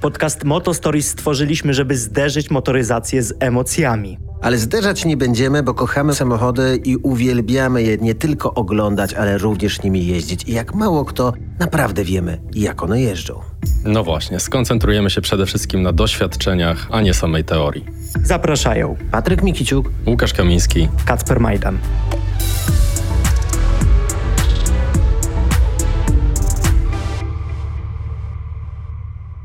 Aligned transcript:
Podcast 0.00 0.44
Moto 0.44 0.74
Stories 0.74 1.08
stworzyliśmy, 1.08 1.74
żeby 1.74 1.96
zderzyć 1.96 2.50
motoryzację 2.50 3.22
z 3.22 3.34
emocjami. 3.40 4.18
Ale 4.42 4.58
zderzać 4.58 5.04
nie 5.04 5.16
będziemy, 5.16 5.62
bo 5.62 5.74
kochamy 5.74 6.14
samochody 6.14 6.80
i 6.84 6.96
uwielbiamy 6.96 7.82
je 7.82 7.96
nie 7.96 8.14
tylko 8.14 8.54
oglądać, 8.54 9.14
ale 9.14 9.38
również 9.38 9.82
nimi 9.82 10.06
jeździć. 10.06 10.48
I 10.48 10.52
jak 10.52 10.74
mało 10.74 11.04
kto, 11.04 11.32
naprawdę 11.58 12.04
wiemy, 12.04 12.40
jak 12.54 12.82
one 12.82 13.00
jeżdżą. 13.00 13.40
No 13.84 14.04
właśnie, 14.04 14.40
skoncentrujemy 14.40 15.10
się 15.10 15.20
przede 15.20 15.46
wszystkim 15.46 15.82
na 15.82 15.92
doświadczeniach, 15.92 16.88
a 16.90 17.00
nie 17.00 17.14
samej 17.14 17.44
teorii. 17.44 17.84
Zapraszają 18.22 18.96
Patryk 19.10 19.42
Mikiciuk, 19.42 19.90
Łukasz 20.06 20.32
Kamiński, 20.32 20.88
Kacper 21.04 21.40
Majdan. 21.40 21.78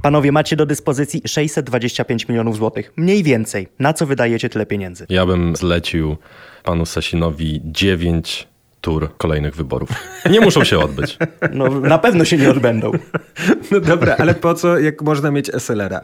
Panowie, 0.06 0.32
macie 0.32 0.56
do 0.56 0.66
dyspozycji 0.66 1.22
625 1.26 2.28
milionów 2.28 2.56
złotych. 2.58 2.94
Mniej 2.96 3.24
więcej. 3.24 3.68
Na 3.80 3.94
co 3.94 4.06
wydajecie 4.06 4.50
tyle 4.50 4.66
pieniędzy? 4.66 5.06
ja 5.10 5.26
bym 5.26 5.56
zlecił 5.56 6.18
panu 6.64 6.86
Sasinowi 6.86 7.62
dziewięć 7.64 8.48
tur 8.82 9.18
kolejnych 9.18 9.56
wyborów. 9.56 9.90
Nie 10.32 10.42
muszą 10.42 10.64
się 10.64 10.80
odbyć. 10.80 11.18
No, 11.54 11.70
na 11.80 11.98
pewno 11.98 12.26
się 12.26 12.38
nie 12.38 12.50
odbędą. 12.50 12.92
No 13.72 13.80
dobra, 13.80 14.16
ale 14.20 14.34
po 14.34 14.54
co, 14.54 14.80
jak 14.80 15.02
można 15.02 15.32
mieć 15.32 15.52
SLR-a? 15.52 16.02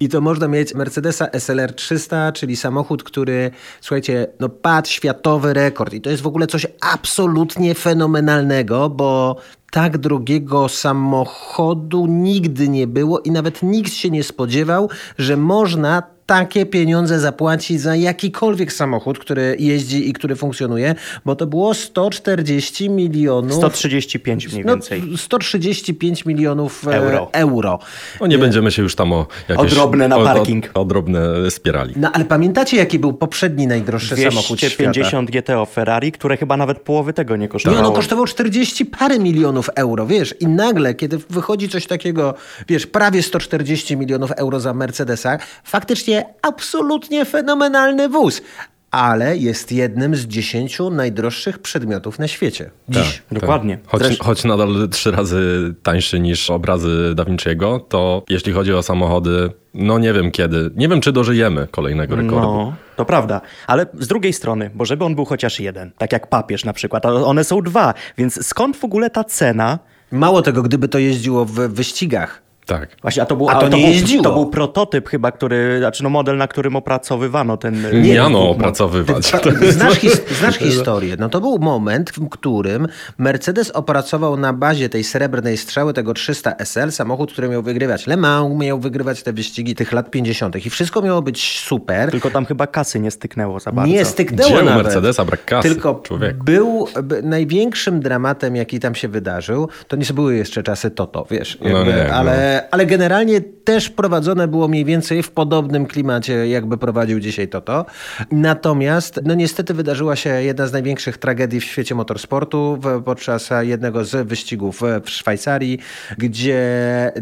I 0.00 0.08
to 0.08 0.20
można 0.20 0.48
mieć 0.48 0.74
Mercedesa 0.74 1.28
SLR 1.38 1.72
300, 1.72 2.32
czyli 2.32 2.56
samochód, 2.56 3.02
który, 3.02 3.50
słuchajcie, 3.80 4.26
no 4.40 4.48
padł 4.48 4.88
światowy 4.88 5.54
rekord. 5.54 5.94
I 5.94 6.00
to 6.00 6.10
jest 6.10 6.22
w 6.22 6.26
ogóle 6.26 6.46
coś 6.46 6.66
absolutnie 6.80 7.74
fenomenalnego, 7.74 8.88
bo 8.88 9.36
tak 9.70 9.98
drogiego 9.98 10.68
samochodu 10.68 12.06
nigdy 12.06 12.68
nie 12.68 12.86
było 12.86 13.20
i 13.20 13.30
nawet 13.30 13.62
nikt 13.62 13.92
się 13.92 14.10
nie 14.10 14.24
spodziewał, 14.24 14.88
że 15.18 15.36
można 15.36 16.02
takie 16.30 16.66
pieniądze 16.66 17.20
zapłacić 17.20 17.80
za 17.80 17.96
jakikolwiek 17.96 18.72
samochód, 18.72 19.18
który 19.18 19.56
jeździ 19.58 20.08
i 20.08 20.12
który 20.12 20.36
funkcjonuje, 20.36 20.94
bo 21.24 21.36
to 21.36 21.46
było 21.46 21.74
140 21.74 22.90
milionów. 22.90 23.54
135 23.56 24.52
mniej 24.52 24.64
No, 24.64 24.72
więcej. 24.72 25.02
135 25.16 26.24
milionów 26.26 26.88
e, 26.88 26.90
Euro. 26.96 27.28
euro. 27.32 27.78
No 28.20 28.26
nie 28.26 28.38
będziemy 28.38 28.70
się 28.72 28.82
już 28.82 28.94
tam 28.94 29.12
o 29.12 29.26
jakieś... 29.48 29.72
O 29.72 29.74
drobne 29.74 30.08
na 30.08 30.16
o- 30.16 30.20
o- 30.20 30.24
parking. 30.24 30.70
O, 30.74 30.84
drobne 30.84 31.50
spierali. 31.50 31.94
No 31.96 32.10
ale 32.12 32.24
pamiętacie, 32.24 32.76
jaki 32.76 32.98
był 32.98 33.12
poprzedni 33.12 33.66
najdroższy 33.66 34.16
samochód 34.16 34.60
świata? 34.60 34.92
250 34.92 35.30
GTO 35.30 35.66
Ferrari, 35.66 36.12
które 36.12 36.36
chyba 36.36 36.56
nawet 36.56 36.78
połowy 36.80 37.12
tego 37.12 37.36
nie 37.36 37.46
I 37.46 37.48
kosztowało. 37.48 37.82
ono 37.86 37.92
kosztowało 37.92 38.26
40 38.26 38.86
parę 38.86 39.18
milionów 39.18 39.70
euro, 39.74 40.06
wiesz, 40.06 40.34
i 40.40 40.46
nagle, 40.46 40.94
kiedy 40.94 41.18
wychodzi 41.30 41.68
coś 41.68 41.86
takiego, 41.86 42.34
wiesz, 42.68 42.86
prawie 42.86 43.22
140 43.22 43.96
milionów 43.96 44.30
euro 44.32 44.60
za 44.60 44.74
Mercedesa, 44.74 45.38
faktycznie 45.64 46.19
absolutnie 46.42 47.24
fenomenalny 47.24 48.08
wóz, 48.08 48.42
ale 48.90 49.36
jest 49.36 49.72
jednym 49.72 50.16
z 50.16 50.26
10 50.26 50.78
najdroższych 50.90 51.58
przedmiotów 51.58 52.18
na 52.18 52.28
świecie. 52.28 52.70
Dziś. 52.88 53.22
Tak, 53.28 53.40
Dokładnie. 53.40 53.78
tak. 53.78 53.90
Choć, 54.02 54.18
choć 54.18 54.44
nadal 54.44 54.88
trzy 54.90 55.10
razy 55.10 55.74
tańszy 55.82 56.20
niż 56.20 56.50
obrazy 56.50 57.12
Da 57.14 57.24
Vinci'ego, 57.24 57.80
to 57.88 58.22
jeśli 58.28 58.52
chodzi 58.52 58.74
o 58.74 58.82
samochody, 58.82 59.50
no 59.74 59.98
nie 59.98 60.12
wiem 60.12 60.30
kiedy. 60.30 60.70
Nie 60.76 60.88
wiem, 60.88 61.00
czy 61.00 61.12
dożyjemy 61.12 61.66
kolejnego 61.70 62.16
rekordu. 62.16 62.36
No, 62.46 62.74
to 62.96 63.04
prawda. 63.04 63.40
Ale 63.66 63.86
z 63.98 64.06
drugiej 64.08 64.32
strony, 64.32 64.70
bo 64.74 64.84
żeby 64.84 65.04
on 65.04 65.14
był 65.14 65.24
chociaż 65.24 65.60
jeden, 65.60 65.90
tak 65.98 66.12
jak 66.12 66.26
papież 66.26 66.64
na 66.64 66.72
przykład, 66.72 67.06
a 67.06 67.12
one 67.12 67.44
są 67.44 67.60
dwa, 67.62 67.94
więc 68.18 68.46
skąd 68.46 68.76
w 68.76 68.84
ogóle 68.84 69.10
ta 69.10 69.24
cena? 69.24 69.78
Mało 70.12 70.42
tego, 70.42 70.62
gdyby 70.62 70.88
to 70.88 70.98
jeździło 70.98 71.44
w 71.44 71.52
wyścigach. 71.54 72.42
Tak. 72.70 72.96
Właśnie, 73.02 73.22
a 73.22 73.26
to 73.26 73.36
był, 73.36 73.48
A 73.48 73.52
to 73.54 73.58
ale 73.58 73.70
nie 73.70 74.00
był. 74.14 74.22
To 74.22 74.32
był 74.32 74.46
prototyp 74.46 75.08
chyba, 75.08 75.32
który, 75.32 75.78
znaczy 75.78 76.02
no 76.02 76.10
model, 76.10 76.36
na 76.36 76.48
którym 76.48 76.76
opracowywano 76.76 77.56
ten... 77.56 78.02
Nie, 78.02 78.16
ten- 78.16 78.32
no, 78.32 78.50
opracowywać. 78.50 79.32
Znasz, 79.70 79.94
his 79.98 80.22
znasz 80.38 80.56
historię. 80.58 81.16
No 81.18 81.28
to 81.28 81.40
był 81.40 81.58
moment, 81.58 82.10
w 82.10 82.28
którym 82.28 82.88
Mercedes 83.18 83.70
opracował 83.70 84.36
na 84.36 84.52
bazie 84.52 84.88
tej 84.88 85.04
srebrnej 85.04 85.56
strzały, 85.56 85.92
tego 85.92 86.14
300 86.14 86.54
SL, 86.58 86.90
samochód, 86.90 87.32
który 87.32 87.48
miał 87.48 87.62
wygrywać 87.62 88.06
Le 88.06 88.16
Mans, 88.16 88.58
miał 88.58 88.78
wygrywać 88.78 89.22
te 89.22 89.32
wyścigi 89.32 89.74
tych 89.74 89.92
lat 89.92 90.10
50. 90.10 90.66
I 90.66 90.70
wszystko 90.70 91.02
miało 91.02 91.22
być 91.22 91.60
super. 91.60 92.10
Tylko 92.10 92.30
tam 92.30 92.46
chyba 92.46 92.66
kasy 92.66 93.00
nie 93.00 93.10
styknęło 93.10 93.60
za 93.60 93.72
bardzo. 93.72 93.92
Nie 93.92 94.04
styknęło 94.04 94.50
Dzieło 94.50 94.62
nawet. 94.62 94.84
Mercedesa, 94.84 95.24
brak 95.24 95.44
kasy, 95.44 95.68
Tylko 95.68 95.94
człowieku. 96.04 96.44
był 96.44 96.86
największym 97.22 98.00
dramatem, 98.00 98.56
jaki 98.56 98.80
tam 98.80 98.94
się 98.94 99.08
wydarzył. 99.08 99.68
To 99.88 99.96
nie 99.96 100.04
były 100.14 100.36
jeszcze 100.36 100.62
czasy 100.62 100.90
Toto, 100.90 101.26
wiesz. 101.30 101.58
No 101.60 101.68
jakby, 101.68 101.92
nie, 101.92 102.04
no. 102.08 102.14
ale, 102.14 102.59
ale 102.70 102.86
generalnie 102.86 103.40
też 103.40 103.90
prowadzone 103.90 104.48
było 104.48 104.68
mniej 104.68 104.84
więcej 104.84 105.22
w 105.22 105.30
podobnym 105.30 105.86
klimacie, 105.86 106.48
jakby 106.48 106.78
prowadził 106.78 107.20
dzisiaj 107.20 107.48
Toto. 107.48 107.86
Natomiast, 108.32 109.20
no 109.24 109.34
niestety 109.34 109.74
wydarzyła 109.74 110.16
się 110.16 110.30
jedna 110.30 110.66
z 110.66 110.72
największych 110.72 111.18
tragedii 111.18 111.60
w 111.60 111.64
świecie 111.64 111.94
motorsportu 111.94 112.78
podczas 113.04 113.50
jednego 113.60 114.04
z 114.04 114.28
wyścigów 114.28 114.80
w 115.04 115.10
Szwajcarii, 115.10 115.78
gdzie 116.18 116.60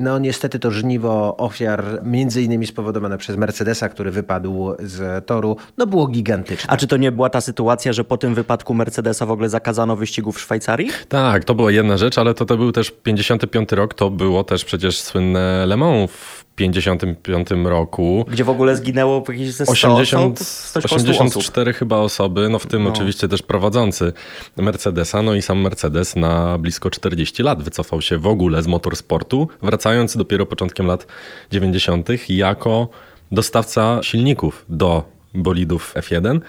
no 0.00 0.18
niestety 0.18 0.58
to 0.58 0.70
żniwo 0.70 1.36
ofiar, 1.36 1.84
między 2.04 2.42
innymi 2.42 2.66
spowodowane 2.66 3.18
przez 3.18 3.36
Mercedesa, 3.36 3.88
który 3.88 4.10
wypadł 4.10 4.74
z 4.78 5.26
toru, 5.26 5.56
no 5.78 5.86
było 5.86 6.06
gigantyczne. 6.06 6.70
A 6.70 6.76
czy 6.76 6.86
to 6.86 6.96
nie 6.96 7.12
była 7.12 7.30
ta 7.30 7.40
sytuacja, 7.40 7.92
że 7.92 8.04
po 8.04 8.16
tym 8.16 8.34
wypadku 8.34 8.74
Mercedesa 8.74 9.26
w 9.26 9.30
ogóle 9.30 9.48
zakazano 9.48 9.96
wyścigów 9.96 10.36
w 10.36 10.40
Szwajcarii? 10.40 10.90
Tak, 11.08 11.44
to 11.44 11.54
była 11.54 11.70
jedna 11.70 11.96
rzecz, 11.96 12.18
ale 12.18 12.34
to, 12.34 12.44
to 12.44 12.56
był 12.56 12.72
też 12.72 12.90
55 12.90 13.72
rok, 13.72 13.94
to 13.94 14.10
było 14.10 14.44
też 14.44 14.64
przecież 14.64 15.00
słynne 15.00 15.17
Le 15.66 15.76
Mans 15.76 16.10
w 16.10 16.44
55 16.58 17.48
roku. 17.64 18.26
Gdzie 18.28 18.44
w 18.44 18.50
ogóle 18.50 18.76
zginęło 18.76 19.24
jakieś 19.28 19.52
ze 19.52 19.64
100 19.64 19.72
80, 19.72 20.40
osób? 20.40 20.48
Coś 20.72 20.86
koło 20.86 21.00
100 21.00 21.10
osób. 21.10 21.20
84 21.20 21.72
chyba 21.72 21.96
osoby, 21.96 22.48
no 22.48 22.58
w 22.58 22.66
tym 22.66 22.86
oczywiście 22.86 23.28
też 23.28 23.42
prowadzący 23.42 24.12
Mercedesa, 24.56 25.22
no 25.22 25.34
i 25.34 25.42
sam 25.42 25.60
Mercedes 25.60 26.16
na 26.16 26.58
blisko 26.58 26.90
40 26.90 27.42
lat 27.42 27.62
wycofał 27.62 28.02
się 28.02 28.18
w 28.18 28.26
ogóle 28.26 28.62
z 28.62 28.66
motorsportu, 28.66 29.48
wracając 29.62 30.16
dopiero 30.16 30.46
początkiem 30.46 30.86
lat 30.86 31.06
90. 31.50 32.08
jako 32.28 32.88
dostawca 33.32 34.00
silników 34.02 34.64
do 34.68 35.02
bolidów 35.34 35.94
F1. 35.94 36.40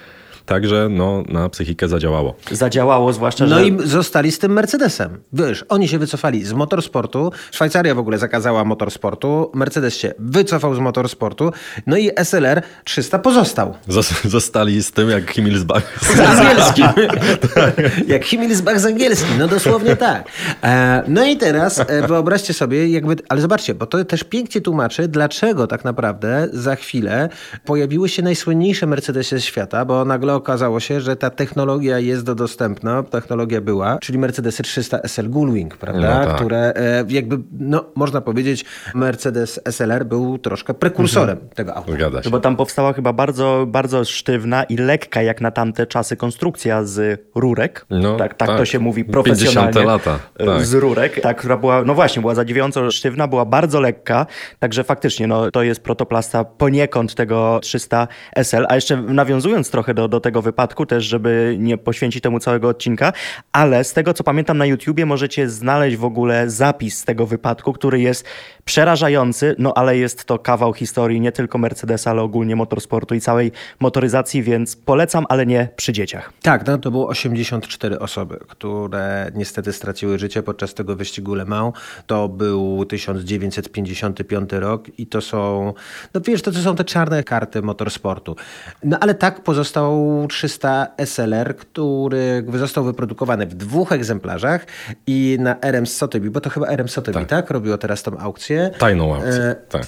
Także 0.49 0.87
no, 0.91 1.23
na 1.27 1.49
psychikę 1.49 1.87
zadziałało. 1.87 2.35
Zadziałało, 2.51 3.13
zwłaszcza, 3.13 3.45
No 3.45 3.59
że... 3.59 3.67
i 3.67 3.77
zostali 3.83 4.31
z 4.31 4.39
tym 4.39 4.51
Mercedesem. 4.53 5.17
Wiesz, 5.33 5.65
oni 5.69 5.87
się 5.87 5.99
wycofali 5.99 6.45
z 6.45 6.53
motorsportu, 6.53 7.31
Szwajcaria 7.51 7.95
w 7.95 7.99
ogóle 7.99 8.17
zakazała 8.17 8.65
motorsportu, 8.65 9.51
Mercedes 9.53 9.97
się 9.97 10.13
wycofał 10.19 10.75
z 10.75 10.79
motorsportu, 10.79 11.51
no 11.87 11.97
i 11.97 12.11
SLR 12.23 12.61
300 12.83 13.19
pozostał. 13.19 13.73
Zos- 13.87 14.27
Zostali 14.37 14.83
z 14.83 14.91
tym 14.91 15.09
jak 15.09 15.31
Himmelsbach. 15.31 15.99
Z 16.15 16.19
angielskim. 16.19 16.85
Jak 18.13 18.25
Himmelsbach 18.25 18.79
z 18.79 18.85
angielskim, 18.85 19.37
no 19.39 19.47
dosłownie 19.47 19.95
tak. 19.95 20.27
E, 20.63 21.03
no 21.07 21.25
i 21.25 21.37
teraz 21.37 21.79
e, 21.79 22.07
wyobraźcie 22.07 22.53
sobie, 22.53 22.89
jakby, 22.89 23.16
ale 23.29 23.41
zobaczcie, 23.41 23.75
bo 23.75 23.85
to 23.85 24.05
też 24.05 24.23
pięknie 24.23 24.61
tłumaczy, 24.61 25.07
dlaczego 25.07 25.67
tak 25.67 25.85
naprawdę 25.85 26.47
za 26.53 26.75
chwilę 26.75 27.29
pojawiły 27.66 28.09
się 28.09 28.21
najsłynniejsze 28.21 28.85
Mercedesy 28.85 29.41
świata, 29.41 29.85
bo 29.85 30.05
nagle 30.05 30.38
okazało 30.39 30.79
się, 30.79 31.01
że 31.01 31.16
ta 31.16 31.29
technologia 31.29 32.00
jest 32.00 32.25
do 32.25 32.35
dostępna, 32.35 33.03
technologia 33.03 33.61
była, 33.61 33.97
czyli 34.01 34.19
Mercedesy 34.19 34.63
300 34.63 35.00
SL 35.03 35.29
Gullwing, 35.29 35.77
prawda, 35.77 36.19
No 36.19 36.25
tak. 36.25 36.35
które 36.35 36.73
e, 36.75 37.05
jakby, 37.07 37.38
no 37.51 37.85
można 37.95 38.22
powiedzieć, 38.22 38.66
Mercedes 38.95 39.59
SLR 39.66 40.05
był 40.05 40.38
troszkę 40.38 40.73
prekursorem 40.73 41.38
tego 41.55 41.75
auta. 41.75 41.91
Zgadza 41.91 42.23
się. 42.23 42.29
Bo 42.29 42.39
tam 42.39 42.55
powstała 42.55 42.94
chyba 42.94 43.13
bardzo, 43.13 43.66
bardzo 43.67 44.05
sztywna 44.05 44.63
i 44.63 44.78
lekka 44.78 45.22
jak 45.22 45.41
na 45.41 45.51
tamte 45.51 45.88
czasy 45.88 46.17
konstrukcja 46.17 46.83
z 46.83 47.22
rurek. 47.35 47.85
No, 47.89 48.16
tak, 48.17 48.34
tak, 48.34 48.49
tak. 48.49 48.58
to 48.58 48.66
się 48.66 48.79
mówi 48.79 49.05
50 49.05 49.14
profesjonalnie. 49.14 49.84
lata, 49.84 50.19
tak. 50.37 50.66
Z 50.66 50.73
rurek. 50.73 51.22
Tak, 51.22 51.37
która 51.37 51.58
była, 51.58 51.84
no 51.84 51.93
właśnie, 51.93 52.22
była 52.22 52.35
zadziwiająco 52.35 52.91
sztywna, 52.91 53.28
była 53.28 53.46
bardzo 53.46 53.79
lekka. 53.79 54.25
Także 54.59 54.84
faktycznie, 54.84 55.28
no 55.28 55.52
to 55.52 55.64
jest 55.64 55.81
protoplasta 55.84 56.43
poniekąd 56.43 57.16
tego 57.16 57.59
300 57.61 58.08
SL. 58.35 58.66
A 58.69 58.75
jeszcze 58.75 58.97
nawiązując 58.97 59.72
trochę 59.72 59.93
do, 59.93 60.08
do 60.08 60.19
tego 60.19 60.28
wypadku, 60.31 60.85
też 60.85 61.03
żeby 61.03 61.55
nie 61.59 61.78
poświęcić 61.78 62.23
temu 62.23 62.40
całego 62.40 62.67
odcinka, 62.67 63.14
ale 63.52 63.84
z 63.84 63.93
tego 63.93 64.14
co 64.14 64.23
pamiętam 64.23 64.58
na 64.58 64.66
YouTubie 64.66 65.05
możecie 65.05 65.49
znaleźć 65.49 65.97
w 65.97 66.05
ogóle 66.05 66.49
zapis 66.49 67.05
tego 67.05 67.26
wypadku, 67.26 67.73
który 67.73 67.99
jest 67.99 68.26
przerażający, 68.69 69.55
no 69.59 69.73
ale 69.73 69.97
jest 69.97 70.25
to 70.25 70.39
kawał 70.39 70.73
historii 70.73 71.21
nie 71.21 71.31
tylko 71.31 71.57
Mercedesa, 71.57 72.11
ale 72.11 72.21
ogólnie 72.21 72.55
motorsportu 72.55 73.16
i 73.16 73.21
całej 73.21 73.51
motoryzacji, 73.79 74.43
więc 74.43 74.75
polecam, 74.75 75.25
ale 75.29 75.45
nie 75.45 75.69
przy 75.75 75.93
dzieciach. 75.93 76.33
Tak, 76.41 76.67
no 76.67 76.77
to 76.77 76.91
było 76.91 77.07
84 77.07 77.99
osoby, 77.99 78.39
które 78.47 79.31
niestety 79.35 79.73
straciły 79.73 80.19
życie 80.19 80.43
podczas 80.43 80.73
tego 80.73 80.95
wyścigu 80.95 81.35
Le 81.35 81.45
Mans. 81.45 81.75
To 82.07 82.29
był 82.29 82.85
1955 82.85 84.51
rok 84.51 84.87
i 84.97 85.07
to 85.07 85.21
są, 85.21 85.73
no 86.13 86.21
wiesz, 86.21 86.41
to, 86.41 86.51
to 86.51 86.59
są 86.59 86.75
te 86.75 86.83
czarne 86.83 87.23
karty 87.23 87.61
motorsportu. 87.61 88.35
No 88.83 88.97
ale 88.99 89.13
tak 89.13 89.43
pozostał 89.43 89.89
Muzeu 89.89 90.27
300 90.27 90.87
SLR, 91.05 91.55
który 91.55 92.45
został 92.53 92.83
wyprodukowany 92.83 93.45
w 93.45 93.53
dwóch 93.53 93.91
egzemplarzach 93.91 94.66
i 95.07 95.37
na 95.39 95.55
RM 95.61 95.87
Sotheby, 95.87 96.31
bo 96.31 96.41
to 96.41 96.49
chyba 96.49 96.67
RM 96.67 96.89
Sotheby, 96.89 97.19
tak. 97.19 97.27
tak? 97.27 97.49
Robiło 97.49 97.77
teraz 97.77 98.03
tą 98.03 98.17
aukcję. 98.17 98.59
Tajną 98.78 99.16
aukcję, 99.16 99.44
e... 99.44 99.56
tak. 99.70 99.84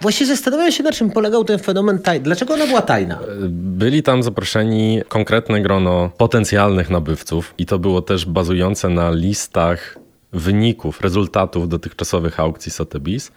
Właśnie 0.00 0.26
zastanawiam 0.26 0.72
się, 0.72 0.82
na 0.82 0.92
czym 0.92 1.10
polegał 1.10 1.44
ten 1.44 1.58
fenomen 1.58 1.98
tajny. 1.98 2.24
Dlaczego 2.24 2.54
ona 2.54 2.66
była 2.66 2.82
tajna? 2.82 3.18
Byli 3.48 4.02
tam 4.02 4.22
zaproszeni 4.22 5.02
konkretne 5.08 5.60
grono 5.60 6.10
potencjalnych 6.18 6.90
nabywców 6.90 7.54
i 7.58 7.66
to 7.66 7.78
było 7.78 8.02
też 8.02 8.26
bazujące 8.26 8.88
na 8.88 9.10
listach 9.10 9.98
wyników, 10.32 11.00
rezultatów 11.00 11.68
dotychczasowych 11.68 12.40
aukcji 12.40 12.72
Sotheby's. 12.72 13.30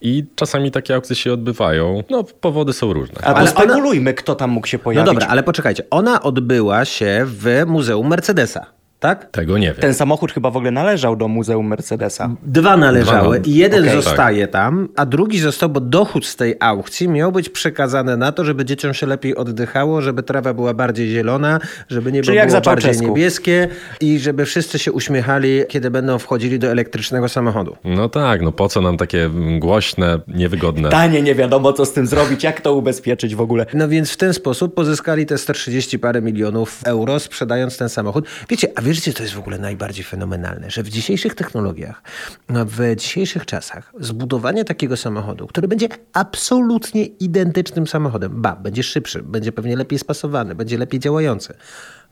I 0.00 0.24
czasami 0.34 0.70
takie 0.70 0.94
aukcje 0.94 1.16
się 1.16 1.32
odbywają. 1.32 2.04
No, 2.10 2.24
powody 2.24 2.72
są 2.72 2.92
różne. 2.92 3.20
Ale 3.22 3.48
spekulujmy, 3.48 4.10
ona... 4.10 4.16
kto 4.16 4.34
tam 4.34 4.50
mógł 4.50 4.66
się 4.66 4.78
pojawić. 4.78 5.06
No 5.06 5.12
dobra, 5.12 5.26
ale 5.26 5.42
poczekajcie. 5.42 5.82
Ona 5.90 6.22
odbyła 6.22 6.84
się 6.84 7.24
w 7.26 7.62
Muzeum 7.66 8.08
Mercedesa 8.08 8.66
tak? 9.02 9.30
Tego 9.30 9.58
nie 9.58 9.66
wiem. 9.66 9.76
Ten 9.80 9.94
samochód 9.94 10.32
chyba 10.32 10.50
w 10.50 10.56
ogóle 10.56 10.70
należał 10.70 11.16
do 11.16 11.28
Muzeum 11.28 11.66
Mercedesa. 11.66 12.30
Dwa 12.42 12.76
należały 12.76 13.40
Dwa. 13.40 13.50
i 13.50 13.54
jeden 13.54 13.82
okay, 13.82 14.02
zostaje 14.02 14.46
tak. 14.46 14.52
tam, 14.52 14.88
a 14.96 15.06
drugi 15.06 15.38
został, 15.38 15.68
bo 15.68 15.80
dochód 15.80 16.26
z 16.26 16.36
tej 16.36 16.54
aukcji 16.60 17.08
miał 17.08 17.32
być 17.32 17.48
przekazany 17.48 18.16
na 18.16 18.32
to, 18.32 18.44
żeby 18.44 18.64
dzieciom 18.64 18.94
się 18.94 19.06
lepiej 19.06 19.36
oddychało, 19.36 20.00
żeby 20.00 20.22
trawa 20.22 20.54
była 20.54 20.74
bardziej 20.74 21.10
zielona, 21.10 21.60
żeby 21.88 22.12
niebo 22.12 22.32
było 22.32 22.60
bardziej 22.60 23.00
niebieskie 23.00 23.68
i 24.00 24.18
żeby 24.18 24.44
wszyscy 24.44 24.78
się 24.78 24.92
uśmiechali, 24.92 25.62
kiedy 25.68 25.90
będą 25.90 26.18
wchodzili 26.18 26.58
do 26.58 26.68
elektrycznego 26.68 27.28
samochodu. 27.28 27.76
No 27.84 28.08
tak, 28.08 28.42
no 28.42 28.52
po 28.52 28.68
co 28.68 28.80
nam 28.80 28.96
takie 28.96 29.30
głośne, 29.58 30.20
niewygodne. 30.28 30.88
Tanie, 30.88 31.22
nie 31.22 31.34
wiadomo 31.34 31.72
co 31.72 31.86
z 31.86 31.92
tym 31.92 32.06
zrobić, 32.06 32.44
jak 32.44 32.60
to 32.60 32.74
ubezpieczyć 32.74 33.34
w 33.34 33.40
ogóle. 33.40 33.66
No 33.74 33.88
więc 33.88 34.10
w 34.10 34.16
ten 34.16 34.34
sposób 34.34 34.74
pozyskali 34.74 35.26
te 35.26 35.38
130 35.38 35.98
parę 35.98 36.22
milionów 36.22 36.80
euro, 36.84 37.20
sprzedając 37.20 37.78
ten 37.78 37.88
samochód. 37.88 38.26
Wiecie, 38.48 38.68
a 38.74 38.82
wiecie, 38.96 39.12
to 39.12 39.22
jest 39.22 39.34
w 39.34 39.38
ogóle 39.38 39.58
najbardziej 39.58 40.04
fenomenalne, 40.04 40.70
że 40.70 40.82
w 40.82 40.88
dzisiejszych 40.88 41.34
technologiach, 41.34 42.02
no, 42.48 42.64
w 42.64 42.96
dzisiejszych 42.96 43.46
czasach 43.46 43.92
zbudowanie 44.00 44.64
takiego 44.64 44.96
samochodu, 44.96 45.46
który 45.46 45.68
będzie 45.68 45.88
absolutnie 46.12 47.04
identycznym 47.04 47.86
samochodem, 47.86 48.42
ba, 48.42 48.56
będzie 48.56 48.82
szybszy, 48.82 49.22
będzie 49.22 49.52
pewnie 49.52 49.76
lepiej 49.76 49.98
spasowany, 49.98 50.54
będzie 50.54 50.78
lepiej 50.78 51.00
działający, 51.00 51.54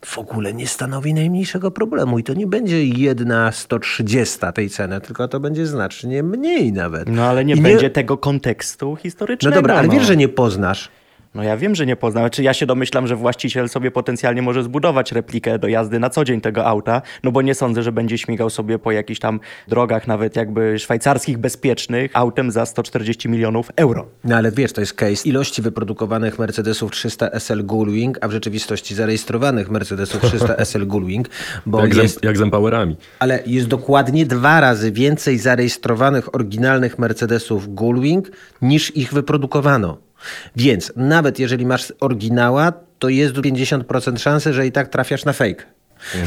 w 0.05 0.17
ogóle 0.17 0.53
nie 0.53 0.67
stanowi 0.67 1.13
najmniejszego 1.13 1.71
problemu 1.71 2.19
i 2.19 2.23
to 2.23 2.33
nie 2.33 2.47
będzie 2.47 2.85
jedna 2.85 3.51
130 3.51 4.39
tej 4.53 4.69
ceny, 4.69 5.01
tylko 5.01 5.27
to 5.27 5.39
będzie 5.39 5.67
znacznie 5.67 6.23
mniej 6.23 6.73
nawet. 6.73 7.09
No 7.09 7.23
ale 7.23 7.45
nie 7.45 7.53
I 7.53 7.61
będzie 7.61 7.85
nie... 7.85 7.89
tego 7.89 8.17
kontekstu 8.17 8.95
historycznego. 8.95 9.55
No 9.55 9.61
dobra, 9.61 9.75
ale 9.75 9.87
no. 9.87 9.93
wiesz, 9.93 10.07
że 10.07 10.17
nie 10.17 10.29
poznasz 10.29 10.89
no 11.35 11.43
ja 11.43 11.57
wiem, 11.57 11.75
że 11.75 11.85
nie 11.85 11.95
poznam. 11.95 12.29
Czy 12.29 12.43
ja 12.43 12.53
się 12.53 12.65
domyślam, 12.65 13.07
że 13.07 13.15
właściciel 13.15 13.69
sobie 13.69 13.91
potencjalnie 13.91 14.41
może 14.41 14.63
zbudować 14.63 15.11
replikę 15.11 15.59
do 15.59 15.67
jazdy 15.67 15.99
na 15.99 16.09
co 16.09 16.23
dzień 16.23 16.41
tego 16.41 16.65
auta, 16.65 17.01
no 17.23 17.31
bo 17.31 17.41
nie 17.41 17.55
sądzę, 17.55 17.83
że 17.83 17.91
będzie 17.91 18.17
śmigał 18.17 18.49
sobie 18.49 18.79
po 18.79 18.91
jakichś 18.91 19.19
tam 19.19 19.39
drogach, 19.67 20.07
nawet 20.07 20.35
jakby 20.35 20.79
szwajcarskich, 20.79 21.37
bezpiecznych, 21.37 22.11
autem 22.13 22.51
za 22.51 22.65
140 22.65 23.29
milionów 23.29 23.71
euro. 23.75 24.07
No 24.23 24.35
ale 24.35 24.51
wiesz, 24.51 24.73
to 24.73 24.81
jest 24.81 24.93
case 24.93 25.29
ilości 25.29 25.61
wyprodukowanych 25.61 26.39
Mercedesów 26.39 26.91
300 26.91 27.29
SL 27.29 27.63
Gullwing, 27.63 28.17
a 28.21 28.27
w 28.27 28.31
rzeczywistości 28.31 28.95
zarejestrowanych 28.95 29.69
Mercedesów 29.69 30.21
300 30.21 30.55
SL 30.65 30.85
Gullwing. 30.85 31.27
Bo 31.65 31.81
jak, 31.81 31.95
jest, 31.95 32.19
z, 32.19 32.23
jak 32.23 32.37
z 32.37 32.41
Empowerami. 32.41 32.97
Ale 33.19 33.43
jest 33.45 33.67
dokładnie 33.67 34.25
dwa 34.25 34.61
razy 34.61 34.91
więcej 34.91 35.37
zarejestrowanych 35.37 36.35
oryginalnych 36.35 36.99
Mercedesów 36.99 37.75
Gullwing 37.75 38.31
niż 38.61 38.97
ich 38.97 39.13
wyprodukowano. 39.13 40.10
Więc 40.55 40.93
nawet 40.95 41.39
jeżeli 41.39 41.65
masz 41.65 41.93
oryginała, 41.99 42.73
to 42.99 43.09
jest 43.09 43.33
50% 43.33 44.19
szansy, 44.19 44.53
że 44.53 44.67
i 44.67 44.71
tak 44.71 44.89
trafiasz 44.89 45.25
na 45.25 45.33
fake. 45.33 45.65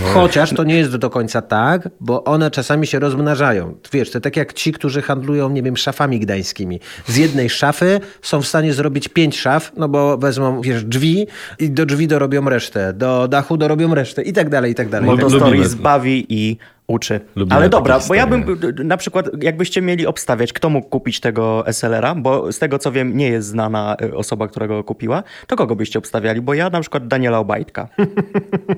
No. 0.01 0.07
Chociaż 0.07 0.51
to 0.55 0.65
nie 0.65 0.77
jest 0.77 0.97
do 0.97 1.11
końca 1.11 1.43
tak, 1.43 1.89
bo 2.01 2.25
one 2.25 2.51
czasami 2.51 2.87
się 2.87 2.99
rozmnażają. 2.99 3.75
Wiesz, 3.93 4.11
to 4.11 4.21
tak 4.21 4.37
jak 4.37 4.53
ci, 4.53 4.73
którzy 4.73 5.03
handlują, 5.03 5.51
nie 5.51 5.63
wiem, 5.63 5.77
szafami 5.77 6.21
gdańskimi. 6.21 6.81
Z 7.07 7.17
jednej 7.17 7.51
szafy 7.51 8.01
są 8.23 8.43
w 8.43 8.47
stanie 8.47 8.73
zrobić 8.73 9.09
pięć 9.09 9.41
szaf, 9.41 9.73
no 9.77 9.89
bo 9.89 10.19
wezmą, 10.19 10.61
wiesz, 10.61 10.85
drzwi 10.85 11.27
i 11.59 11.71
do 11.71 11.87
drzwi 11.87 12.07
dorobią 12.09 12.49
resztę, 12.49 12.93
do 12.93 13.29
dachu 13.29 13.57
dorobią 13.57 13.95
resztę 13.95 14.23
i 14.23 14.33
tak 14.33 14.49
dalej, 14.49 14.73
i 14.73 14.75
tak 14.75 14.89
dalej. 14.89 15.11
Moto 15.11 15.31
Stories 15.31 15.75
bawi 15.75 16.27
i 16.29 16.59
uczy. 16.87 17.21
Lubimy 17.37 17.57
Ale 17.57 17.69
dobra, 17.69 18.01
bo 18.09 18.15
ja 18.15 18.27
bym 18.27 18.45
na 18.85 18.97
przykład, 18.97 19.31
jakbyście 19.43 19.83
mieli 19.83 20.07
obstawiać, 20.07 20.53
kto 20.53 20.71
mógł 20.71 20.89
kupić 20.89 21.21
tego 21.21 21.65
SLR-a, 21.73 22.15
bo 22.15 22.53
z 22.53 22.59
tego 22.59 22.79
co 22.79 22.93
wiem, 22.93 23.17
nie 23.17 23.29
jest 23.29 23.49
znana 23.49 23.97
y, 24.03 24.17
osoba, 24.17 24.49
która 24.49 24.67
go 24.67 24.85
kupiła, 24.85 25.23
to 25.47 25.57
kogo 25.57 25.77
byście 25.77 25.99
obstawiali? 25.99 26.41
Bo 26.41 26.55
ja 26.55 26.71
na 26.71 26.81
przykład 26.81 27.09
Daniela 27.09 27.39
Obajtka. 27.39 27.89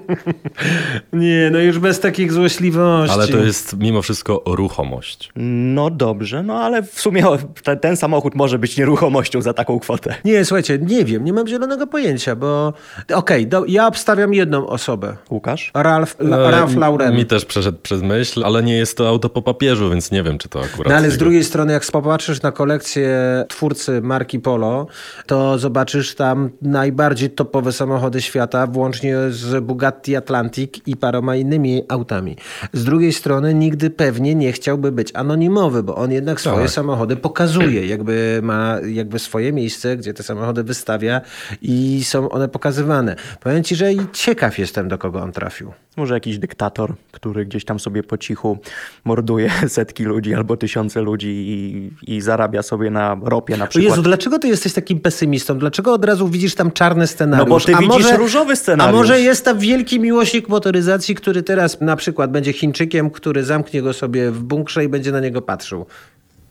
nie, 1.13 1.51
no 1.53 1.59
już 1.59 1.79
bez 1.79 2.01
takich 2.01 2.33
złośliwości. 2.33 3.15
Ale 3.15 3.29
to 3.29 3.39
jest 3.39 3.77
mimo 3.79 4.03
wszystko 4.03 4.43
ruchomość. 4.47 5.31
No 5.37 5.91
dobrze, 5.91 6.43
no 6.43 6.55
ale 6.55 6.83
w 6.83 7.01
sumie 7.01 7.25
ten, 7.63 7.79
ten 7.79 7.97
samochód 7.97 8.35
może 8.35 8.59
być 8.59 8.77
nieruchomością 8.77 9.43
za 9.43 9.53
taką 9.53 9.79
kwotę. 9.79 10.15
Nie, 10.25 10.45
słuchajcie, 10.45 10.79
nie 10.83 11.05
wiem, 11.05 11.25
nie 11.25 11.33
mam 11.33 11.49
zielonego 11.49 11.87
pojęcia, 11.87 12.37
bo 12.37 12.73
okej, 13.15 13.49
okay, 13.49 13.65
ja 13.69 13.87
obstawiam 13.87 14.35
jedną 14.35 14.67
osobę. 14.67 15.17
Łukasz? 15.31 15.71
Ralf, 15.75 16.17
no, 16.21 16.51
Ralf 16.51 16.77
Lauren. 16.77 17.17
Mi 17.17 17.27
też 17.27 17.45
przeszedł 17.45 17.79
przez 17.83 17.96
przez 17.97 18.09
myśl, 18.09 18.45
ale 18.45 18.63
nie 18.63 18.77
jest 18.77 18.97
to 18.97 19.09
auto 19.09 19.29
po 19.29 19.43
papieżu, 19.43 19.91
więc 19.91 20.11
nie 20.11 20.23
wiem, 20.23 20.39
czy 20.39 20.49
to 20.49 20.61
akurat... 20.61 20.89
No 20.89 20.95
ale 20.95 21.11
z 21.11 21.19
drugiej 21.19 21.45
strony, 21.45 21.73
jak 21.73 21.87
popatrzysz 21.93 22.43
na 22.43 22.53
kolekcję 22.53 23.11
twórcy 23.49 24.01
marki 24.03 24.41
Polo, 24.41 24.87
to 25.27 25.59
zobaczysz 25.59 26.15
tam 26.15 26.51
najbardziej 26.63 27.31
topowe 27.31 27.73
samochody 27.73 28.23
świata, 28.23 28.67
włącznie 28.67 29.17
z 29.31 29.65
Bugatti 29.65 30.17
Atlantic 30.17 30.73
i 30.87 30.97
paroma 30.97 31.37
innymi 31.37 31.83
autami. 31.89 32.37
Z 32.73 32.85
drugiej 32.85 33.13
strony 33.13 33.55
nigdy 33.55 33.91
pewnie 33.91 34.35
nie 34.35 34.53
chciałby 34.53 34.93
być 34.93 35.11
anonimowy, 35.15 35.83
bo 35.83 35.97
on 35.97 36.13
jednak 36.13 36.41
swoje 36.41 36.63
tak. 36.63 36.71
samochody 36.71 37.17
pokazuje, 37.17 37.87
jakby 37.87 38.41
ma 38.43 38.77
jakby 38.93 39.19
swoje 39.19 39.53
miejsce, 39.53 39.97
gdzie 39.97 40.15
te 40.15 40.23
samochody 40.23 40.65
wystawia 40.65 41.21
i 41.63 42.05
są 42.05 42.29
one 42.29 42.49
pokazywane. 42.49 43.17
Powiem 43.41 43.65
ci, 43.65 43.77
że 43.77 43.93
i 43.93 43.99
ciekaw 44.13 44.59
jestem, 44.59 44.89
do 44.89 44.99
kogo 44.99 45.23
on 45.23 45.33
trafił. 45.33 45.73
Może 45.97 46.15
jakiś 46.15 46.39
dyktator, 46.39 46.95
który 47.13 47.47
gdzieś 47.47 47.65
tam 47.65 47.81
sobie 47.87 48.03
po 48.03 48.19
cichu 48.19 48.59
morduje 49.05 49.51
setki 49.69 50.05
ludzi 50.05 50.35
albo 50.35 50.57
tysiące 50.57 51.01
ludzi 51.01 51.29
i, 51.29 51.91
i 52.15 52.21
zarabia 52.21 52.63
sobie 52.63 52.91
na 52.91 53.17
ropie 53.23 53.57
na 53.57 53.67
przykład. 53.67 53.91
Jezu, 53.91 54.03
dlaczego 54.03 54.39
ty 54.39 54.49
jesteś 54.49 54.73
takim 54.73 55.01
pesymistą? 55.01 55.59
Dlaczego 55.59 55.93
od 55.93 56.05
razu 56.05 56.29
widzisz 56.29 56.55
tam 56.55 56.73
czarny 56.73 57.07
scenariusz? 57.07 57.49
No 57.49 57.55
bo 57.55 57.61
ty 57.61 57.75
a 57.75 57.79
widzisz 57.79 58.05
może, 58.05 58.17
różowy 58.17 58.57
scenariusz. 58.57 58.95
A 58.95 58.97
może 58.97 59.21
jest 59.21 59.45
tam 59.45 59.59
wielki 59.59 60.01
miłośnik 60.01 60.49
motoryzacji, 60.49 61.15
który 61.15 61.43
teraz 61.43 61.81
na 61.81 61.97
przykład 61.97 62.31
będzie 62.31 62.53
Chińczykiem, 62.53 63.11
który 63.11 63.45
zamknie 63.45 63.83
go 63.83 63.93
sobie 63.93 64.31
w 64.31 64.43
bunkrze 64.43 64.85
i 64.85 64.89
będzie 64.89 65.13
na 65.13 65.21
niego 65.21 65.43
patrzył. 65.43 65.87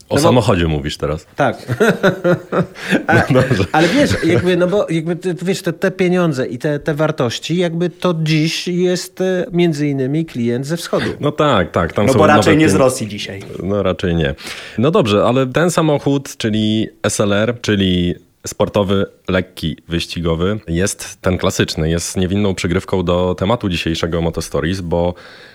O 0.10 0.16
no 0.16 0.22
samochodzie 0.22 0.68
mówisz 0.68 0.98
teraz. 0.98 1.26
Tak. 1.36 1.58
A, 3.08 3.14
no 3.30 3.44
ale 3.72 3.88
wiesz, 3.88 4.12
jakby, 4.24 4.58
no 4.58 4.68
bo 4.68 4.88
jakby, 4.90 5.18
wiesz, 5.42 5.62
te, 5.62 5.74
te 5.74 5.92
pieniądze 5.92 6.48
i 6.48 6.58
te, 6.58 6.80
te 6.80 6.94
wartości, 6.94 7.58
jakby 7.58 7.90
to 7.90 8.16
dziś 8.24 8.68
jest 8.68 9.22
e, 9.22 9.46
między 9.52 9.88
innymi 9.88 10.26
klient 10.26 10.66
ze 10.66 10.78
wschodu. 10.78 11.06
No 11.20 11.32
tak, 11.32 11.72
tak. 11.72 11.94
Tam 11.94 12.06
no 12.06 12.14
bo 12.14 12.28
raczej 12.28 12.58
nie 12.58 12.70
z 12.70 12.76
Rosji 12.76 13.08
dzisiaj. 13.08 13.42
No 13.64 13.84
raczej 13.84 14.16
nie. 14.16 14.36
No 14.78 14.92
dobrze, 14.92 15.24
ale 15.24 15.48
ten 15.48 15.72
samochód, 15.72 16.38
czyli 16.38 16.88
SLR, 17.10 17.62
czyli 17.62 18.16
sportowy, 18.48 19.06
lekki, 19.28 19.78
wyścigowy 19.88 20.60
jest 20.68 21.22
ten 21.22 21.38
klasyczny, 21.38 21.90
jest 21.90 22.18
niewinną 22.18 22.56
przygrywką 22.56 23.04
do 23.04 23.36
tematu 23.36 23.70
dzisiejszego 23.70 24.22
Motostories, 24.22 24.82
bo 24.82 25.14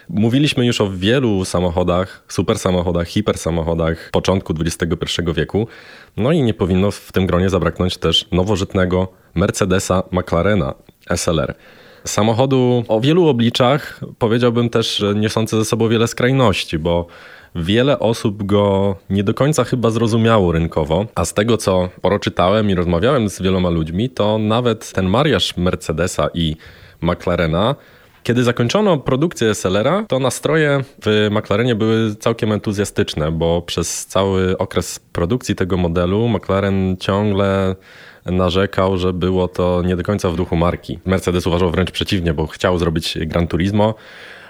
mówiliśmy 0.08 0.66
już 0.66 0.80
o 0.80 0.90
wielu 0.90 1.44
samochodach, 1.44 2.24
super 2.28 2.58
samochodach, 2.58 3.08
hiper 3.08 3.38
samochodach 3.38 4.10
początku 4.12 4.54
XXI 4.60 5.22
wieku, 5.34 5.66
no 6.16 6.32
i 6.32 6.42
nie 6.42 6.54
powinno 6.54 6.90
w 6.90 7.12
tym 7.12 7.26
gronie 7.26 7.50
zabraknąć 7.50 7.96
też 7.96 8.28
nowożytnego 8.32 9.08
Mercedesa 9.34 10.02
McLarena 10.10 10.74
SLR. 11.16 11.54
Samochodu 12.04 12.84
o 12.88 13.00
wielu 13.00 13.28
obliczach, 13.28 14.00
powiedziałbym 14.18 14.70
też 14.70 15.04
niosący 15.14 15.56
ze 15.56 15.64
sobą 15.64 15.88
wiele 15.88 16.08
skrajności, 16.08 16.78
bo 16.78 17.06
Wiele 17.54 17.98
osób 17.98 18.42
go 18.42 18.96
nie 19.10 19.24
do 19.24 19.34
końca 19.34 19.64
chyba 19.64 19.90
zrozumiało 19.90 20.52
rynkowo, 20.52 21.06
a 21.14 21.24
z 21.24 21.34
tego 21.34 21.56
co 21.56 21.88
poroczytałem 22.00 22.70
i 22.70 22.74
rozmawiałem 22.74 23.28
z 23.28 23.42
wieloma 23.42 23.70
ludźmi, 23.70 24.10
to 24.10 24.38
nawet 24.38 24.92
ten 24.92 25.06
mariaż 25.06 25.56
Mercedesa 25.56 26.28
i 26.34 26.56
McLarena 27.00 27.74
kiedy 28.22 28.44
zakończono 28.44 28.98
produkcję 28.98 29.54
SLR-a, 29.54 30.04
to 30.08 30.18
nastroje 30.18 30.84
w 31.04 31.28
McLarenie 31.30 31.74
były 31.74 32.14
całkiem 32.14 32.52
entuzjastyczne, 32.52 33.32
bo 33.32 33.62
przez 33.62 34.06
cały 34.06 34.58
okres 34.58 34.98
produkcji 35.12 35.54
tego 35.54 35.76
modelu 35.76 36.28
McLaren 36.28 36.96
ciągle 36.96 37.76
narzekał, 38.26 38.98
że 38.98 39.12
było 39.12 39.48
to 39.48 39.82
nie 39.86 39.96
do 39.96 40.02
końca 40.02 40.30
w 40.30 40.36
duchu 40.36 40.56
marki. 40.56 40.98
Mercedes 41.04 41.46
uważał 41.46 41.70
wręcz 41.70 41.90
przeciwnie, 41.90 42.34
bo 42.34 42.46
chciał 42.46 42.78
zrobić 42.78 43.18
Gran 43.20 43.46
Turismo, 43.46 43.94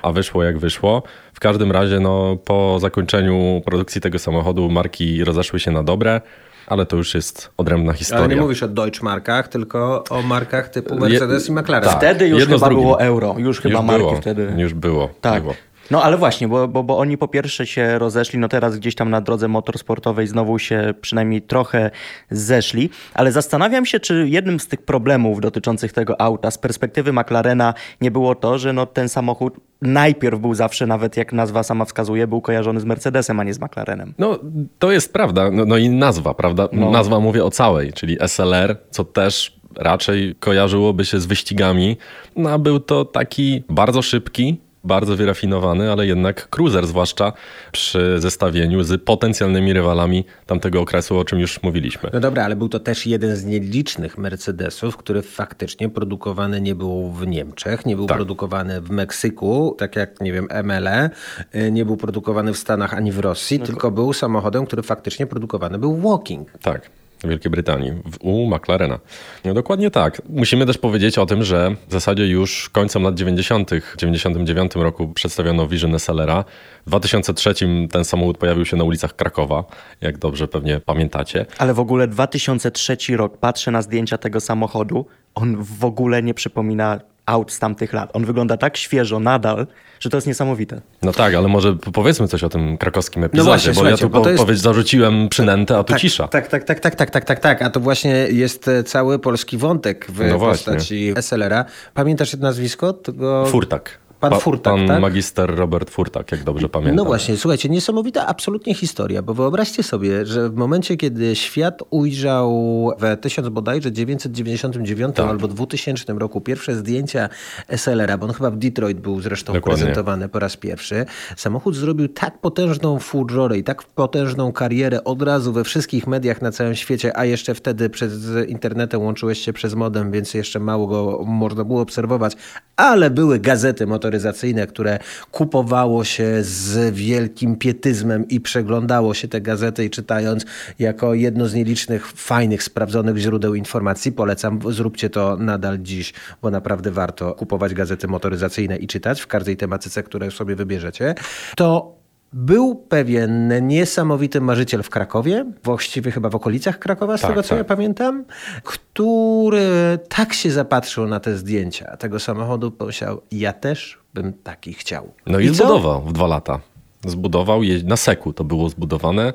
a 0.03 0.13
wyszło 0.13 0.45
jak 0.45 0.59
wyszło. 0.59 1.03
W 1.33 1.41
każdym 1.41 1.73
razie 1.73 2.01
no, 2.01 2.37
po 2.45 2.79
zakończeniu 2.79 3.63
produkcji 3.65 4.01
tego 4.01 4.19
samochodu 4.19 4.71
marki 4.71 5.25
rozeszły 5.25 5.61
się 5.61 5.71
na 5.71 5.83
dobre, 5.83 6.21
ale 6.67 6.87
to 6.87 6.97
już 6.97 7.15
jest 7.15 7.51
odrębna 7.57 7.93
historia. 7.93 8.25
Ale 8.25 8.35
nie 8.35 8.41
mówisz 8.41 8.63
o 8.63 8.69
Deutschmarkach, 8.69 9.49
tylko 9.49 10.05
o 10.11 10.23
markach 10.23 10.69
typu 10.69 10.95
Mercedes 10.95 11.49
Je, 11.49 11.55
i 11.55 11.59
McLaren. 11.59 11.89
Tak, 11.89 11.99
Wtedy 11.99 12.29
już 12.29 12.41
jedno 12.41 12.57
chyba 12.57 12.69
było 12.69 13.01
euro. 13.01 13.35
Już 13.39 13.61
chyba 13.61 13.79
już 13.79 13.87
marki 13.87 14.03
było, 14.03 14.17
wtedy. 14.17 14.53
Już 14.57 14.75
było. 14.75 15.11
Tak. 15.21 15.43
było. 15.43 15.55
No 15.91 16.03
ale 16.03 16.17
właśnie, 16.17 16.49
bo, 16.49 16.69
bo, 16.69 16.83
bo 16.83 16.99
oni 16.99 17.19
po 17.19 17.29
pierwsze 17.29 17.67
się 17.67 17.99
rozeszli, 17.99 18.39
no 18.39 18.49
teraz 18.49 18.79
gdzieś 18.79 18.95
tam 18.95 19.11
na 19.11 19.21
drodze 19.21 19.49
motorsportowej 19.49 20.27
znowu 20.27 20.59
się 20.59 20.95
przynajmniej 21.01 21.43
trochę 21.43 21.91
zeszli, 22.31 22.91
ale 23.15 23.33
zastanawiam 23.33 23.87
się, 23.87 24.01
czy 24.01 24.27
jednym 24.29 24.61
z 24.61 24.69
tych 24.69 24.83
problemów 24.83 25.41
dotyczących 25.41 25.93
tego 25.93 26.21
auta 26.21 26.51
z 26.51 26.59
perspektywy 26.59 27.13
McLarena 27.13 27.75
nie 28.01 28.11
było 28.11 28.35
to, 28.35 28.59
że 28.59 28.73
no 28.73 28.87
ten 28.87 29.09
samochód 29.09 29.55
najpierw 29.83 30.41
był 30.41 30.55
zawsze, 30.55 30.87
nawet 30.87 31.17
jak 31.17 31.33
nazwa 31.33 31.63
sama 31.63 31.85
wskazuje, 31.85 32.27
był 32.27 32.41
kojarzony 32.41 32.81
z 32.81 32.85
Mercedesem, 32.85 33.41
a 33.41 33.45
nie 33.45 33.55
z 33.55 33.61
McLarenem. 33.61 34.15
No, 34.19 34.39
to 34.79 34.93
jest 34.93 35.13
prawda. 35.13 35.51
No, 35.51 35.65
no 35.65 35.77
i 35.77 35.89
nazwa, 35.89 36.35
prawda? 36.35 36.69
No. 36.73 36.91
Nazwa 36.91 37.21
mówię 37.21 37.45
o 37.45 37.51
całej, 37.51 37.93
czyli 37.93 38.17
SLR, 38.29 38.77
co 38.91 39.05
też 39.05 39.61
raczej 39.77 40.35
kojarzyłoby 40.41 41.05
się 41.05 41.21
z 41.21 41.27
wyścigami. 41.27 41.97
No, 42.37 42.51
a 42.51 42.59
był 42.59 42.81
to 42.81 43.05
taki 43.05 43.63
bardzo 43.69 44.03
szybki, 44.03 44.61
bardzo 44.85 45.17
wyrafinowany, 45.17 45.93
ale 45.93 46.07
jednak 46.07 46.49
cruiser, 46.49 46.87
zwłaszcza 46.87 47.33
przy 47.73 48.21
zestawieniu 48.21 48.83
z 48.83 49.03
potencjalnymi 49.05 49.73
rywalami 49.73 50.25
tamtego 50.47 50.81
okresu, 50.81 51.19
o 51.19 51.25
czym 51.25 51.39
już 51.39 51.63
mówiliśmy. 51.63 52.11
No 52.13 52.21
dobra, 52.21 52.45
ale 52.45 52.57
był 52.57 52.69
to 52.69 52.81
też 52.81 53.07
jeden 53.07 53.37
z 53.37 53.45
nielicznych 53.45 54.19
Mercedesów, 54.19 54.97
który 54.97 55.23
faktycznie 55.23 55.89
produkowany 55.89 56.61
nie 56.61 56.75
był 56.75 57.11
w 57.11 57.27
Niemczech, 57.27 57.87
nie 57.87 57.97
był 57.97 58.07
Tak. 58.07 58.17
produkowany 58.17 58.81
w 58.81 58.91
Meksyku, 58.91 59.75
tak 59.79 59.97
jak, 59.97 60.21
nie 60.21 60.33
wiem, 60.33 60.49
MLE, 60.65 61.11
y, 61.55 61.73
nie 61.73 61.85
był 61.85 61.97
produkowany 61.97 62.53
w 62.53 62.59
Stanach 62.59 62.95
ani 62.95 63.13
w 63.13 63.19
Rosji, 63.19 63.61
tylko 63.61 63.91
był 63.91 64.13
samochodem, 64.13 64.67
który 64.67 64.83
faktycznie 64.83 65.27
produkowany 65.27 65.79
był 65.79 65.97
w 65.97 66.03
Walking. 66.03 66.51
Tak, 66.63 66.91
Wielkiej 67.25 67.51
Brytanii, 67.51 67.93
u 68.21 68.47
McLarena. 68.47 68.99
No 69.45 69.55
dokładnie 69.55 69.91
tak. 69.91 70.23
Musimy 70.29 70.67
też 70.67 70.79
powiedzieć 70.79 71.19
o 71.19 71.27
tym, 71.27 71.45
że 71.45 71.77
w 71.89 71.93
zasadzie 71.93 72.27
już 72.27 72.71
końcem 72.71 73.03
lat 73.03 73.15
90., 73.15 73.71
w 73.71 73.97
99 73.97 74.75
roku 74.75 75.09
przedstawiono 75.09 75.69
Vision 75.69 75.99
SLR-a. 75.99 76.45
W 76.87 76.91
2003 76.91 77.55
ten 77.91 78.05
samochód 78.05 78.39
pojawił 78.39 78.65
się 78.65 78.77
na 78.77 78.85
ulicach 78.85 79.17
Krakowa, 79.17 79.65
jak 80.01 80.19
dobrze 80.19 80.49
pewnie 80.49 80.81
pamiętacie. 80.81 81.47
Ale 81.59 81.75
w 81.75 81.81
ogóle 81.81 82.09
2003 82.09 82.97
rok, 83.17 83.39
patrzę 83.39 83.71
na 83.71 83.83
zdjęcia 83.83 84.19
tego 84.19 84.41
samochodu, 84.41 85.07
on 85.35 85.57
w 85.63 85.85
ogóle 85.85 86.23
nie 86.23 86.35
przypomina 86.35 87.01
aut 87.31 87.53
z 87.53 87.59
tamtych 87.59 87.93
lat. 87.93 88.11
On 88.13 88.25
wygląda 88.25 88.57
tak 88.57 88.77
świeżo 88.77 89.21
nadal, 89.21 89.67
że 90.01 90.11
to 90.11 90.17
jest 90.17 90.27
niesamowite. 90.27 90.81
No 91.03 91.13
tak, 91.13 91.35
ale 91.35 91.49
może 91.49 91.75
po- 91.77 91.93
powiedzmy 91.93 92.29
coś 92.29 92.45
o 92.45 92.49
tym 92.49 92.79
krakowskim 92.79 93.25
epizodzie, 93.25 93.47
właśnie, 93.47 93.73
bo 93.73 93.89
ja 93.89 93.97
tu 93.97 94.11
bo 94.11 94.19
to 94.19 94.25
po, 94.25 94.31
jest- 94.31 94.43
powiedz, 94.43 94.59
zarzuciłem 94.59 95.29
przynętę, 95.29 95.79
a 95.79 95.85
tu 95.85 95.95
cisza. 95.95 96.29
Tak, 96.29 96.49
tak, 96.49 96.65
tak, 96.65 96.81
tak, 96.81 96.95
tak, 96.95 97.11
tak, 97.11 97.25
tak, 97.25 97.41
tak. 97.41 97.63
A 97.63 97.71
to 97.71 97.81
właśnie 97.81 98.11
jest 98.31 98.69
e, 98.69 98.85
cały 98.85 99.19
polski 99.19 99.57
wątek 99.59 100.07
w 100.11 100.19
No 100.29 100.39
postaci 100.39 101.13
SLR-a. 101.17 101.65
Pamiętasz 101.95 102.37
nazwisko 102.37 102.93
tego? 102.93 103.47
Furtak. 103.47 103.99
Pan 104.21 104.31
Pa- 104.31 104.39
Furtak, 104.39 104.75
Pan 104.75 104.87
tak? 104.87 105.01
magister 105.01 105.55
Robert 105.57 105.91
Furtak, 105.91 106.33
jak 106.33 106.45
dobrze 106.45 106.69
pamiętam. 106.69 106.97
No 106.97 107.05
właśnie, 107.05 107.37
słuchajcie, 107.37 107.69
niesamowita 107.69 108.27
absolutnie 108.27 108.75
historia, 108.75 109.23
bo 109.23 109.35
wyobraźcie 109.35 109.83
sobie, 109.83 110.27
że 110.27 110.49
w 110.51 110.55
momencie, 110.55 110.97
kiedy 110.97 111.37
świat 111.37 111.83
ujrzał 111.91 112.51
w 112.99 113.17
1000 113.21 113.49
bodajże 113.49 113.93
999 113.93 115.17
Tak. 115.17 115.27
albo 115.29 115.49
2000 115.49 116.13
roku 116.19 116.41
pierwsze 116.41 116.75
zdjęcia 116.75 117.29
SLR-a, 117.69 118.19
bo 118.19 118.27
on 118.27 118.33
chyba 118.33 118.51
w 118.51 118.57
Detroit 118.57 119.01
był 119.01 119.21
zresztą 119.21 119.53
Dokładnie. 119.53 119.79
prezentowany 119.85 120.29
po 120.29 120.39
raz 120.39 120.57
pierwszy, 120.57 121.07
samochód 121.37 121.77
zrobił 121.77 122.09
tak 122.09 122.39
potężną 122.41 122.99
furorę 122.99 123.59
i 123.59 123.65
tak 123.65 123.83
potężną 123.83 124.53
karierę 124.53 125.05
od 125.05 125.23
razu 125.23 125.53
we 125.53 125.65
wszystkich 125.65 126.07
mediach 126.07 126.43
na 126.43 126.53
całym 126.53 126.75
świecie, 126.75 127.17
a 127.17 127.25
jeszcze 127.25 127.55
wtedy 127.55 127.91
przez 127.91 128.13
internetem 128.49 129.03
łączyłeś 129.03 129.39
się 129.39 129.53
przez 129.53 129.75
modem, 129.75 130.11
więc 130.13 130.35
jeszcze 130.35 130.61
mało 130.61 130.87
go 130.87 131.23
można 131.27 131.65
było 131.65 131.81
obserwować, 131.81 132.37
ale 132.77 133.11
były 133.11 133.39
gazety 133.39 133.87
motoryzacyjne, 134.11 134.67
które 134.67 134.99
kupowało 135.31 136.05
się 136.05 136.39
z 136.41 136.95
wielkim 136.95 137.57
pietyzmem 137.57 138.29
i 138.29 138.41
przeglądało 138.41 139.15
się 139.15 139.29
te 139.29 139.41
gazety 139.41 139.85
i 139.85 139.91
czytając 139.91 140.45
jako 140.79 141.15
jedno 141.15 141.49
z 141.49 141.55
nielicznych 141.55 142.07
fajnych, 142.07 142.63
sprawdzonych 142.63 143.17
źródeł 143.17 143.55
informacji. 143.55 144.13
Polecam, 144.13 144.61
zróbcie 144.69 145.11
to 145.11 145.37
nadal 145.37 145.79
dziś, 145.79 146.13
bo 146.43 146.51
naprawdę 146.51 146.91
warto 146.91 147.35
kupować 147.35 147.75
gazety 147.75 148.09
motoryzacyjne 148.09 148.77
i 148.77 148.87
czytać 148.87 149.21
w 149.21 149.27
każdej 149.27 149.57
tematyce, 149.57 150.03
które 150.03 150.31
sobie 150.31 150.57
wybierzecie. 150.57 151.15
To 151.57 152.01
był 152.33 152.77
pewien 152.77 153.53
niesamowity 153.69 154.41
marzyciel 154.41 154.83
w 154.83 154.91
Krakowie, 154.91 155.45
właściwie 155.65 156.11
chyba 156.11 156.29
w 156.29 156.35
okolicach 156.35 156.79
Krakowa, 156.79 157.17
z 157.17 157.21
Tak, 157.21 157.31
tego 157.31 157.43
co 157.43 157.49
tak. 157.49 157.59
ja 157.59 157.65
pamiętam, 157.65 158.25
który 158.65 159.99
tak 160.09 160.33
się 160.35 160.51
zapatrzył 160.51 161.07
na 161.07 161.21
te 161.21 161.37
zdjęcia 161.37 161.97
tego 161.97 162.21
samochodu, 162.21 162.71
pomyślał, 162.71 163.21
ja 163.33 163.53
też 163.53 164.00
bym 164.15 164.33
taki 164.33 164.73
chciał. 164.73 165.13
No 165.27 165.39
i, 165.39 165.49
co? 165.49 165.55
zbudował 165.55 166.03
w 166.03 166.13
dwa 166.13 166.27
lata. 166.27 166.61
Zbudował 167.07 167.61
na 167.85 167.97
seku, 167.97 168.33
to 168.33 168.45
było 168.45 168.69
zbudowane 168.69 169.33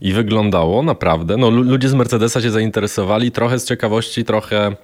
i 0.00 0.12
wyglądało 0.12 0.82
naprawdę. 0.82 1.36
No, 1.36 1.50
lu- 1.50 1.62
ludzie 1.62 1.88
z 1.88 1.94
Mercedesa 1.94 2.40
się 2.42 2.50
zainteresowali 2.50 3.32
trochę 3.32 3.58
z 3.58 3.64
ciekawości, 3.64 4.24
trochę. 4.24 4.76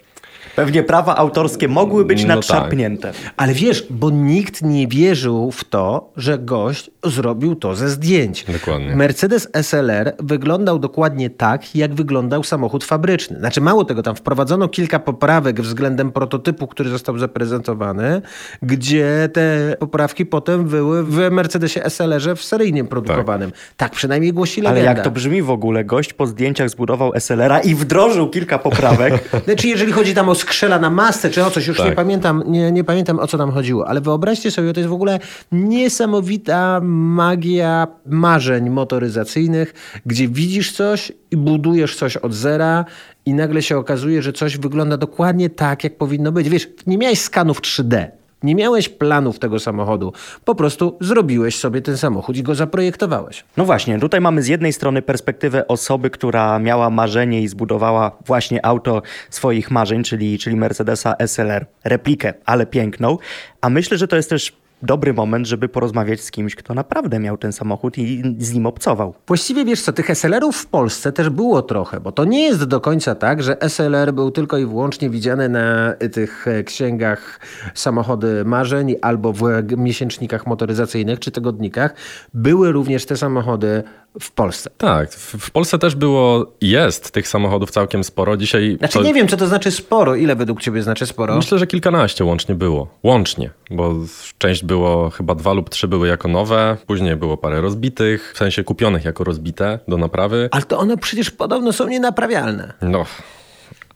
Pewnie 0.57 0.83
prawa 0.83 1.17
autorskie 1.17 1.69
mogły 1.69 2.05
być 2.05 2.23
No 2.23 2.29
tak. 2.29 2.37
nadszarpnięte. 2.37 3.13
Ale 3.37 3.55
wiesz, 3.55 3.87
bo 3.91 4.11
nikt 4.11 4.63
nie 4.63 4.89
wierzył 4.89 5.51
w 5.51 5.65
to, 5.65 6.13
że 6.17 6.39
gość 6.39 6.91
zrobił 7.05 7.55
to 7.57 7.75
ze 7.75 7.89
zdjęć. 7.89 8.45
Dokładnie. 8.45 8.97
Mercedes 8.97 9.49
SLR 9.63 10.13
wyglądał 10.19 10.79
dokładnie 10.79 11.31
tak, 11.31 11.77
jak 11.77 11.95
wyglądał 11.95 12.45
samochód 12.45 12.85
fabryczny. 12.85 13.39
Znaczy 13.39 13.61
mało 13.61 13.85
tego, 13.85 14.03
tam 14.03 14.17
wprowadzono 14.17 14.69
kilka 14.69 14.99
poprawek 14.99 15.61
względem 15.61 16.13
prototypu, 16.13 16.67
który 16.67 16.91
został 16.91 17.19
zaprezentowany, 17.19 18.23
gdzie 18.63 19.29
te 19.33 19.77
poprawki 19.79 20.27
potem 20.27 20.65
były 20.65 21.05
w 21.05 21.31
Mercedesie 21.31 21.81
SLR-ze 21.91 22.37
w 22.37 22.45
seryjnym 22.45 22.87
produkowanym. 22.87 23.53
Tak, 23.77 23.93
przynajmniej 23.93 24.33
głosi 24.33 24.61
legenda. 24.61 24.81
Ale 24.91 24.97
jak 24.97 25.05
to 25.05 25.11
brzmi 25.11 25.43
w 25.43 25.51
ogóle? 25.51 25.85
Gość 25.85 26.13
po 26.13 26.27
zdjęciach 26.27 26.71
zbudował 26.71 27.13
SLR-a 27.21 27.61
i 27.61 27.75
wdrożył 27.75 28.31
kilka 28.31 28.59
poprawek. 28.59 29.29
Znaczy, 29.45 29.69
jeżeli 29.69 29.93
chodzi 29.93 30.15
tam 30.15 30.29
o 30.29 30.35
skrzela 30.43 30.79
na 30.79 30.91
masce, 30.91 31.31
czy 31.31 31.45
o 31.45 31.51
coś, 31.51 31.67
już 31.67 31.77
Tak. 31.77 31.87
nie 31.87 31.93
pamiętam, 31.93 32.43
nie, 32.47 32.73
nie 32.73 32.85
pamiętam 32.85 33.19
o 33.19 33.27
co 33.27 33.39
tam 33.39 33.51
chodziło, 33.53 33.89
ale 33.89 34.01
wyobraźcie 34.01 34.51
sobie, 34.51 34.73
to 34.73 34.81
jest 34.81 34.91
w 34.91 34.93
ogóle 34.93 35.19
niesamowita 35.53 36.81
magia 36.83 37.87
marzeń 38.07 38.71
motoryzacyjnych, 38.71 39.75
gdzie 40.07 40.29
widzisz 40.29 40.73
coś 40.73 41.13
i 41.31 41.37
budujesz 41.37 41.97
coś 41.97 42.17
od 42.17 42.35
zera 42.35 42.85
i 43.27 43.35
nagle 43.35 43.63
się 43.63 43.79
okazuje, 43.79 44.23
że 44.23 44.33
coś 44.33 44.59
wygląda 44.59 44.97
dokładnie 44.97 45.51
tak, 45.51 45.85
jak 45.85 45.97
powinno 45.99 46.33
być. 46.33 46.49
Wiesz, 46.49 46.69
nie 46.87 46.99
miałeś 46.99 47.21
skanów 47.21 47.61
3D. 47.61 48.07
Nie 48.43 48.55
miałeś 48.55 48.89
planów 48.89 49.39
tego 49.39 49.59
samochodu. 49.59 50.13
Po 50.45 50.55
prostu 50.55 50.97
zrobiłeś 51.01 51.59
sobie 51.59 51.83
ten 51.83 51.99
samochód 51.99 52.37
i 52.37 52.43
go 52.43 52.55
zaprojektowałeś. 52.55 53.45
No 53.57 53.65
właśnie, 53.65 53.99
tutaj 53.99 54.21
mamy 54.21 54.43
z 54.43 54.49
jednej 54.49 54.73
strony 54.73 55.03
perspektywę 55.03 55.69
osoby, 55.69 56.11
która 56.11 56.59
miała 56.59 56.91
marzenie 56.91 57.43
i 57.43 57.49
zbudowała 57.49 58.17
właśnie 58.27 58.67
auto 58.67 59.03
swoich 59.31 59.71
marzeń, 59.71 60.05
czyli, 60.05 60.39
czyli 60.39 60.57
Mercedesa 60.57 61.15
SLR, 61.27 61.67
replikę, 61.85 62.35
ale 62.47 62.67
piękną. 62.67 63.19
A 63.61 63.71
myślę, 63.71 63.99
że 63.99 64.09
to 64.09 64.17
jest 64.17 64.31
też 64.31 64.62
dobry 64.83 65.15
moment, 65.15 65.47
żeby 65.47 65.69
porozmawiać 65.69 66.21
z 66.21 66.31
kimś, 66.31 66.55
kto 66.55 66.75
naprawdę 66.75 67.19
miał 67.19 67.39
ten 67.39 67.53
samochód 67.53 67.99
i 67.99 68.23
z 68.39 68.55
nim 68.55 68.67
obcował. 68.67 69.15
Właściwie 69.27 69.65
wiesz 69.65 69.83
co, 69.83 69.93
tych 69.93 70.11
SLR-ów 70.11 70.57
w 70.57 70.67
Polsce 70.67 71.13
też 71.13 71.31
było 71.31 71.63
trochę, 71.63 72.01
bo 72.01 72.13
to 72.13 72.25
nie 72.25 72.43
jest 72.43 72.65
do 72.65 72.81
końca 72.81 73.15
tak, 73.15 73.43
że 73.43 73.57
SLR 73.61 74.15
był 74.15 74.31
tylko 74.31 74.59
i 74.59 74.67
wyłącznie 74.67 75.11
widziany 75.11 75.49
na 75.49 75.95
tych 76.13 76.49
e, 76.49 76.65
księgach 76.65 77.41
samochody 77.75 78.45
marzeń 78.45 78.95
albo 79.03 79.33
w 79.33 79.43
miesięcznikach 79.77 80.47
motoryzacyjnych 80.47 81.21
czy 81.21 81.31
tygodnikach. 81.31 81.95
Były 82.35 82.73
również 82.73 83.07
te 83.07 83.17
samochody 83.17 83.83
w 84.21 84.31
Polsce. 84.31 84.71
Tak, 84.79 85.11
w, 85.13 85.51
Polsce 85.51 85.79
też 85.79 85.95
było, 85.95 86.53
jest 86.61 87.11
tych 87.11 87.29
samochodów 87.29 87.71
całkiem 87.71 88.05
sporo. 88.05 88.37
Dzisiaj. 88.37 88.77
Znaczy 88.79 88.95
to- 88.99 89.03
nie 89.05 89.15
wiem, 89.15 89.29
co 89.29 89.37
to 89.37 89.47
znaczy 89.47 89.71
sporo. 89.71 90.15
Ile 90.15 90.37
według 90.37 90.61
ciebie 90.61 90.83
znaczy 90.83 91.07
sporo? 91.07 91.37
Myślę, 91.37 91.59
że 91.59 91.67
kilkanaście 91.67 92.25
łącznie 92.25 92.55
było. 92.55 92.89
Łącznie, 93.03 93.51
bo 93.71 93.95
część 94.39 94.65
było, 94.65 95.11
chyba 95.11 95.35
dwa 95.35 95.53
lub 95.53 95.71
trzy 95.71 95.89
były 95.89 96.09
jako 96.09 96.29
nowe, 96.29 96.77
później 96.87 97.17
było 97.17 97.37
parę 97.37 97.61
rozbitych, 97.61 98.33
w 98.35 98.39
sensie 98.39 98.65
kupionych 98.65 99.05
jako 99.05 99.25
rozbite 99.25 99.79
do 99.89 99.97
naprawy. 99.97 100.49
Ale 100.53 100.63
to 100.63 100.79
one 100.79 100.97
przecież 100.97 101.31
podobno 101.31 101.73
są 101.73 101.87
nienaprawialne. 101.89 102.73
No, 102.83 103.05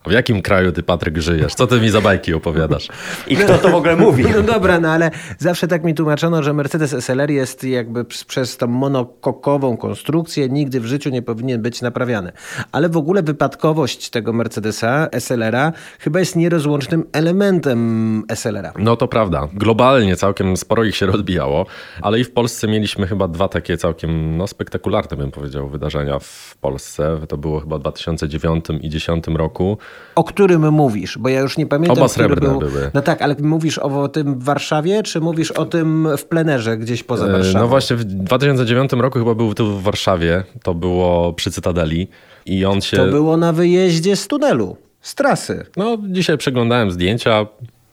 W 0.06 0.12
jakim 0.12 0.42
kraju 0.42 0.72
ty, 0.72 0.82
Patryk, 0.82 1.18
żyjesz? 1.18 1.54
Co 1.54 1.66
ty 1.66 1.80
mi 1.80 1.90
za 1.90 2.00
bajki 2.00 2.34
opowiadasz? 2.34 2.88
I 3.26 3.36
kto 3.36 3.58
to 3.58 3.68
w 3.68 3.74
ogóle 3.74 3.96
mówi? 4.06 4.24
No 4.36 4.42
dobra, 4.42 4.80
no 4.80 4.88
ale 4.88 5.10
zawsze 5.38 5.68
tak 5.68 5.84
mi 5.84 5.94
tłumaczono, 5.94 6.42
że 6.42 6.52
Mercedes 6.52 7.04
SLR 7.04 7.30
jest 7.30 7.64
jakby 7.64 8.04
przez 8.04 8.56
tą 8.56 8.66
monokokową 8.66 9.76
konstrukcję 9.76 10.48
nigdy 10.48 10.80
w 10.80 10.84
życiu 10.86 11.10
nie 11.10 11.22
powinien 11.22 11.62
być 11.62 11.82
naprawiany. 11.82 12.32
Ale 12.72 12.88
w 12.88 12.96
ogóle 12.96 13.22
wypadkowość 13.22 14.10
tego 14.10 14.32
Mercedesa 14.32 15.08
SLR-a 15.12 15.72
chyba 15.98 16.18
jest 16.18 16.36
nierozłącznym 16.36 17.04
elementem 17.12 18.22
SLR-a. 18.34 18.72
No 18.78 18.96
to 18.96 19.08
prawda. 19.08 19.48
Globalnie 19.52 20.16
całkiem 20.16 20.56
sporo 20.56 20.84
ich 20.84 20.96
się 20.96 21.06
rozbijało, 21.06 21.66
ale 22.02 22.20
i 22.20 22.24
w 22.24 22.30
Polsce 22.30 22.68
mieliśmy 22.68 23.06
chyba 23.06 23.28
dwa 23.28 23.48
takie 23.48 23.76
całkiem 23.76 24.36
no, 24.36 24.46
spektakularne, 24.46 25.16
bym 25.16 25.30
powiedział, 25.30 25.68
wydarzenia 25.68 26.18
w 26.18 26.56
Polsce. 26.60 27.20
To 27.28 27.36
było 27.36 27.60
chyba 27.60 27.78
w 27.78 27.80
2009 27.80 28.64
i 28.64 28.90
2010 28.90 29.26
roku. 29.26 29.78
O 30.14 30.24
którym 30.24 30.72
mówisz? 30.72 31.18
Bo 31.18 31.28
ja 31.28 31.40
już 31.40 31.58
nie 31.58 31.66
pamiętam. 31.66 31.98
Oba 31.98 32.08
srebrne 32.08 32.48
był... 32.48 32.58
były. 32.58 32.90
No 32.94 33.02
tak, 33.02 33.22
ale 33.22 33.36
mówisz 33.42 33.78
o 33.78 34.08
tym 34.08 34.38
w 34.38 34.44
Warszawie, 34.44 35.02
czy 35.02 35.20
mówisz 35.20 35.50
o 35.50 35.64
tym 35.64 36.08
w 36.16 36.24
plenerze 36.24 36.76
gdzieś 36.76 37.02
poza 37.02 37.26
Warszawą? 37.26 37.58
No 37.58 37.68
właśnie 37.68 37.96
w 37.96 38.04
2009 38.04 38.92
roku 38.92 39.18
chyba 39.18 39.34
był 39.34 39.54
tu 39.54 39.78
w 39.78 39.82
Warszawie. 39.82 40.44
To 40.62 40.74
było 40.74 41.32
przy 41.32 41.50
Cytadeli 41.50 42.08
i 42.46 42.64
on 42.64 42.80
się... 42.80 42.96
To 42.96 43.06
było 43.06 43.36
na 43.36 43.52
wyjeździe 43.52 44.16
z 44.16 44.28
tunelu, 44.28 44.76
z 45.00 45.14
trasy. 45.14 45.66
No 45.76 45.96
dzisiaj 46.08 46.38
przeglądałem 46.38 46.90
zdjęcia 46.90 47.46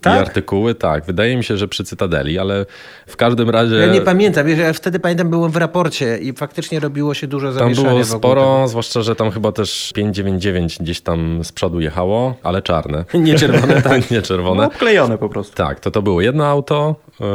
Tak? 0.04 0.16
i 0.18 0.20
artykuły, 0.20 0.76
tak. 0.76 1.06
Wydaje 1.06 1.38
mi 1.38 1.44
się, 1.44 1.58
że 1.58 1.68
przy 1.68 1.84
Cytadeli, 1.84 2.40
ale 2.40 2.66
w 3.08 3.16
każdym 3.16 3.50
razie... 3.50 3.76
Ja 3.76 3.88
nie 3.94 4.02
pamiętam, 4.02 4.48
wiesz, 4.48 4.60
ja 4.60 4.74
wtedy 4.74 5.00
pamiętam, 5.00 5.30
byłem 5.30 5.52
w 5.52 5.56
raporcie 5.56 6.18
i 6.18 6.34
faktycznie 6.34 6.80
robiło 6.80 7.14
się 7.14 7.28
dużo 7.28 7.48
Tam 7.48 7.54
zamieszania 7.60 7.90
było 7.90 8.04
wokół 8.04 8.20
sporo, 8.20 8.68
zwłaszcza, 8.68 9.02
że 9.02 9.16
tam 9.16 9.32
chyba 9.32 9.52
też 9.52 9.92
599 9.96 10.78
gdzieś 10.80 11.02
tam 11.02 11.44
z 11.44 11.52
przodu 11.52 11.80
jechało, 11.80 12.36
ale 12.44 12.62
czarne. 12.62 13.06
Nie 13.14 13.36
czerwone, 13.36 13.82
tak. 13.82 13.94
nie 14.12 14.18
No, 14.18 14.24
czerwone. 14.24 14.68
obklejone 14.68 15.18
po 15.18 15.30
prostu. 15.30 15.56
Tak, 15.56 15.80
to 15.80 15.92
to 15.92 16.02
było 16.02 16.22
jedno 16.22 16.46
auto. 16.46 16.96
Yy, 17.20 17.26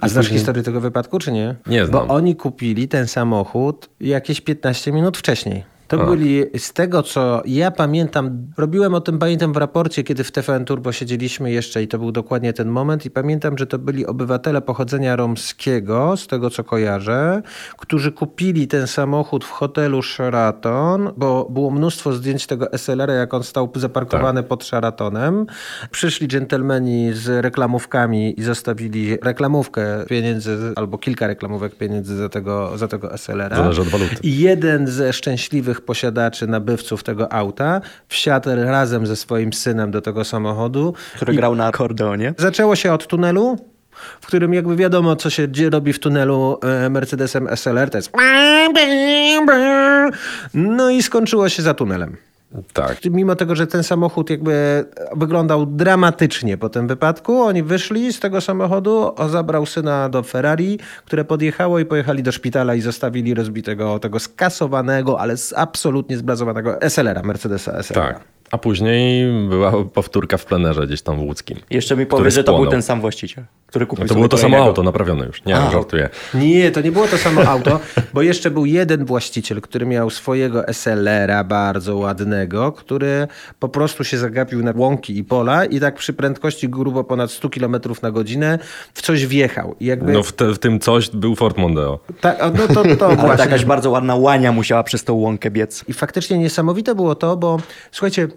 A 0.00 0.08
znasz 0.08 0.24
później- 0.24 0.38
historię 0.38 0.62
tego 0.62 0.80
wypadku, 0.80 1.18
czy 1.18 1.32
nie? 1.32 1.54
Nie 1.66 1.86
znam. 1.86 2.06
Bo 2.08 2.14
oni 2.14 2.36
kupili 2.36 2.88
ten 2.88 3.06
samochód 3.06 3.88
jakieś 4.00 4.40
15 4.40 4.92
minut 4.92 5.16
wcześniej. 5.18 5.73
To 5.88 6.02
A. 6.02 6.06
byli, 6.06 6.44
z 6.58 6.72
tego 6.72 7.02
co 7.02 7.42
ja 7.46 7.70
pamiętam, 7.70 8.46
robiłem 8.56 8.94
o 8.94 9.00
tym, 9.00 9.18
pamiętam 9.18 9.52
w 9.52 9.56
raporcie, 9.56 10.02
kiedy 10.02 10.24
w 10.24 10.32
TVN 10.32 10.64
Turbo 10.64 10.92
siedzieliśmy 10.92 11.52
jeszcze 11.52 11.82
i 11.82 11.88
to 11.88 11.98
był 11.98 12.12
dokładnie 12.12 12.52
ten 12.52 12.68
moment 12.68 13.06
i 13.06 13.10
pamiętam, 13.10 13.58
że 13.58 13.66
to 13.66 13.78
byli 13.78 14.06
obywatele 14.06 14.60
pochodzenia 14.60 15.16
romskiego, 15.16 16.16
z 16.16 16.26
tego 16.26 16.50
co 16.50 16.64
kojarzę, 16.64 17.42
którzy 17.78 18.12
kupili 18.12 18.68
ten 18.68 18.86
samochód 18.86 19.44
w 19.44 19.50
hotelu 19.50 20.02
Sheraton, 20.02 21.12
bo 21.16 21.46
było 21.50 21.70
mnóstwo 21.70 22.12
zdjęć 22.12 22.46
tego 22.46 22.68
SLR-a, 22.78 23.12
jak 23.12 23.34
on 23.34 23.42
stał 23.42 23.72
zaparkowany 23.74 24.40
Tak. 24.42 24.48
pod 24.48 24.64
Sheratonem. 24.64 25.46
Przyszli 25.90 26.28
dżentelmeni 26.28 27.12
z 27.12 27.44
reklamówkami 27.44 28.40
i 28.40 28.42
zostawili 28.42 29.16
reklamówkę 29.22 30.04
pieniędzy, 30.08 30.58
albo 30.76 30.98
kilka 30.98 31.26
reklamówek 31.26 31.74
pieniędzy 31.74 32.16
za 32.16 32.28
tego, 32.28 32.78
za 32.78 32.88
tego 32.88 33.18
SLR-a. 33.18 33.56
Zależy 33.56 33.82
od 33.82 33.88
waluty. 33.88 34.16
I 34.22 34.38
jeden 34.38 34.86
ze 34.86 35.12
szczęśliwych 35.12 35.73
posiadaczy, 35.80 36.46
nabywców 36.46 37.02
tego 37.02 37.32
auta 37.32 37.80
wsiadł 38.08 38.50
razem 38.54 39.06
ze 39.06 39.16
swoim 39.16 39.52
synem 39.52 39.90
do 39.90 40.00
tego 40.00 40.24
samochodu. 40.24 40.94
Który 41.16 41.34
grał 41.34 41.54
na 41.54 41.66
akordeonie. 41.66 42.34
Zaczęło 42.38 42.76
się 42.76 42.92
od 42.92 43.06
tunelu, 43.06 43.56
w 44.20 44.26
którym 44.26 44.54
jakby 44.54 44.76
wiadomo, 44.76 45.16
co 45.16 45.30
się 45.30 45.48
dzieje, 45.48 45.70
robi 45.70 45.92
w 45.92 45.98
tunelu 45.98 46.58
e, 46.62 46.90
Mercedesem 46.90 47.48
SLR. 47.56 47.90
To 47.90 47.98
jest... 47.98 48.10
No 50.54 50.90
i 50.90 51.02
skończyło 51.02 51.48
się 51.48 51.62
za 51.62 51.74
tunelem. 51.74 52.16
Tak. 52.72 53.04
Mimo 53.04 53.36
tego, 53.36 53.54
że 53.54 53.66
ten 53.66 53.82
samochód 53.82 54.30
jakby 54.30 54.84
wyglądał 55.16 55.66
dramatycznie 55.66 56.56
po 56.56 56.68
tym 56.68 56.86
wypadku, 56.86 57.42
oni 57.42 57.62
wyszli 57.62 58.12
z 58.12 58.20
tego 58.20 58.40
samochodu, 58.40 59.14
zabrał 59.28 59.66
syna 59.66 60.08
do 60.08 60.22
Ferrari, 60.22 60.78
które 61.06 61.24
podjechało 61.24 61.78
i 61.78 61.84
pojechali 61.84 62.22
do 62.22 62.32
szpitala 62.32 62.74
i 62.74 62.80
zostawili 62.80 63.34
rozbitego, 63.34 63.98
tego 63.98 64.18
skasowanego, 64.18 65.20
ale 65.20 65.34
absolutnie 65.56 66.16
zblazowanego 66.16 66.78
SLR-a, 66.88 67.22
Mercedesa 67.22 67.82
SLR. 67.82 67.94
Tak. 67.94 68.33
A 68.54 68.58
później 68.58 69.32
była 69.48 69.72
powtórka 69.84 70.36
w 70.36 70.44
plenerze 70.44 70.86
gdzieś 70.86 71.02
tam 71.02 71.16
w 71.18 71.22
łódzkim. 71.22 71.58
Jeszcze 71.70 71.96
mi 71.96 72.06
powie, 72.06 72.30
że 72.30 72.44
to 72.44 72.56
był 72.56 72.66
ten 72.66 72.82
sam 72.82 73.00
właściciel, 73.00 73.44
który 73.66 73.86
kupił 73.86 74.04
No 74.04 74.08
to 74.08 74.14
było 74.14 74.28
to 74.28 74.38
samo 74.38 74.56
auto 74.56 74.82
naprawione 74.82 75.26
już. 75.26 75.44
Nie, 75.44 75.56
A, 75.56 75.70
żartuję. 75.70 76.08
Nie, 76.34 76.70
to 76.70 76.80
nie 76.80 76.92
było 76.92 77.06
to 77.08 77.18
samo 77.18 77.42
auto, 77.42 77.80
bo 78.14 78.22
jeszcze 78.22 78.50
był 78.50 78.66
jeden 78.66 79.04
właściciel, 79.04 79.60
który 79.60 79.86
miał 79.86 80.10
swojego 80.10 80.64
SLR-a 80.72 81.44
bardzo 81.44 81.96
ładnego, 81.96 82.72
który 82.72 83.28
po 83.58 83.68
prostu 83.68 84.04
się 84.04 84.18
zagapił 84.18 84.62
na 84.62 84.72
łąki 84.76 85.18
i 85.18 85.24
pola 85.24 85.64
i 85.64 85.80
tak 85.80 85.94
przy 85.94 86.12
prędkości 86.12 86.68
grubo 86.68 87.04
ponad 87.04 87.30
100 87.30 87.50
km 87.50 87.76
na 88.02 88.10
godzinę 88.10 88.58
w 88.94 89.02
coś 89.02 89.26
wjechał. 89.26 89.74
Jakby 89.80 90.12
No 90.12 90.22
w, 90.22 90.32
te, 90.32 90.52
w 90.52 90.58
tym 90.58 90.80
coś 90.80 91.10
był 91.10 91.34
Ford 91.34 91.58
Mondeo. 91.58 91.98
ta, 92.20 92.36
no 92.50 92.74
to, 92.74 92.96
to 92.96 93.08
Ale 93.20 93.36
jakaś 93.38 93.64
bardzo 93.64 93.90
ładna 93.90 94.16
łania 94.16 94.52
musiała 94.52 94.82
przez 94.82 95.04
tą 95.04 95.14
łąkę 95.14 95.50
biec. 95.50 95.84
I 95.88 95.92
faktycznie 95.92 96.38
niesamowite 96.38 96.94
było 96.94 97.14
to, 97.14 97.36
bo 97.36 97.58
słuchajcie, 97.92 98.28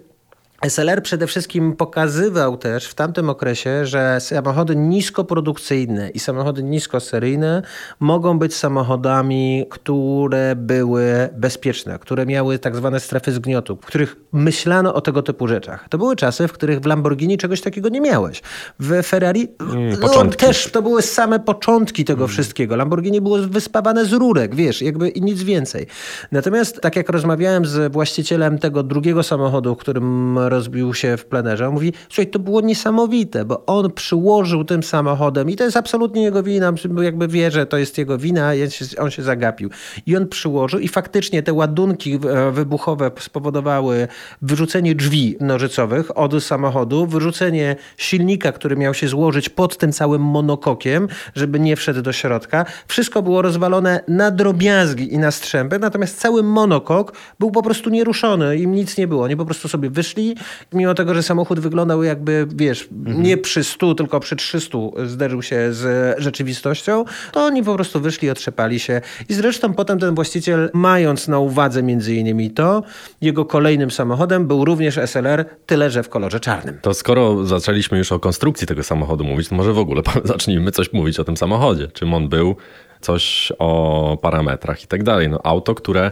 SLR 0.70 1.04
przede 1.04 1.28
wszystkim 1.28 1.76
pokazywał 1.76 2.58
też 2.58 2.88
w 2.88 2.94
tamtym 2.94 3.30
okresie, 3.30 3.86
że 3.86 4.18
samochody 4.20 4.76
niskoprodukcyjne 4.76 6.10
i 6.10 6.20
samochody 6.20 6.64
niskoseryjne 6.64 7.62
mogą 8.00 8.40
być 8.40 8.56
samochodami, 8.56 9.66
które 9.70 10.56
były 10.56 11.30
bezpieczne, 11.38 12.00
które 12.00 12.26
miały 12.26 12.60
tak 12.60 12.76
zwane 12.76 13.00
strefy 13.00 13.32
zgniotu, 13.32 13.76
w 13.76 13.86
których 13.86 14.16
myślano 14.32 14.94
o 14.94 15.02
tego 15.02 15.22
typu 15.22 15.48
rzeczach. 15.48 15.86
To 15.90 15.98
były 15.98 16.16
czasy, 16.16 16.48
w 16.48 16.54
których 16.54 16.80
w 16.80 16.86
Lamborghini 16.86 17.38
czegoś 17.38 17.62
takiego 17.62 17.90
nie 17.90 18.02
miałeś. 18.02 18.42
W 18.80 19.04
Ferrari 19.04 19.48
no, 19.60 19.98
początki. 20.08 20.46
też 20.46 20.72
to 20.72 20.82
były 20.82 21.02
same 21.02 21.40
początki 21.40 22.06
tego 22.06 22.28
wszystkiego. 22.28 22.76
Lamborghini 22.76 23.22
było 23.22 23.38
wyspawane 23.38 24.06
z 24.06 24.14
rurek, 24.14 24.56
wiesz, 24.56 24.82
jakby 24.82 25.10
i 25.10 25.22
nic 25.22 25.44
więcej. 25.44 25.88
Natomiast 26.32 26.82
tak 26.82 26.96
jak 26.96 27.10
rozmawiałem 27.10 27.66
z 27.66 27.94
właścicielem 27.94 28.60
tego 28.60 28.84
drugiego 28.84 29.24
samochodu, 29.24 29.76
którym 29.76 30.38
rozbił 30.58 30.94
się 30.94 31.18
w 31.18 31.26
plenerze, 31.26 31.68
on 31.68 31.74
mówi, 31.74 31.94
słuchaj, 32.10 32.28
to 32.28 32.40
było 32.40 32.62
niesamowite, 32.62 33.46
bo 33.46 33.66
on 33.66 33.92
przyłożył 33.92 34.64
tym 34.64 34.84
samochodem 34.84 35.50
i 35.50 35.56
to 35.56 35.64
jest 35.64 35.78
absolutnie 35.78 36.24
jego 36.24 36.44
wina, 36.44 36.74
jakby 37.02 37.28
wie, 37.28 37.52
że 37.52 37.66
to 37.66 37.78
jest 37.78 37.98
jego 37.98 38.18
wina, 38.18 38.52
on 39.00 39.12
się 39.12 39.24
zagapił. 39.24 39.70
I 40.06 40.18
on 40.18 40.28
przyłożył 40.28 40.80
i 40.80 40.88
faktycznie 40.88 41.44
te 41.44 41.54
ładunki 41.54 42.14
e, 42.16 42.52
wybuchowe 42.52 43.12
spowodowały 43.20 44.08
wyrzucenie 44.42 44.96
drzwi 44.96 45.38
nożycowych 45.40 46.18
od 46.18 46.44
samochodu, 46.44 47.06
wyrzucenie 47.06 47.76
silnika, 47.98 48.52
który 48.52 48.78
miał 48.78 48.94
się 48.94 49.08
złożyć 49.08 49.50
pod 49.50 49.78
tym 49.78 49.92
całym 49.92 50.22
monokokiem, 50.22 51.08
żeby 51.36 51.60
nie 51.60 51.76
wszedł 51.76 52.02
do 52.02 52.14
środka. 52.14 52.66
Wszystko 52.88 53.22
było 53.22 53.42
rozwalone 53.42 54.04
na 54.08 54.32
drobiazgi 54.32 55.14
i 55.14 55.18
na 55.18 55.32
strzępy, 55.32 55.80
natomiast 55.80 56.20
cały 56.20 56.44
monokok 56.44 57.14
był 57.40 57.52
po 57.52 57.64
prostu 57.64 57.90
nieruszony, 57.90 58.58
im 58.58 58.72
nic 58.72 58.98
nie 58.98 59.08
było. 59.08 59.24
Oni 59.24 59.36
po 59.38 59.46
prostu 59.46 59.68
sobie 59.68 59.90
wyszli, 59.90 60.36
mimo 60.74 60.94
tego, 60.94 61.14
że 61.14 61.24
samochód 61.24 61.60
wyglądał 61.60 62.04
jakby, 62.04 62.48
wiesz, 62.56 62.88
nie 63.06 63.38
przy 63.38 63.64
100, 63.64 63.96
tylko 63.96 64.20
przy 64.20 64.36
300 64.36 64.78
zderzył 65.06 65.42
się 65.42 65.74
z 65.74 66.16
rzeczywistością, 66.20 67.06
to 67.32 67.46
oni 67.46 67.64
po 67.64 67.76
prostu 67.76 68.00
wyszli, 68.02 68.30
otrzepali 68.30 68.80
się 68.80 69.02
i 69.30 69.34
zresztą 69.34 69.74
potem 69.74 70.00
ten 70.00 70.16
właściciel, 70.16 70.70
mając 70.74 71.28
na 71.28 71.40
uwadze 71.40 71.84
między 71.84 72.16
innymi 72.16 72.52
to, 72.52 72.84
jego 73.22 73.46
kolejnym 73.46 73.92
samochodem 73.92 74.48
był 74.48 74.66
również 74.66 75.00
SLR, 75.06 75.46
tyle 75.66 75.92
że 75.92 76.04
w 76.04 76.10
kolorze 76.10 76.40
czarnym. 76.40 76.80
To 76.82 76.94
skoro 76.94 77.46
zaczęliśmy 77.46 77.98
już 77.98 78.12
o 78.12 78.20
konstrukcji 78.20 78.68
tego 78.68 78.84
samochodu 78.84 79.24
mówić, 79.24 79.50
to 79.50 79.56
może 79.56 79.74
w 79.74 79.80
ogóle 79.80 80.02
zacznijmy 80.24 80.72
coś 80.72 80.94
mówić 80.94 81.20
o 81.20 81.24
tym 81.24 81.38
samochodzie. 81.38 81.88
Czym 81.88 82.14
on 82.14 82.30
był, 82.30 82.56
coś 83.02 83.52
o 83.60 84.18
parametrach 84.22 84.84
i 84.84 84.88
tak 84.88 85.04
dalej. 85.04 85.30
No 85.30 85.40
auto, 85.44 85.76
które, 85.76 86.12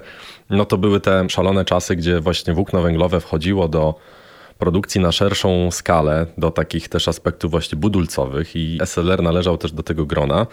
no 0.50 0.66
to 0.66 0.78
były 0.78 1.00
te 1.00 1.30
szalone 1.30 1.66
czasy, 1.66 1.96
gdzie 1.96 2.20
właśnie 2.20 2.54
włókno 2.54 2.82
węglowe 2.82 3.20
wchodziło 3.20 3.68
do 3.68 3.96
produkcji 4.58 5.02
na 5.02 5.12
szerszą 5.12 5.72
skalę, 5.72 6.26
do 6.38 6.52
takich 6.52 6.90
też 6.90 7.08
aspektów 7.08 7.52
właśnie 7.52 7.78
budulcowych 7.78 8.56
i 8.56 8.80
SLR 8.86 9.24
należał 9.24 9.58
też 9.58 9.72
do 9.72 9.84
tego 9.84 10.06
grona, 10.06 10.48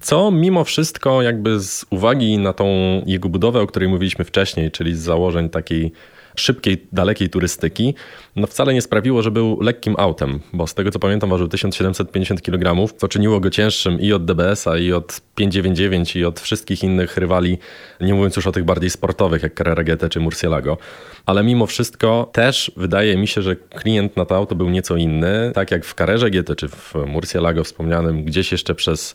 co 0.00 0.30
mimo 0.30 0.64
wszystko 0.64 1.22
jakby 1.22 1.60
z 1.60 1.84
uwagi 1.90 2.38
na 2.38 2.52
tą 2.52 2.66
jego 3.06 3.28
budowę, 3.28 3.60
o 3.60 3.66
której 3.66 3.88
mówiliśmy 3.88 4.24
wcześniej, 4.24 4.70
czyli 4.70 4.94
z 4.94 5.00
założeń 5.00 5.48
takiej 5.48 5.92
szybkiej, 6.38 6.86
dalekiej 6.92 7.30
turystyki, 7.30 7.94
no 8.36 8.46
wcale 8.46 8.74
nie 8.74 8.82
sprawiło, 8.82 9.22
że 9.22 9.30
był 9.30 9.60
lekkim 9.60 9.94
autem, 9.98 10.40
bo 10.52 10.66
z 10.66 10.74
tego 10.74 10.90
co 10.90 10.98
pamiętam 10.98 11.30
ważył 11.30 11.48
1750 11.48 12.42
kg, 12.42 12.94
co 12.96 13.08
czyniło 13.08 13.40
go 13.40 13.50
cięższym 13.50 14.00
i 14.00 14.12
od 14.12 14.24
DBS-a, 14.24 14.78
i 14.78 14.92
od 14.92 15.20
599, 15.34 16.16
i 16.16 16.24
od 16.24 16.40
wszystkich 16.40 16.82
innych 16.82 17.16
rywali, 17.16 17.58
nie 18.00 18.14
mówiąc 18.14 18.36
już 18.36 18.46
o 18.46 18.52
tych 18.52 18.64
bardziej 18.64 18.90
sportowych, 18.90 19.42
jak 19.42 19.54
Carrera 19.54 20.08
czy 20.10 20.20
Murcielago. 20.20 20.78
Ale 21.26 21.44
mimo 21.44 21.66
wszystko 21.66 22.30
też 22.32 22.72
wydaje 22.76 23.16
mi 23.16 23.28
się, 23.28 23.42
że 23.42 23.56
klient 23.56 24.16
na 24.16 24.24
to 24.24 24.36
auto 24.36 24.54
był 24.54 24.70
nieco 24.70 24.96
inny, 24.96 25.52
tak 25.54 25.70
jak 25.70 25.84
w 25.84 25.94
Carrerze 25.94 26.30
GT 26.30 26.56
czy 26.56 26.68
w 26.68 26.94
Murcielago 27.06 27.64
wspomnianym, 27.64 28.24
gdzieś 28.24 28.52
jeszcze 28.52 28.74
przez 28.74 29.14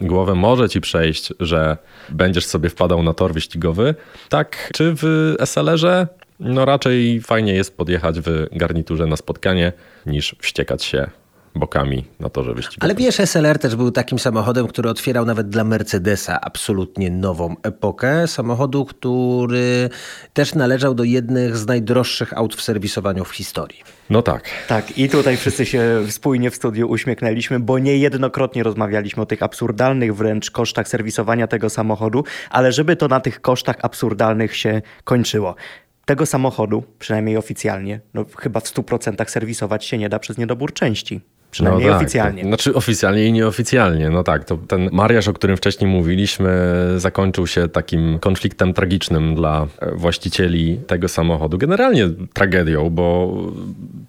głowę 0.00 0.34
może 0.34 0.68
ci 0.68 0.80
przejść, 0.80 1.32
że 1.40 1.76
będziesz 2.08 2.46
sobie 2.46 2.68
wpadał 2.68 3.02
na 3.02 3.14
tor 3.14 3.32
wyścigowy. 3.32 3.94
Tak, 4.28 4.70
czy 4.74 4.94
w 4.96 5.34
SLR-ze 5.38 6.06
No 6.44 6.64
raczej 6.64 7.20
fajnie 7.20 7.54
jest 7.54 7.76
podjechać 7.76 8.20
w 8.20 8.46
garniturze 8.52 9.06
na 9.06 9.16
spotkanie 9.16 9.72
niż 10.06 10.36
wściekać 10.40 10.84
się 10.84 11.10
bokami 11.54 12.04
na 12.20 12.28
torze 12.28 12.54
wyścigowym. 12.54 12.90
Ale 12.90 12.94
wiesz, 12.94 13.16
SLR 13.16 13.58
też 13.58 13.76
był 13.76 13.90
takim 13.90 14.18
samochodem, 14.18 14.66
który 14.66 14.90
otwierał 14.90 15.26
nawet 15.26 15.48
dla 15.48 15.64
Mercedesa 15.64 16.40
absolutnie 16.40 17.10
nową 17.10 17.56
epokę. 17.62 18.28
Samochodu, 18.28 18.84
który 18.84 19.90
też 20.32 20.54
należał 20.54 20.94
do 20.94 21.04
jednych 21.04 21.56
z 21.56 21.66
najdroższych 21.66 22.38
aut 22.38 22.54
w 22.54 22.62
serwisowaniu 22.62 23.24
w 23.24 23.30
historii. 23.30 23.82
No 24.10 24.22
tak. 24.22 24.44
Tak, 24.68 24.98
i 24.98 25.08
tutaj 25.08 25.36
wszyscy 25.36 25.66
się 25.66 26.02
spójnie 26.08 26.50
w 26.50 26.54
studiu 26.54 26.90
uśmiechnęliśmy, 26.90 27.60
bo 27.60 27.78
niejednokrotnie 27.78 28.62
rozmawialiśmy 28.62 29.22
o 29.22 29.26
tych 29.26 29.42
absurdalnych 29.42 30.16
wręcz 30.16 30.50
kosztach 30.50 30.88
serwisowania 30.88 31.46
tego 31.46 31.70
samochodu, 31.70 32.24
ale 32.50 32.72
żeby 32.72 32.96
to 32.96 33.08
na 33.08 33.20
tych 33.20 33.40
kosztach 33.40 33.76
absurdalnych 33.82 34.56
się 34.56 34.82
kończyło 35.04 35.54
tego 36.04 36.26
samochodu, 36.26 36.84
przynajmniej 36.98 37.36
oficjalnie, 37.36 38.00
no 38.14 38.24
chyba 38.38 38.60
w 38.60 38.64
100% 38.64 39.28
serwisować 39.28 39.84
się 39.84 39.98
nie 39.98 40.08
da 40.08 40.18
przez 40.18 40.38
niedobór 40.38 40.72
części. 40.72 41.20
Przynajmniej 41.52 41.86
no 41.86 41.92
tak, 41.92 42.02
oficjalnie. 42.02 42.44
Znaczy 42.44 42.74
oficjalnie 42.74 43.26
i 43.26 43.32
nieoficjalnie. 43.32 44.10
No 44.10 44.24
tak, 44.24 44.44
to 44.44 44.56
ten 44.56 44.88
mariaż, 44.92 45.28
o 45.28 45.32
którym 45.32 45.56
wcześniej 45.56 45.90
mówiliśmy, 45.90 46.50
zakończył 46.96 47.46
się 47.46 47.68
takim 47.68 48.18
konfliktem 48.18 48.74
tragicznym 48.74 49.34
dla 49.34 49.66
właścicieli 49.94 50.80
tego 50.86 51.08
samochodu. 51.08 51.58
Generalnie 51.58 52.08
tragedią, 52.32 52.90
bo 52.90 53.36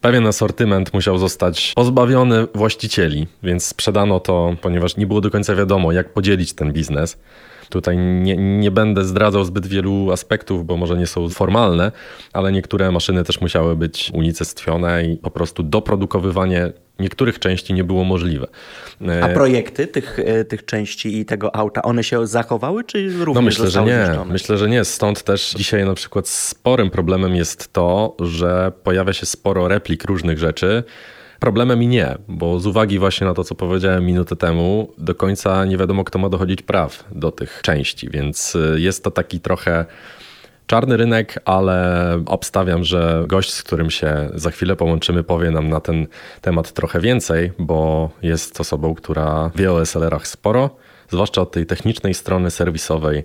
pewien 0.01 0.27
asortyment 0.27 0.93
musiał 0.93 1.17
zostać 1.17 1.73
pozbawiony 1.75 2.47
właścicieli, 2.55 3.27
więc 3.43 3.65
sprzedano 3.65 4.19
to, 4.19 4.55
ponieważ 4.61 4.97
nie 4.97 5.07
było 5.07 5.21
do 5.21 5.31
końca 5.31 5.55
wiadomo, 5.55 5.91
jak 5.91 6.13
podzielić 6.13 6.53
ten 6.53 6.73
biznes. 6.73 7.17
Tutaj 7.69 7.97
nie, 7.97 8.37
nie 8.37 8.71
będę 8.71 9.03
zdradzał 9.03 9.43
zbyt 9.43 9.67
wielu 9.67 10.11
aspektów, 10.11 10.65
bo 10.65 10.77
może 10.77 10.97
nie 10.97 11.07
są 11.07 11.29
formalne, 11.29 11.91
ale 12.33 12.51
niektóre 12.51 12.91
maszyny 12.91 13.23
też 13.23 13.41
musiały 13.41 13.75
być 13.75 14.11
unicestwione 14.13 15.05
i 15.05 15.17
po 15.17 15.31
prostu 15.31 15.63
doprodukowywanie 15.63 16.73
niektórych 16.99 17.39
części 17.39 17.73
nie 17.73 17.83
było 17.83 18.03
możliwe. 18.03 18.47
A 19.21 19.27
projekty 19.27 19.87
tych, 19.87 20.19
e, 20.19 20.45
tych 20.45 20.65
części 20.65 21.19
i 21.19 21.25
tego 21.25 21.55
auta, 21.55 21.81
one 21.81 22.03
się 22.03 22.27
zachowały, 22.27 22.83
czy 22.83 23.25
również 23.25 23.35
No 23.35 23.41
myślę, 23.41 23.69
że 23.69 23.83
nie. 23.83 24.05
Zniszczone? 24.05 24.33
Myślę, 24.33 24.57
że 24.57 24.69
nie. 24.69 24.85
Stąd 24.85 25.23
też 25.23 25.53
dzisiaj 25.57 25.85
na 25.85 25.93
przykład 25.93 26.27
sporym 26.27 26.89
problemem 26.89 27.35
jest 27.35 27.73
to, 27.73 28.15
że 28.19 28.71
pojawia 28.83 29.13
się 29.13 29.25
sporo 29.25 29.67
replik 29.67 30.03
różnych 30.03 30.39
rzeczy, 30.39 30.83
Problemem 31.43 31.83
i 31.83 31.87
nie, 31.87 32.17
bo 32.27 32.59
z 32.59 32.67
uwagi 32.67 32.99
właśnie 32.99 33.27
na 33.27 33.33
to, 33.33 33.43
co 33.43 33.55
powiedziałem 33.55 34.05
minutę 34.05 34.35
temu, 34.35 34.93
do 34.97 35.15
końca 35.15 35.65
nie 35.65 35.77
wiadomo, 35.77 36.03
kto 36.03 36.19
ma 36.19 36.29
dochodzić 36.29 36.61
praw 36.61 37.03
do 37.11 37.31
tych 37.31 37.59
części, 37.63 38.09
więc 38.09 38.55
y, 38.55 38.75
jest 38.79 39.03
to 39.03 39.11
taki 39.11 39.39
trochę 39.39 39.85
czarny 40.67 40.97
rynek, 40.97 41.39
ale 41.45 42.19
obstawiam, 42.25 42.83
że 42.83 43.23
gość, 43.27 43.53
z 43.53 43.63
którym 43.63 43.91
się 43.91 44.29
za 44.33 44.51
chwilę 44.51 44.75
połączymy, 44.75 45.23
powie 45.23 45.51
nam 45.51 45.69
na 45.69 45.79
ten 45.79 46.07
temat 46.41 46.71
trochę 46.71 46.99
więcej, 46.99 47.51
bo 47.59 48.09
jest 48.21 48.59
osobą, 48.59 48.95
która 48.95 49.51
wie 49.55 49.71
o 49.71 49.85
SLR-ach 49.85 50.27
sporo, 50.27 50.69
zwłaszcza 51.09 51.41
od 51.41 51.51
tej 51.51 51.65
technicznej 51.65 52.13
strony 52.13 52.51
serwisowej 52.51 53.23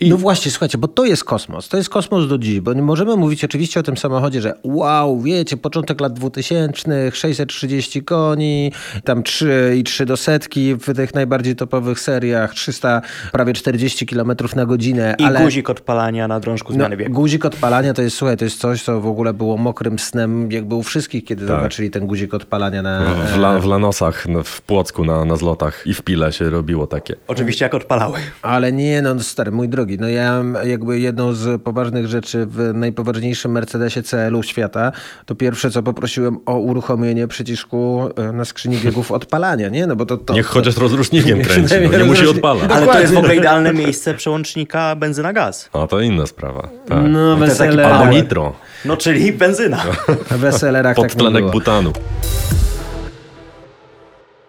i... 0.00 0.10
No 0.10 0.16
właśnie, 0.16 0.50
słuchajcie, 0.50 0.78
bo 0.78 0.88
to 0.88 1.04
jest 1.04 1.24
kosmos. 1.24 1.68
To 1.68 1.76
jest 1.76 1.88
kosmos 1.88 2.28
do 2.28 2.38
dziś, 2.38 2.60
bo 2.60 2.72
nie 2.72 2.82
możemy 2.82 3.16
mówić 3.16 3.44
oczywiście 3.44 3.80
o 3.80 3.82
tym 3.82 3.96
samochodzie, 3.96 4.40
że 4.40 4.54
wow, 4.64 5.20
wiecie, 5.20 5.56
początek 5.56 6.00
lat 6.00 6.12
2000, 6.12 7.10
630 7.12 8.02
koni, 8.02 8.72
tam 9.04 9.22
3 9.22 9.74
i 9.78 9.84
3 9.84 10.06
do 10.06 10.16
setki 10.16 10.74
w 10.74 10.94
tych 10.94 11.14
najbardziej 11.14 11.56
topowych 11.56 12.00
seriach, 12.00 12.54
300, 12.54 13.02
prawie 13.32 13.52
40 13.52 14.06
km 14.06 14.32
na 14.56 14.66
godzinę. 14.66 15.14
I 15.18 15.24
ale... 15.24 15.40
guzik 15.40 15.70
odpalania 15.70 16.28
na 16.28 16.40
drążku 16.40 16.72
zmiany 16.72 16.96
no. 16.96 17.10
Guzik 17.10 17.44
odpalania 17.44 17.94
to 17.94 18.02
jest, 18.02 18.16
słuchaj, 18.16 18.36
to 18.36 18.44
jest 18.44 18.60
coś, 18.60 18.82
co 18.82 19.00
w 19.00 19.06
ogóle 19.06 19.34
było 19.34 19.56
mokrym 19.56 19.98
snem 19.98 20.52
jakby 20.52 20.74
u 20.74 20.82
wszystkich, 20.82 21.24
kiedy 21.24 21.46
tak. 21.46 21.56
zobaczyli 21.56 21.90
ten 21.90 22.06
guzik 22.06 22.34
odpalania 22.34 22.82
na... 22.82 23.14
W, 23.14 23.36
la, 23.36 23.58
w 23.58 23.64
Lanosach, 23.64 24.26
w 24.44 24.62
Płocku 24.62 25.04
na, 25.04 25.24
na 25.24 25.36
zlotach 25.36 25.82
i 25.86 25.94
w 25.94 26.02
Pile 26.02 26.32
się 26.32 26.50
robiło 26.50 26.86
takie. 26.86 27.16
Oczywiście 27.28 27.64
jak 27.64 27.74
odpalały. 27.74 28.18
Ale 28.42 28.72
nie, 28.72 29.02
no 29.02 29.20
stary, 29.20 29.52
mój 29.52 29.68
drogi, 29.68 29.87
drogi. 29.88 30.00
No 30.00 30.08
ja 30.08 30.44
jakby 30.64 31.00
jedną 31.00 31.32
z 31.32 31.62
poważnych 31.62 32.06
rzeczy 32.06 32.46
w 32.46 32.70
najpoważniejszym 32.74 33.52
Mercedesie 33.52 34.02
CL-u 34.02 34.42
świata, 34.42 34.92
to 35.26 35.34
pierwsze 35.34 35.70
co 35.70 35.82
poprosiłem 35.82 36.38
o 36.46 36.58
uruchomienie 36.58 37.28
przycisku 37.28 38.08
e, 38.16 38.32
na 38.32 38.44
skrzyni 38.44 38.76
biegów 38.76 39.12
odpalania, 39.12 39.68
nie? 39.68 39.86
No 39.86 39.96
bo 39.96 40.06
to, 40.06 40.16
to 40.16 40.34
Niech 40.34 40.46
chociaż 40.46 40.76
rozrusznikiem 40.76 41.42
kręci, 41.48 41.74
no, 41.92 41.98
nie 41.98 42.04
musi 42.04 42.26
odpalać. 42.26 42.70
Ale 42.70 42.86
to 42.86 43.00
jest 43.00 43.14
w 43.14 43.18
ogóle 43.18 43.36
idealne 43.36 43.72
miejsce 43.72 44.14
przełącznika 44.14 44.96
benzyna-gaz. 44.96 45.70
A 45.72 45.86
to 45.86 46.00
inna 46.00 46.26
sprawa. 46.26 46.68
Tak. 46.88 46.98
No, 47.08 47.36
wesele... 47.36 47.86
Albo 47.86 48.12
nitro. 48.12 48.52
No 48.84 48.96
czyli 48.96 49.32
benzyna. 49.32 49.84
W 50.30 50.52
SLR-ach 50.52 50.96
Podtlenek 50.96 51.44
tak 51.44 51.52
butanu. 51.52 51.92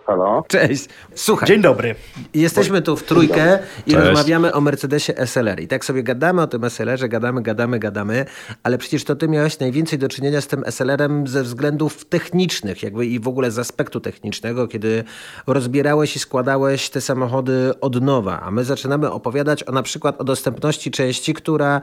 Halo? 0.09 0.43
Cześć. 0.47 0.89
Słuchaj. 1.13 1.47
Dzień 1.47 1.61
dobry. 1.61 1.95
Jesteśmy 2.33 2.81
tu 2.81 2.95
w 2.95 3.03
trójkę 3.03 3.59
i 3.87 3.91
Cześć. 3.91 4.05
rozmawiamy 4.05 4.53
o 4.53 4.61
Mercedesie 4.61 5.13
SLR. 5.25 5.59
I 5.59 5.67
tak 5.67 5.85
sobie 5.85 6.03
gadamy 6.03 6.41
o 6.41 6.47
tym 6.47 6.63
SLR-ze, 6.69 7.09
gadamy, 7.09 7.41
gadamy, 7.41 7.79
gadamy, 7.79 8.25
ale 8.63 8.77
przecież 8.77 9.03
to 9.03 9.15
ty 9.15 9.27
miałeś 9.27 9.59
najwięcej 9.59 9.99
do 9.99 10.09
czynienia 10.09 10.41
z 10.41 10.47
tym 10.47 10.63
SLR-em 10.65 11.27
ze 11.27 11.43
względów 11.43 12.05
technicznych, 12.05 12.83
jakby 12.83 13.05
i 13.05 13.19
w 13.19 13.27
ogóle 13.27 13.51
z 13.51 13.59
aspektu 13.59 13.99
technicznego, 13.99 14.67
kiedy 14.67 15.03
rozbierałeś 15.47 16.15
i 16.15 16.19
składałeś 16.19 16.89
te 16.89 17.01
samochody 17.01 17.71
od 17.81 18.01
nowa. 18.01 18.41
A 18.41 18.51
my 18.51 18.63
zaczynamy 18.63 19.11
opowiadać 19.11 19.63
o 19.63 19.71
na 19.71 19.83
przykład 19.83 20.21
o 20.21 20.23
dostępności 20.23 20.91
części, 20.91 21.33
która 21.33 21.81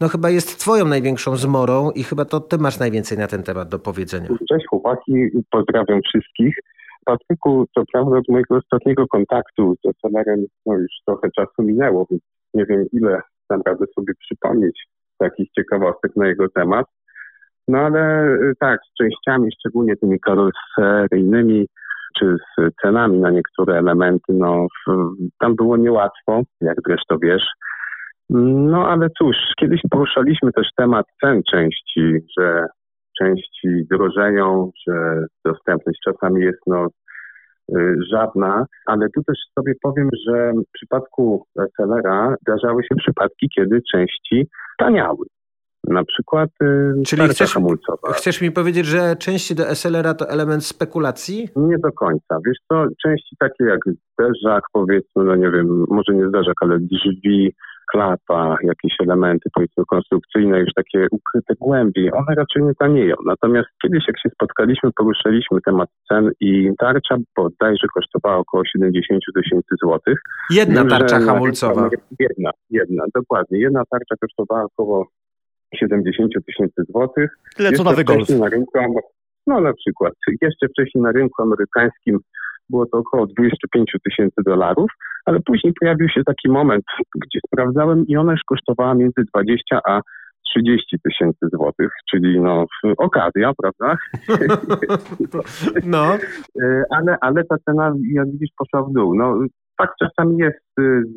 no 0.00 0.08
chyba 0.08 0.30
jest 0.30 0.58
twoją 0.60 0.84
największą 0.84 1.36
zmorą 1.36 1.90
i 1.90 2.04
chyba 2.04 2.24
to 2.24 2.40
ty 2.40 2.58
masz 2.58 2.78
najwięcej 2.78 3.18
na 3.18 3.26
ten 3.26 3.42
temat 3.42 3.68
do 3.68 3.78
powiedzenia. 3.78 4.28
Cześć 4.48 4.66
chłopaki, 4.66 5.12
pozdrawiam 5.50 6.00
wszystkich. 6.02 6.56
Patryku, 7.06 7.66
co 7.74 7.82
prawda 7.92 8.16
od 8.18 8.28
mojego 8.28 8.56
ostatniego 8.56 9.06
kontaktu 9.06 9.74
z 9.74 10.00
Celerem 10.00 10.44
no 10.66 10.74
już 10.74 10.92
trochę 11.06 11.28
czasu 11.30 11.62
minęło, 11.62 12.06
więc 12.10 12.22
nie 12.54 12.66
wiem 12.66 12.86
ile 12.92 13.20
dam 13.50 13.62
radę 13.66 13.84
sobie 13.94 14.12
przypomnieć 14.20 14.86
takich 15.18 15.50
ciekawostek 15.50 16.16
na 16.16 16.26
jego 16.26 16.48
temat. 16.48 16.86
No 17.68 17.78
ale 17.78 18.24
y, 18.26 18.52
tak, 18.60 18.80
z 18.90 19.02
częściami, 19.02 19.50
szczególnie 19.58 19.96
tymi 19.96 20.20
karoseryjnymi, 20.20 21.66
czy 22.18 22.36
z 22.36 22.74
cenami 22.82 23.18
na 23.18 23.30
niektóre 23.30 23.78
elementy, 23.78 24.32
no 24.32 24.66
tam 25.38 25.56
było 25.56 25.76
niełatwo, 25.76 26.42
jak 26.60 26.76
zresztą 26.86 27.18
wiesz. 27.22 27.44
No 28.70 28.88
ale 28.88 29.08
cóż, 29.18 29.36
kiedyś 29.58 29.80
poruszaliśmy 29.90 30.52
też 30.52 30.68
temat 30.76 31.06
cen 31.20 31.42
części, 31.50 32.12
że 32.38 32.66
części 33.22 33.86
drożeją, 33.90 34.70
że 34.88 35.26
dostępność 35.44 35.98
czasami 36.04 36.42
jest 36.42 36.60
no, 36.66 36.86
y, 37.76 37.96
żadna, 38.12 38.66
ale 38.86 39.08
tu 39.14 39.22
też 39.22 39.38
sobie 39.58 39.72
powiem, 39.82 40.08
że 40.26 40.52
w 40.52 40.72
przypadku 40.72 41.46
Celera 41.76 42.34
zdarzały 42.40 42.82
się 42.82 42.96
przypadki, 42.96 43.48
kiedy 43.56 43.80
części 43.92 44.48
taniały. 44.78 45.26
Na 45.86 46.04
przykład 46.04 46.50
y, 46.62 46.92
Czyli 47.06 47.28
chcesz, 47.28 47.54
hamulcowa. 47.54 48.12
chcesz 48.12 48.40
mi 48.40 48.50
powiedzieć, 48.50 48.86
że 48.86 49.16
części 49.16 49.54
do 49.54 49.64
SLR-a 49.74 50.14
to 50.14 50.28
element 50.28 50.64
spekulacji? 50.64 51.48
Nie 51.56 51.78
do 51.78 51.92
końca. 51.92 52.38
Wiesz 52.46 52.58
co, 52.68 52.84
części 53.02 53.36
takie 53.38 53.64
jak 53.64 53.80
zderzak, 53.84 54.64
powiedzmy, 54.72 55.24
no 55.24 55.36
nie 55.36 55.50
wiem, 55.50 55.84
może 55.88 56.14
nie 56.14 56.28
zderzak, 56.28 56.54
ale 56.60 56.78
drzwi, 56.80 57.54
klapa, 57.92 58.56
jakieś 58.62 58.96
elementy 59.00 59.50
powiedzmy 59.54 59.84
konstrukcyjne, 59.88 60.60
już 60.60 60.70
takie 60.74 61.06
ukryte 61.10 61.54
głębiej, 61.60 62.12
one 62.12 62.34
raczej 62.36 62.62
nie 62.62 62.74
tanieją. 62.74 63.16
Natomiast 63.26 63.68
kiedyś 63.82 64.04
jak 64.08 64.20
się 64.20 64.28
spotkaliśmy, 64.30 64.90
poruszyliśmy 64.96 65.60
temat 65.60 65.88
cen 66.08 66.30
i 66.40 66.70
tarcza 66.78 67.16
bodajże 67.36 67.86
kosztowała 67.94 68.36
około 68.36 68.62
70 68.64 69.22
tysięcy 69.34 69.74
złotych. 69.82 70.18
Jedna 70.50 70.80
Wiem, 70.80 70.88
tarcza 70.88 71.20
hamulcowa. 71.20 71.90
Jedna, 72.20 72.50
jedna, 72.70 73.04
dokładnie. 73.14 73.58
Jedna 73.60 73.82
tarcza 73.90 74.14
kosztowała 74.20 74.64
około 74.64 75.06
70 75.76 76.32
tysięcy 76.46 76.82
złotych. 76.88 77.38
Tyle 77.56 77.72
co 77.72 77.84
golf. 78.04 78.28
Na 78.28 78.48
rynku, 78.48 78.78
no 79.46 79.60
na 79.60 79.72
przykład. 79.74 80.12
Jeszcze 80.42 80.68
wcześniej 80.68 81.02
na 81.02 81.12
rynku 81.12 81.42
amerykańskim 81.42 82.18
było 82.70 82.86
to 82.86 82.98
około 82.98 83.26
25 83.26 83.92
tysięcy 84.04 84.42
dolarów, 84.46 84.90
ale 85.24 85.40
później 85.40 85.72
pojawił 85.80 86.08
się 86.08 86.24
taki 86.24 86.48
moment, 86.48 86.84
gdzie 87.14 87.40
sprawdzałem 87.46 88.06
i 88.06 88.16
ona 88.16 88.32
już 88.32 88.42
kosztowała 88.46 88.94
między 88.94 89.24
20 89.34 89.80
a 89.86 90.00
30 90.50 90.96
tysięcy 91.04 91.46
złotych, 91.52 91.90
czyli 92.10 92.40
no 92.40 92.66
okazja, 92.98 93.52
prawda? 93.62 93.96
No. 95.84 96.14
E, 96.62 96.82
ale, 96.90 97.16
ale 97.20 97.44
ta 97.44 97.56
cena, 97.64 97.92
jak 98.12 98.30
widzisz, 98.30 98.50
poszła 98.58 98.82
w 98.82 98.92
dół. 98.92 99.14
No, 99.14 99.38
tak 99.78 99.90
czasami 99.98 100.38
jest 100.38 100.60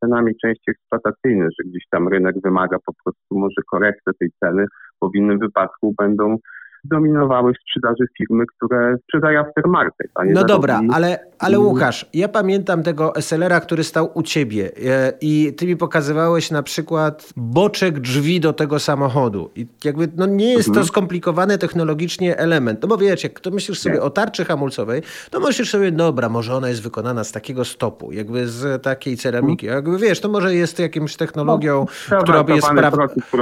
cenami 0.00 0.32
części 0.42 0.70
eksploatacyjnych, 0.70 1.48
że 1.58 1.70
gdzieś 1.70 1.84
tam 1.90 2.08
rynek 2.08 2.36
wymaga 2.44 2.76
po 2.86 2.92
prostu 3.04 3.38
może 3.38 3.62
korekty 3.70 4.10
tej 4.18 4.28
ceny, 4.44 4.64
bo 5.00 5.10
w 5.10 5.16
innym 5.16 5.38
wypadku 5.38 5.94
będą 5.98 6.36
dominowały 6.84 7.52
sprzedaży 7.62 8.06
firmy, 8.18 8.44
które 8.46 8.96
sprzedają 9.02 9.40
aftermarket. 9.40 10.10
A 10.14 10.24
nie 10.24 10.32
no 10.32 10.44
dobra, 10.44 10.80
ale, 10.92 11.18
ale 11.38 11.58
Łukasz, 11.58 12.06
ja 12.14 12.28
pamiętam 12.28 12.82
tego 12.82 13.12
SLR-a, 13.20 13.60
który 13.60 13.84
stał 13.84 14.10
u 14.14 14.22
ciebie 14.22 14.70
e, 14.86 15.12
i 15.20 15.54
ty 15.56 15.66
mi 15.66 15.76
pokazywałeś 15.76 16.50
na 16.50 16.62
przykład 16.62 17.32
boczek 17.36 18.00
drzwi 18.00 18.40
do 18.40 18.52
tego 18.52 18.78
samochodu. 18.78 19.50
I 19.56 19.66
jakby 19.84 20.08
no 20.16 20.26
nie 20.26 20.52
jest 20.52 20.68
mhm. 20.68 20.84
to 20.84 20.88
skomplikowany 20.88 21.58
technologicznie 21.58 22.36
element. 22.36 22.82
No 22.82 22.88
bo 22.88 22.96
wiecie, 22.96 23.28
jak 23.28 23.40
to 23.40 23.50
myślisz 23.50 23.78
sobie 23.78 23.94
nie. 23.94 24.02
o 24.02 24.10
tarczy 24.10 24.44
hamulcowej, 24.44 25.02
to 25.30 25.40
myślisz 25.40 25.70
sobie, 25.70 25.92
dobra, 25.92 26.28
może 26.28 26.54
ona 26.54 26.68
jest 26.68 26.82
wykonana 26.82 27.24
z 27.24 27.32
takiego 27.32 27.64
stopu, 27.64 28.12
jakby 28.12 28.48
z 28.48 28.82
takiej 28.82 29.16
ceramiki. 29.16 29.66
Mhm. 29.66 29.84
Jakby 29.84 30.06
wiesz, 30.06 30.20
to 30.20 30.28
może 30.28 30.54
jest 30.54 30.78
jakimś 30.78 31.16
technologią, 31.16 31.86
no, 32.10 32.22
która 32.22 32.44
jest 32.48 32.68
pra 32.68 32.92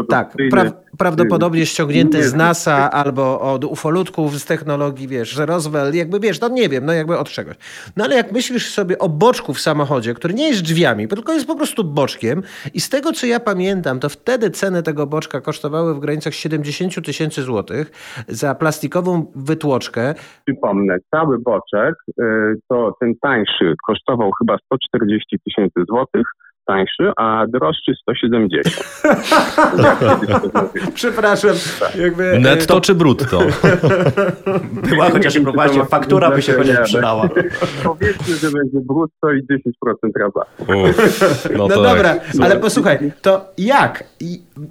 tak, 0.08 0.36
pra 0.50 0.72
prawdopodobnie 0.98 1.66
ściągnięty 1.66 2.28
z 2.28 2.34
NASA 2.34 2.90
albo 2.90 3.27
od 3.36 3.64
ufolutków 3.64 4.38
z 4.38 4.44
technologii, 4.44 5.08
wiesz, 5.08 5.30
że 5.30 5.46
Roswell, 5.46 5.94
jakby 5.94 6.20
wiesz, 6.20 6.40
no 6.40 6.48
nie 6.48 6.68
wiem, 6.68 6.84
no 6.86 6.92
jakby 6.92 7.18
od 7.18 7.28
czegoś. 7.28 7.56
No 7.96 8.04
ale 8.04 8.16
jak 8.16 8.32
myślisz 8.32 8.70
sobie 8.70 8.98
o 8.98 9.08
boczku 9.08 9.54
w 9.54 9.60
samochodzie, 9.60 10.14
który 10.14 10.34
nie 10.34 10.48
jest 10.48 10.62
drzwiami, 10.62 11.08
tylko 11.08 11.32
jest 11.32 11.46
po 11.46 11.56
prostu 11.56 11.84
boczkiem 11.84 12.42
i 12.74 12.80
z 12.80 12.88
tego, 12.88 13.12
co 13.12 13.26
ja 13.26 13.40
pamiętam, 13.40 14.00
to 14.00 14.08
wtedy 14.08 14.50
ceny 14.50 14.82
tego 14.82 15.06
boczka 15.06 15.40
kosztowały 15.40 15.94
w 15.94 15.98
granicach 15.98 16.34
70 16.34 17.06
tysięcy 17.06 17.42
złotych 17.42 17.90
za 18.28 18.54
plastikową 18.54 19.32
wytłoczkę. 19.36 20.14
Przypomnę, 20.46 20.96
cały 21.10 21.38
boczek, 21.38 21.94
y, 22.08 22.22
to 22.68 22.96
ten 23.00 23.14
tańszy 23.22 23.74
kosztował 23.86 24.30
chyba 24.38 24.56
140 24.64 25.38
tysięcy 25.44 25.80
złotych, 25.88 26.26
tańszy, 26.68 27.12
a 27.16 27.44
droższy 27.48 27.92
170. 28.02 28.66
Przepraszam. 30.94 31.50
Jakby, 31.98 32.38
Netto 32.38 32.74
to... 32.74 32.80
czy 32.80 32.94
brutto? 32.94 33.40
Była 34.90 35.10
chociaż 35.10 35.40
właśnie 35.40 35.84
faktura 35.84 36.30
by 36.30 36.42
się 36.42 36.52
chociaż 36.52 36.88
przydała. 36.88 37.28
Powiedzmy, 37.84 38.34
że 38.36 38.50
będzie 38.50 38.80
brutto 38.80 39.32
i 39.32 39.42
10% 39.42 40.10
rabatu. 40.20 40.64
No, 41.56 41.68
no 41.68 41.82
dobra, 41.82 42.14
ale 42.42 42.56
posłuchaj, 42.56 43.12
to 43.22 43.52
jak? 43.58 44.04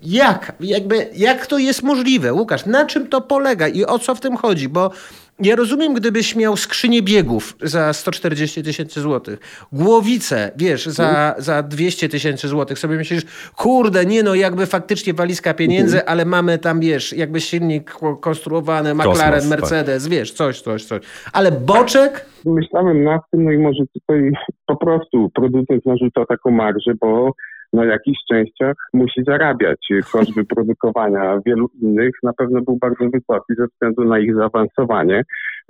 Jak? 0.03 0.53
Jakby, 0.59 1.07
jak 1.15 1.47
to 1.47 1.57
jest 1.57 1.83
możliwe? 1.83 2.33
Łukasz, 2.33 2.65
na 2.65 2.85
czym 2.85 3.07
to 3.07 3.21
polega 3.21 3.67
i 3.67 3.85
o 3.85 3.99
co 3.99 4.15
w 4.15 4.19
tym 4.19 4.37
chodzi? 4.37 4.69
Bo 4.69 4.91
ja 5.39 5.55
rozumiem, 5.55 5.93
gdybyś 5.93 6.35
miał 6.35 6.57
skrzynię 6.57 7.01
biegów 7.01 7.55
za 7.61 7.93
140 7.93 8.63
tysięcy 8.63 9.01
złotych, 9.01 9.39
głowicę, 9.71 10.51
wiesz, 10.55 10.85
za, 10.85 11.09
mhm. 11.09 11.41
za 11.41 11.63
200 11.63 12.09
tysięcy 12.09 12.47
złotych, 12.47 12.79
sobie 12.79 12.95
myślisz, 12.95 13.23
kurde, 13.55 14.05
nie 14.05 14.23
no, 14.23 14.35
jakby 14.35 14.65
faktycznie 14.65 15.13
walizka 15.13 15.53
pieniędzy, 15.53 15.97
mhm. 15.97 16.11
ale 16.11 16.25
mamy 16.25 16.57
tam, 16.57 16.79
wiesz, 16.79 17.13
jakby 17.13 17.41
silnik 17.41 17.95
konstruowany, 18.21 18.93
McLaren, 18.93 19.33
Kosmos, 19.33 19.49
tak. 19.49 19.59
Mercedes, 19.59 20.03
tak. 20.03 20.11
wiesz, 20.11 20.31
coś, 20.31 20.61
coś, 20.61 20.85
coś. 20.85 21.01
Ale 21.33 21.51
boczek? 21.51 22.25
Myślałem 22.45 23.03
nad 23.03 23.21
tym, 23.31 23.43
no 23.43 23.51
i 23.51 23.57
może 23.57 23.83
tutaj 23.93 24.31
po 24.65 24.75
prostu 24.75 25.31
producent 25.35 25.85
narzuca 25.85 26.25
taką 26.25 26.51
marżę, 26.51 26.93
bo 26.99 27.33
na 27.73 27.85
jakichś 27.85 28.19
częściach 28.31 28.75
musi 28.93 29.23
zarabiać. 29.23 29.87
Koszt 30.11 30.35
wyprodukowania 30.35 31.39
wielu 31.45 31.69
innych 31.81 32.11
na 32.23 32.33
pewno 32.33 32.61
był 32.61 32.77
bardzo 32.81 33.05
wysoki 33.05 33.53
ze 33.57 33.67
względu 33.67 34.03
na 34.03 34.19
ich 34.19 34.35
zaawansowanie. 34.35 35.23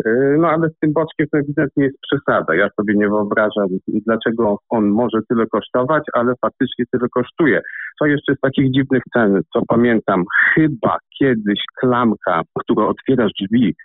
E, 0.06 0.10
no 0.38 0.48
ale 0.50 0.70
z 0.70 0.80
tym 0.80 0.94
boczkiem 0.94 1.28
to 1.32 1.38
ewidentnie 1.38 1.84
jest 1.84 1.98
przesada. 2.02 2.56
Ja 2.56 2.70
sobie 2.70 2.94
nie 2.96 3.08
wyobrażam, 3.08 3.68
dlaczego 3.88 4.58
on 4.70 4.88
może 4.88 5.20
tyle 5.30 5.46
kosztować, 5.48 6.04
ale 6.14 6.34
faktycznie 6.42 6.86
tyle 6.92 7.08
kosztuje. 7.10 7.62
Co 8.00 8.06
jeszcze 8.06 8.36
z 8.36 8.40
takich 8.40 8.72
dziwnych 8.72 9.04
cen, 9.14 9.42
co 9.54 9.62
pamiętam, 9.68 10.24
chyba 10.56 10.98
kiedyś 11.20 11.60
klamka, 11.80 12.42
która 12.60 12.88
otwierasz 12.88 13.32
drzwi 13.42 13.76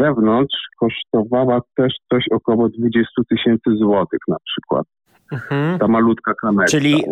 wewnątrz, 0.00 0.56
kosztowała 0.78 1.60
też 1.76 1.94
coś 2.12 2.24
około 2.30 2.68
20 2.68 3.22
tysięcy 3.30 3.70
złotych 3.76 4.20
na 4.28 4.36
przykład. 4.44 4.86
Mhm. 5.32 5.78
Ta 5.78 5.88
malutka 5.88 6.34
klameczka. 6.34 6.70
Czyli 6.70 7.04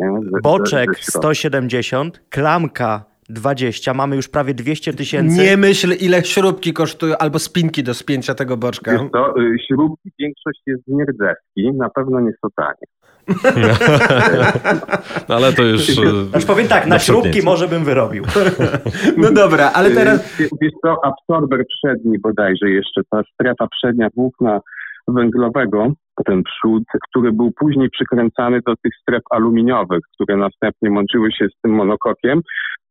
boczek 0.42 0.98
170, 0.98 2.20
klamka 2.30 3.04
20, 3.28 3.94
mamy 3.94 4.16
już 4.16 4.28
prawie 4.28 4.54
200 4.54 4.92
tysięcy. 4.92 5.36
Nie 5.36 5.56
myśl, 5.56 5.92
ile 6.00 6.24
śrubki 6.24 6.72
kosztują, 6.72 7.16
albo 7.18 7.38
spinki 7.38 7.82
do 7.82 7.94
spięcia 7.94 8.34
tego 8.34 8.56
boczka. 8.56 8.92
Wiesz 8.92 9.10
to, 9.12 9.40
y, 9.40 9.56
śrubki, 9.68 10.10
większość 10.18 10.60
jest 10.66 10.82
z 10.84 10.88
nierdzewki, 10.88 11.72
na 11.72 11.88
pewno 11.90 12.20
nie 12.20 12.32
są 12.32 12.48
tanie. 12.56 12.86
No, 15.28 15.34
ale 15.34 15.52
to 15.52 15.62
już... 15.62 15.88
Już 16.34 16.44
powiem 16.46 16.68
tak, 16.68 16.86
na 16.86 16.98
śrubki 16.98 17.42
może 17.42 17.68
bym 17.68 17.84
wyrobił. 17.84 18.24
No 19.16 19.32
dobra, 19.32 19.70
ale 19.74 19.90
teraz... 19.90 20.38
Wiesz 20.38 20.72
co, 20.82 20.96
absorber 21.04 21.64
przedni 21.66 22.18
bodajże 22.18 22.70
jeszcze, 22.70 23.00
ta 23.10 23.22
strefa 23.34 23.66
przednia 23.78 24.08
włókna 24.16 24.60
węglowego, 25.08 25.92
ten 26.26 26.42
przód, 26.42 26.82
który 27.08 27.32
był 27.32 27.52
później 27.52 27.90
przykręcany 27.90 28.60
do 28.66 28.74
tych 28.76 28.92
stref 29.02 29.22
aluminiowych, 29.30 30.00
które 30.14 30.36
następnie 30.36 30.90
łączyły 30.90 31.32
się 31.32 31.46
z 31.48 31.60
tym 31.62 31.72
monokokiem, 31.72 32.40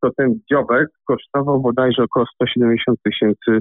to 0.02 0.10
ten 0.18 0.40
dziobek 0.52 0.88
kosztował 1.08 1.62
bodajże 1.62 2.04
około 2.04 2.26
170 2.26 2.98
tysięcy 3.04 3.60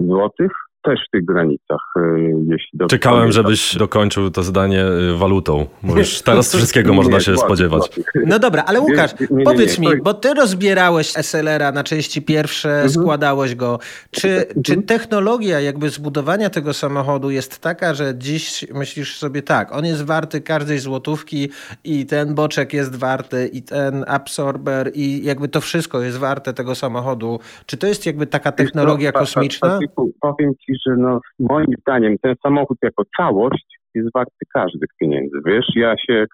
złotych 0.00 0.52
też 0.84 1.00
w 1.08 1.10
tych 1.10 1.24
granicach, 1.24 1.78
e, 1.96 2.20
jeśli 2.46 2.78
dobrze 2.78 2.96
Czekałem, 2.96 3.20
pamiętam. 3.20 3.42
żebyś 3.42 3.76
dokończył 3.76 4.30
to 4.30 4.42
zdanie 4.42 4.84
e, 4.84 5.18
walutą, 5.18 5.66
bo 5.82 5.98
już 5.98 6.22
teraz 6.22 6.48
wszystkiego 6.56 6.90
nie, 6.90 6.96
można 6.96 7.20
się 7.20 7.32
nie, 7.32 7.38
spodziewać. 7.38 7.82
No 8.26 8.38
dobra, 8.38 8.64
ale 8.66 8.80
Łukasz, 8.80 9.10
nie, 9.30 9.44
powiedz 9.44 9.78
mi, 9.78 9.88
bo 10.02 10.14
ty 10.14 10.34
rozbierałeś 10.34 11.12
SLR-a 11.12 11.72
na 11.72 11.84
części 11.84 12.22
pierwsze, 12.22 12.70
mhm. 12.70 12.90
składałeś 12.90 13.54
go. 13.54 13.78
Czy, 14.10 14.28
mhm. 14.28 14.62
czy 14.62 14.82
technologia 14.82 15.60
jakby 15.60 15.90
zbudowania 15.90 16.50
tego 16.50 16.74
samochodu 16.74 17.30
jest 17.30 17.58
taka, 17.58 17.94
że 17.94 18.14
dziś 18.18 18.64
myślisz 18.74 19.18
sobie 19.18 19.42
tak, 19.42 19.72
on 19.72 19.84
jest 19.84 20.04
warty 20.04 20.40
każdej 20.40 20.78
złotówki 20.78 21.48
i 21.84 22.06
ten 22.06 22.34
boczek 22.34 22.72
jest 22.72 22.96
warty 22.96 23.50
i 23.52 23.62
ten 23.62 24.04
absorber 24.08 24.90
i 24.94 25.24
jakby 25.24 25.48
to 25.48 25.60
wszystko 25.60 26.02
jest 26.02 26.18
warte 26.18 26.52
tego 26.52 26.74
samochodu. 26.74 27.40
Czy 27.66 27.76
to 27.76 27.86
jest 27.86 28.06
jakby 28.06 28.26
taka 28.26 28.52
technologia 28.52 29.12
kosmiczna? 29.12 29.78
Powiem 30.20 30.54
ci, 30.66 30.73
że 30.86 30.96
no, 30.96 31.20
moim 31.38 31.66
zdaniem 31.80 32.16
ten 32.22 32.34
samochód 32.42 32.78
jako 32.82 33.02
całość 33.16 33.78
jest 33.94 34.08
warty 34.14 34.44
każdych 34.54 34.88
pieniędzy. 35.00 35.36
Wiesz, 35.46 35.66
ja 35.76 35.94
się 35.98 36.26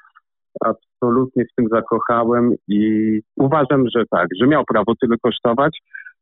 absolutnie 0.64 1.44
w 1.44 1.54
tym 1.56 1.66
zakochałem 1.70 2.54
i 2.68 3.20
uważam, 3.36 3.84
że 3.96 4.04
tak, 4.10 4.28
że 4.40 4.46
miał 4.46 4.64
prawo 4.64 4.92
tyle 5.00 5.16
kosztować. 5.22 5.78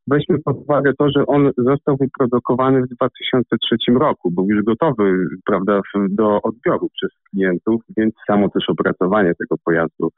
Weźmy 0.07 0.38
pod 0.44 0.57
uwagę 0.57 0.92
to, 0.98 1.11
że 1.16 1.26
on 1.26 1.50
został 1.57 1.96
wyprodukowany 1.96 2.83
w 2.83 2.88
2003 2.88 3.76
roku, 4.00 4.31
był 4.31 4.46
już 4.48 4.64
gotowy 4.64 5.28
prawda, 5.46 5.81
do 6.09 6.42
odbioru 6.42 6.88
przez 6.94 7.11
klientów, 7.31 7.83
więc 7.96 8.14
samo 8.26 8.48
też 8.48 8.68
opracowanie 8.68 9.33
tego 9.35 9.57
pojazdu 9.64 10.09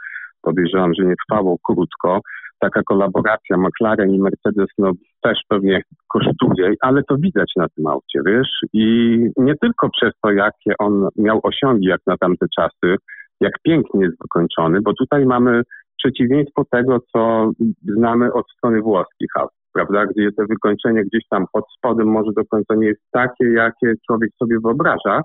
podejrzewam, 0.43 0.93
że 0.99 1.05
nie 1.05 1.15
trwało 1.17 1.57
krótko 1.63 2.21
taka 2.61 2.83
kolaboracja 2.83 3.57
McLaren 3.57 4.11
i 4.11 4.21
Mercedes 4.21 4.69
no, 4.79 4.93
też 5.23 5.39
pewnie 5.49 5.83
kosztuje, 6.09 6.75
ale 6.81 7.03
to 7.03 7.17
widać 7.17 7.53
na 7.57 7.69
tym 7.69 7.87
aucie, 7.87 8.21
wiesz? 8.27 8.49
I 8.73 9.17
nie 9.37 9.55
tylko 9.57 9.91
przez 9.91 10.13
to, 10.23 10.31
jakie 10.31 10.75
on 10.79 11.09
miał 11.17 11.41
osiągi 11.43 11.87
jak 11.87 12.01
na 12.07 12.17
tamte 12.17 12.47
czasy, 12.57 12.97
jak 13.41 13.53
pięknie 13.63 14.05
jest 14.05 14.17
wykończony, 14.23 14.81
bo 14.83 14.93
tutaj 14.95 15.27
mamy 15.27 15.63
przeciwieństwo 15.99 16.65
tego, 16.71 16.99
co 17.13 17.51
znamy 17.83 18.33
od 18.33 18.51
strony 18.51 18.83
włoskich 18.83 19.31
aut, 19.39 19.51
prawda? 19.73 20.07
Gdzie 20.07 20.33
te 20.33 20.47
wykończenie 20.47 21.05
gdzieś 21.05 21.29
tam 21.31 21.45
pod 21.53 21.65
spodem 21.79 22.09
może 22.09 22.31
do 22.37 22.45
końca 22.45 22.75
nie 22.75 22.87
jest 22.87 23.03
takie, 23.11 23.45
jakie 23.45 23.95
człowiek 24.07 24.31
sobie 24.39 24.57
wyobraża, 24.65 25.23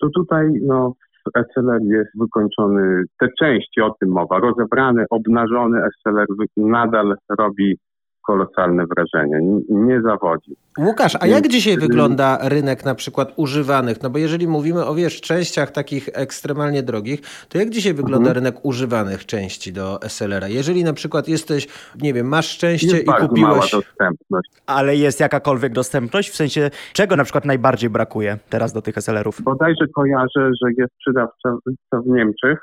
to 0.00 0.08
tutaj 0.14 0.46
no, 0.62 0.92
SLR 1.34 1.82
jest 1.82 2.10
wykończony, 2.20 3.04
te 3.20 3.28
części, 3.38 3.80
o 3.80 3.90
tym 4.00 4.10
mowa, 4.10 4.38
rozebrany, 4.38 5.04
obnażony 5.10 5.80
SLR 5.80 6.26
nadal 6.56 7.16
robi 7.38 7.78
kolosalne 8.26 8.84
wrażenie, 8.86 9.40
nie 9.68 10.02
zawodzi. 10.02 10.56
Łukasz, 10.78 11.16
a 11.20 11.26
jak 11.26 11.48
dzisiaj 11.48 11.76
wygląda 11.76 12.38
rynek 12.48 12.84
na 12.84 12.94
przykład 12.94 13.32
używanych? 13.36 14.02
No 14.02 14.10
bo 14.10 14.18
jeżeli 14.18 14.48
mówimy 14.48 14.84
o 14.84 14.94
wiesz, 14.94 15.20
częściach 15.20 15.70
takich 15.70 16.08
ekstremalnie 16.12 16.82
drogich, 16.82 17.20
to 17.48 17.58
jak 17.58 17.70
dzisiaj 17.70 17.94
wygląda 17.94 18.28
mhm. 18.28 18.34
rynek 18.34 18.64
używanych 18.64 19.26
części 19.26 19.72
do 19.72 19.98
SLR-a? 20.02 20.48
Jeżeli 20.48 20.84
na 20.84 20.92
przykład 20.92 21.28
jesteś, 21.28 21.68
nie 22.02 22.14
wiem, 22.14 22.28
masz 22.28 22.48
szczęście 22.48 22.96
jest 22.96 23.08
i 23.08 23.28
kupiłeś... 23.28 23.42
Mała 23.42 23.66
dostępność. 23.72 24.50
Ale 24.66 24.96
jest 24.96 25.20
jakakolwiek 25.20 25.72
dostępność? 25.72 26.30
W 26.30 26.36
sensie 26.36 26.70
czego 26.92 27.16
na 27.16 27.24
przykład 27.24 27.44
najbardziej 27.44 27.90
brakuje 27.90 28.38
teraz 28.50 28.72
do 28.72 28.82
tych 28.82 28.98
SLR-ów? 28.98 29.42
Bodajże 29.42 29.86
kojarzę, 29.94 30.50
że 30.62 30.72
jest 30.78 30.92
sprzedawca 30.94 31.56
w 31.92 32.06
Niemczech, 32.06 32.58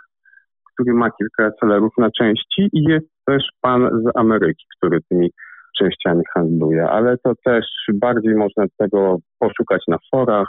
który 0.73 0.93
ma 0.93 1.09
kilka 1.11 1.51
SLR-ów 1.59 1.93
na 1.97 2.11
części 2.11 2.69
i 2.73 2.83
jest 2.83 3.07
też 3.25 3.43
pan 3.61 3.89
z 4.03 4.17
Ameryki, 4.17 4.65
który 4.77 4.99
tymi 5.09 5.31
częściami 5.79 6.21
handluje, 6.33 6.89
ale 6.89 7.17
to 7.17 7.33
też 7.45 7.65
bardziej 7.93 8.35
można 8.35 8.65
tego 8.77 9.17
poszukać 9.39 9.83
na 9.87 9.97
forach, 10.11 10.47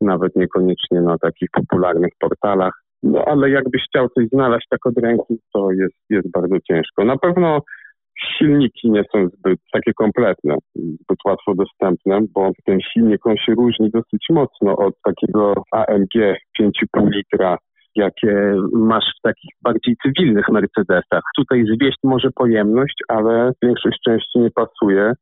nawet 0.00 0.36
niekoniecznie 0.36 1.00
na 1.00 1.18
takich 1.18 1.48
popularnych 1.52 2.12
portalach. 2.20 2.82
No 3.02 3.24
ale 3.26 3.50
jakbyś 3.50 3.82
chciał 3.88 4.08
coś 4.08 4.28
znaleźć 4.28 4.66
tak 4.70 4.86
od 4.86 4.98
ręki, 4.98 5.38
to 5.54 5.70
jest, 5.72 5.96
jest 6.10 6.30
bardzo 6.30 6.56
ciężko. 6.60 7.04
Na 7.04 7.18
pewno 7.18 7.60
silniki 8.38 8.90
nie 8.90 9.04
są 9.12 9.28
zbyt 9.28 9.60
takie 9.72 9.92
kompletne, 9.92 10.54
zbyt 10.74 11.18
łatwo 11.24 11.54
dostępne, 11.54 12.20
bo 12.34 12.50
ten 12.64 12.78
silnik 12.80 13.26
on 13.26 13.36
się 13.36 13.54
różni 13.54 13.90
dosyć 13.90 14.26
mocno 14.30 14.76
od 14.76 14.94
takiego 15.04 15.54
AMG 15.72 16.14
5,5 16.60 17.10
litra, 17.10 17.58
jakie 17.96 18.56
masz 18.72 19.04
w 19.18 19.22
takich 19.22 19.50
bardziej 19.62 19.96
cywilnych 20.02 20.48
Mercedesach. 20.48 21.22
Tutaj 21.36 21.64
zwieść 21.76 21.98
może 22.04 22.28
pojemność, 22.34 22.94
ale 23.08 23.52
większość 23.62 23.98
części 24.04 24.38
nie 24.38 24.50
pasuje. 24.50 25.12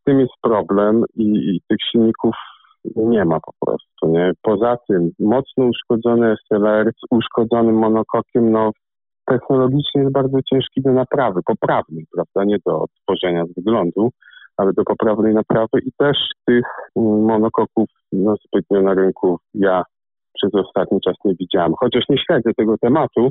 Z 0.00 0.04
tym 0.04 0.20
jest 0.20 0.32
problem 0.42 1.04
i, 1.14 1.24
i 1.24 1.60
tych 1.68 1.78
silników 1.92 2.34
nie 2.96 3.24
ma 3.24 3.40
po 3.40 3.52
prostu. 3.66 4.08
Nie? 4.08 4.32
Poza 4.42 4.76
tym 4.88 5.10
mocno 5.18 5.64
uszkodzony 5.64 6.34
SLR 6.46 6.90
z 6.92 7.06
uszkodzonym 7.10 7.74
monokokiem, 7.74 8.50
no 8.50 8.70
technologicznie 9.26 10.00
jest 10.00 10.12
bardzo 10.12 10.38
ciężki 10.50 10.82
do 10.82 10.92
naprawy, 10.92 11.40
poprawnej, 11.44 12.06
prawda, 12.14 12.44
nie 12.44 12.58
do 12.66 12.80
odtworzenia 12.80 13.44
z 13.44 13.54
wyglądu, 13.54 14.10
ale 14.56 14.72
do 14.72 14.84
poprawnej 14.84 15.34
naprawy 15.34 15.80
i 15.86 15.92
też 15.98 16.16
tych 16.46 16.64
mm, 16.96 17.24
monokoków 17.24 17.88
no, 18.12 18.34
zbytnio 18.46 18.82
na 18.82 18.94
rynku 18.94 19.38
ja 19.54 19.82
przez 20.42 20.54
ostatni 20.54 21.00
czas 21.00 21.14
nie 21.24 21.34
widziałem. 21.34 21.72
Chociaż 21.80 22.04
nie 22.08 22.18
śledzę 22.18 22.50
tego 22.56 22.78
tematu, 22.78 23.30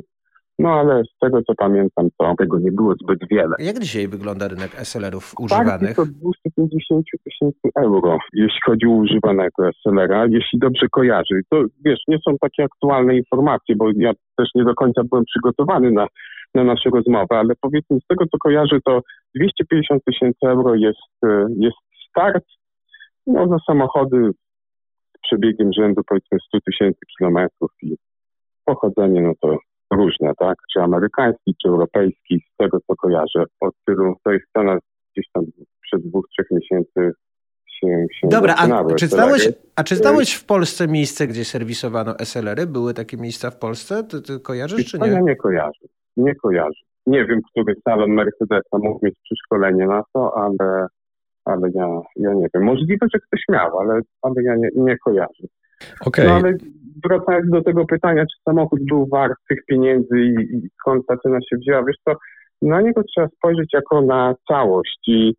no 0.58 0.68
ale 0.68 1.02
z 1.04 1.18
tego 1.20 1.42
co 1.42 1.54
pamiętam, 1.54 2.08
to 2.18 2.34
tego 2.38 2.58
nie 2.58 2.72
było 2.72 2.94
zbyt 3.02 3.28
wiele. 3.30 3.54
Jak 3.58 3.78
dzisiaj 3.78 4.08
wygląda 4.08 4.48
rynek 4.48 4.70
SLR-ów 4.74 5.34
używanych? 5.38 5.96
Tak, 5.96 5.96
to 5.96 6.06
250 6.06 7.06
tysięcy 7.24 7.68
euro, 7.78 8.18
jeśli 8.32 8.60
chodzi 8.64 8.86
o 8.86 8.90
używanego 8.90 9.70
SLR-a, 9.80 10.26
jeśli 10.26 10.58
dobrze 10.58 10.86
kojarzy. 10.90 11.40
To 11.50 11.62
wiesz, 11.84 12.00
nie 12.08 12.18
są 12.28 12.36
takie 12.40 12.64
aktualne 12.64 13.16
informacje, 13.16 13.76
bo 13.76 13.86
ja 13.96 14.12
też 14.36 14.48
nie 14.54 14.64
do 14.64 14.74
końca 14.74 15.02
byłem 15.10 15.24
przygotowany 15.24 15.90
na, 15.90 16.06
na 16.54 16.64
naszą 16.64 16.90
rozmowę, 16.90 17.38
ale 17.38 17.54
powiedzmy 17.60 17.98
z 18.04 18.06
tego 18.06 18.24
co 18.26 18.38
kojarzę, 18.38 18.78
to 18.84 19.00
250 19.34 20.04
tysięcy 20.04 20.46
euro 20.46 20.74
jest, 20.74 21.24
e, 21.24 21.46
jest 21.56 21.76
start 22.08 22.44
no, 23.26 23.48
za 23.48 23.56
samochody 23.66 24.30
przebiegiem 25.22 25.72
rzędu 25.72 26.02
powiedzmy 26.08 26.38
100 26.48 26.58
tysięcy 26.60 27.00
kilometrów 27.18 27.70
i 27.82 27.96
pochodzenie, 28.64 29.22
no 29.22 29.32
to 29.40 29.58
różne, 29.90 30.32
tak? 30.38 30.58
Czy 30.72 30.80
amerykański, 30.80 31.54
czy 31.62 31.68
europejski, 31.68 32.44
z 32.54 32.56
tego 32.56 32.78
co 32.86 32.96
kojarzę. 32.96 33.44
Od 33.60 33.74
tylu, 33.86 34.14
to 34.24 34.32
jest 34.32 34.44
cena 34.52 34.78
gdzieś 35.12 35.26
tam 35.32 35.44
przed 35.82 36.02
dwóch, 36.08 36.28
trzech 36.28 36.46
miesięcy 36.50 37.12
się, 37.66 38.06
się 38.12 38.28
Dobra, 38.28 38.54
a 38.58 38.94
czy, 38.94 39.06
znałeś, 39.06 39.48
a 39.76 39.84
czy 39.84 39.96
znałeś 39.96 40.34
w 40.34 40.46
Polsce 40.46 40.88
miejsce, 40.88 41.26
gdzie 41.26 41.44
serwisowano 41.44 42.14
SLR-y? 42.18 42.66
Były 42.66 42.94
takie 42.94 43.16
miejsca 43.16 43.50
w 43.50 43.58
Polsce? 43.58 44.04
Ty, 44.04 44.22
ty 44.22 44.40
kojarzysz, 44.40 44.90
czy 44.90 44.98
nie? 44.98 45.08
Ja 45.08 45.20
nie 45.20 45.36
kojarzę. 45.36 45.86
Nie 46.16 46.34
kojarzę. 46.34 46.80
Nie 47.06 47.24
wiem, 47.24 47.40
który 47.50 47.74
salon 47.84 48.10
Mercedesa 48.10 48.78
mógł 48.78 49.06
mieć 49.06 49.14
przeszkolenie 49.22 49.86
na 49.86 50.02
to, 50.12 50.36
ale, 50.36 50.86
ale 51.50 51.70
ja, 51.74 52.00
ja 52.16 52.34
nie 52.34 52.46
wiem. 52.54 52.64
Możliwe, 52.64 53.06
że 53.14 53.18
ktoś 53.18 53.40
miał, 53.48 53.78
ale, 53.78 54.00
ale 54.22 54.42
ja 54.42 54.56
nie, 54.56 54.68
nie 54.76 54.98
kojarzę. 54.98 55.44
Okay. 56.06 56.26
No 56.26 56.32
ale 56.32 56.54
wracając 57.04 57.50
do 57.50 57.62
tego 57.62 57.86
pytania, 57.86 58.22
czy 58.22 58.42
samochód 58.44 58.80
był 58.84 59.06
wart 59.06 59.38
tych 59.48 59.58
pieniędzy 59.66 60.18
i, 60.20 60.56
i 60.56 60.68
skąd 60.80 61.06
ta 61.06 61.16
cena 61.16 61.38
się 61.40 61.56
wzięła, 61.56 61.84
wiesz 61.84 61.96
co, 62.04 62.12
na 62.62 62.80
niego 62.80 63.02
trzeba 63.02 63.28
spojrzeć 63.28 63.70
jako 63.72 64.02
na 64.02 64.34
całość 64.48 65.00
i 65.06 65.34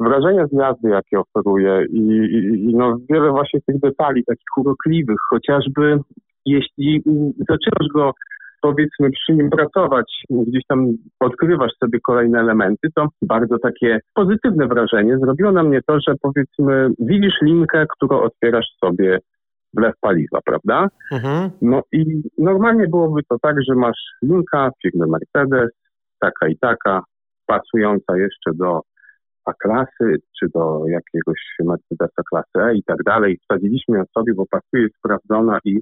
wrażenia 0.00 0.46
z 0.46 0.52
jazdy, 0.52 0.88
jakie 0.88 1.18
oferuje 1.20 1.84
i, 1.90 2.00
i, 2.08 2.70
i 2.70 2.74
no 2.74 2.96
wiele 3.10 3.30
właśnie 3.30 3.60
tych 3.60 3.80
detali 3.80 4.24
takich 4.24 4.56
urokliwych, 4.56 5.18
chociażby 5.30 5.98
jeśli 6.46 7.02
zaczynasz 7.48 7.88
go 7.94 8.12
powiedzmy 8.60 9.10
przy 9.10 9.32
nim 9.32 9.50
pracować, 9.50 10.22
gdzieś 10.30 10.62
tam 10.68 10.86
odkrywasz 11.20 11.72
sobie 11.84 11.98
kolejne 12.06 12.40
elementy, 12.40 12.88
to 12.94 13.08
bardzo 13.22 13.58
takie 13.58 14.00
pozytywne 14.14 14.66
wrażenie 14.66 15.18
zrobiło 15.18 15.52
na 15.52 15.62
mnie 15.62 15.80
to, 15.86 15.98
że 16.08 16.14
powiedzmy 16.22 16.88
widzisz 16.98 17.34
linkę, 17.42 17.86
którą 17.96 18.20
otwierasz 18.20 18.68
sobie 18.84 19.18
wlew 19.74 19.94
paliwa, 20.00 20.38
prawda? 20.44 20.88
Mhm. 21.12 21.50
No 21.62 21.82
i 21.92 22.22
normalnie 22.38 22.86
byłoby 22.88 23.22
to 23.28 23.36
tak, 23.42 23.56
że 23.68 23.74
masz 23.74 23.98
linka 24.22 24.70
firmy 24.82 25.06
Mercedes, 25.06 25.70
taka 26.20 26.48
i 26.48 26.56
taka, 26.58 27.02
pasująca 27.46 28.16
jeszcze 28.16 28.50
do 28.54 28.80
A-klasy, 29.44 30.16
czy 30.38 30.46
do 30.54 30.82
jakiegoś 30.88 31.40
Mercedesa 31.64 32.22
klasy 32.30 32.70
E 32.70 32.74
i 32.74 32.82
tak 32.82 33.02
dalej. 33.02 33.38
Wsadziliśmy 33.42 33.98
ją 33.98 34.04
sobie, 34.18 34.34
bo 34.34 34.44
pasuje, 34.50 34.88
sprawdzona 34.98 35.58
i 35.64 35.80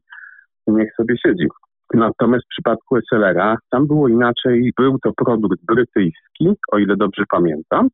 niech 0.67 0.95
sobie 0.95 1.15
siedzi. 1.27 1.47
Natomiast 1.95 2.45
w 2.45 2.49
przypadku 2.49 2.97
SLR-a 2.97 3.57
tam 3.71 3.87
było 3.87 4.09
inaczej. 4.09 4.73
Był 4.77 4.99
to 4.99 5.13
produkt 5.13 5.59
brytyjski, 5.67 6.49
o 6.73 6.79
ile 6.79 6.97
dobrze 6.97 7.25
pamiętam. 7.31 7.89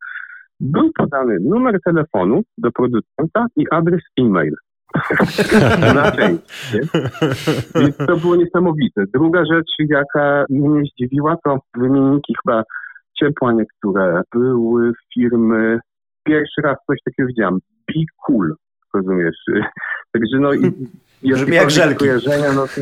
Był 0.61 0.93
podany 0.93 1.37
numer 1.41 1.79
telefonu 1.85 2.43
do 2.59 2.73
producenta 2.73 3.47
i 3.57 3.65
adres 3.71 4.03
e-mail 4.21 4.55
na 5.95 6.13
części. 6.13 6.79
Więc 7.75 7.97
to 7.97 8.17
było 8.17 8.37
niesamowite. 8.37 9.05
Druga 9.15 9.45
rzecz, 9.53 9.71
jaka 9.79 10.45
mnie 10.51 10.83
zdziwiła, 10.93 11.37
to 11.45 11.59
wymienniki 11.77 12.35
chyba 12.45 12.63
ciepła 13.21 13.53
niektóre 13.53 14.23
były 14.33 14.93
firmy, 15.15 15.79
pierwszy 16.25 16.61
raz 16.63 16.77
coś 16.87 16.99
takiego 17.05 17.27
widziałem, 17.27 17.59
Be 17.89 18.01
Cool, 18.27 18.55
rozumiesz? 18.95 19.37
Także 20.13 20.39
no 20.41 20.55
i 20.55 20.73
Brzmi 21.33 21.57
jak 21.57 21.71
żelki. 21.71 22.05
No 22.55 22.67
to... 22.67 22.81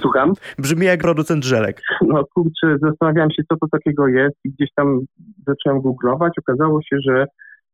Słucham? 0.00 0.32
Brzmi 0.58 0.86
jak 0.86 1.00
producent 1.00 1.44
żelek. 1.44 1.82
No 2.02 2.24
kurczę, 2.34 2.78
zastanawiałem 2.80 3.30
się, 3.30 3.42
co 3.48 3.56
to 3.56 3.66
takiego 3.72 4.08
jest 4.08 4.36
i 4.44 4.50
gdzieś 4.50 4.68
tam 4.76 5.00
zacząłem 5.46 5.80
googlować. 5.82 6.32
Okazało 6.38 6.82
się, 6.82 6.96
że 7.08 7.26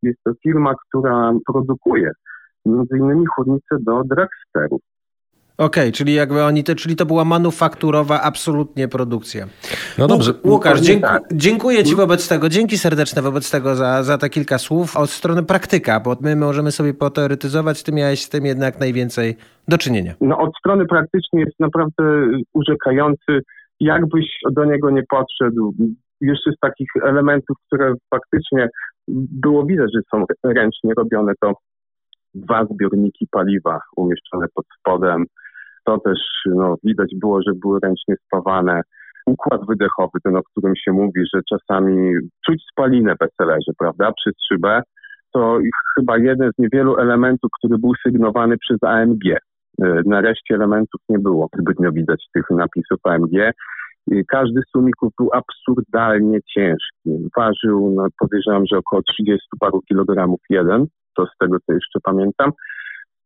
jest 0.03 0.19
to 0.25 0.33
firma, 0.43 0.75
która 0.89 1.33
produkuje 1.47 2.11
między 2.67 2.97
innymi 2.99 3.25
chłodnice 3.35 3.77
do 3.81 4.03
dragsterów. 4.05 4.81
Okej, 5.61 5.83
okay, 5.83 5.93
czyli 5.93 6.15
jakby 6.15 6.43
oni, 6.43 6.65
te, 6.65 6.75
czyli 6.75 6.97
to 6.97 7.07
była 7.07 7.25
manufakturowa 7.25 8.21
absolutnie 8.23 8.89
produkcja. 8.89 9.47
No 9.99 10.07
dobrze. 10.07 10.33
Łukasz, 10.45 10.81
tak. 11.01 11.23
dziękuję 11.33 11.85
Ci 11.85 11.97
wobec 11.97 12.29
tego, 12.29 12.49
dzięki 12.49 12.79
serdeczne 12.79 13.23
wobec 13.23 13.51
tego 13.51 13.75
za, 13.75 14.03
za 14.03 14.19
te 14.19 14.29
kilka 14.29 14.59
słów. 14.59 14.97
Od 14.97 15.11
strony 15.11 15.43
praktyka, 15.43 16.01
bo 16.01 16.17
my 16.21 16.37
możemy 16.37 16.71
sobie 16.71 16.95
poteoretyzować, 16.95 17.83
Ty 17.83 17.93
miałeś 17.93 18.23
z 18.23 18.29
tym 18.29 18.47
jednak 18.47 18.81
najwięcej 18.81 19.37
do 19.69 19.79
czynienia. 19.79 20.15
No 20.21 20.39
od 20.39 20.57
strony 20.57 20.87
praktycznej 20.87 21.45
jest 21.45 21.61
naprawdę 21.61 22.05
urzekający. 22.53 23.41
Jakbyś 23.81 24.27
do 24.53 24.65
niego 24.65 24.91
nie 24.91 25.03
podszedł, 25.11 25.75
jeszcze 26.21 26.53
z 26.53 26.59
takich 26.61 26.89
elementów, 27.05 27.57
które 27.67 27.95
faktycznie 28.11 28.69
było 29.43 29.67
widać, 29.67 29.91
że 29.95 30.01
są 30.11 30.25
ręcznie 30.45 30.93
robione, 30.97 31.33
to 31.41 31.55
dwa 32.35 32.65
zbiorniki 32.65 33.27
paliwa 33.31 33.81
umieszczone 33.97 34.47
pod 34.55 34.65
spodem. 34.79 35.25
To 35.85 35.99
też 35.99 36.19
no, 36.47 36.75
widać 36.85 37.11
było, 37.21 37.43
że 37.43 37.53
były 37.55 37.79
ręcznie 37.83 38.15
spawane. 38.27 38.81
Układ 39.27 39.61
wydechowy, 39.69 40.19
ten 40.25 40.37
o 40.37 40.43
którym 40.43 40.77
się 40.77 40.93
mówi, 40.93 41.21
że 41.35 41.41
czasami 41.49 42.13
czuć 42.47 42.63
spalinę 42.73 43.15
w 43.15 43.25
SLR-ze, 43.25 43.73
prawda, 43.79 44.13
przez 44.13 44.35
szybę, 44.53 44.83
to 45.33 45.59
chyba 45.99 46.19
jeden 46.19 46.51
z 46.53 46.59
niewielu 46.59 46.97
elementów, 46.97 47.51
który 47.59 47.79
był 47.79 47.93
sygnowany 48.07 48.59
przez 48.59 48.79
AMG. 48.83 49.25
E, 49.27 49.39
na 50.07 50.21
reszcie 50.21 50.55
elementów 50.55 51.01
nie 51.09 51.19
było 51.19 51.49
zbytnio 51.59 51.93
widać 51.93 52.25
tych 52.35 52.45
napisów 52.51 52.99
AMG. 53.05 53.53
Każdy 54.29 54.61
z 54.61 54.71
sumików 54.71 55.13
był 55.19 55.31
absurdalnie 55.33 56.39
ciężki. 56.55 57.29
Ważył, 57.37 57.93
no, 57.97 58.07
podejrzewam, 58.19 58.67
że 58.67 58.79
około 58.79 59.03
30 59.03 59.49
paru 59.61 59.81
kilogramów 59.89 60.41
jeden 60.51 60.87
to 61.17 61.27
z 61.27 61.39
tego 61.39 61.57
co 61.67 61.73
jeszcze 61.73 62.01
pamiętam. 62.03 62.51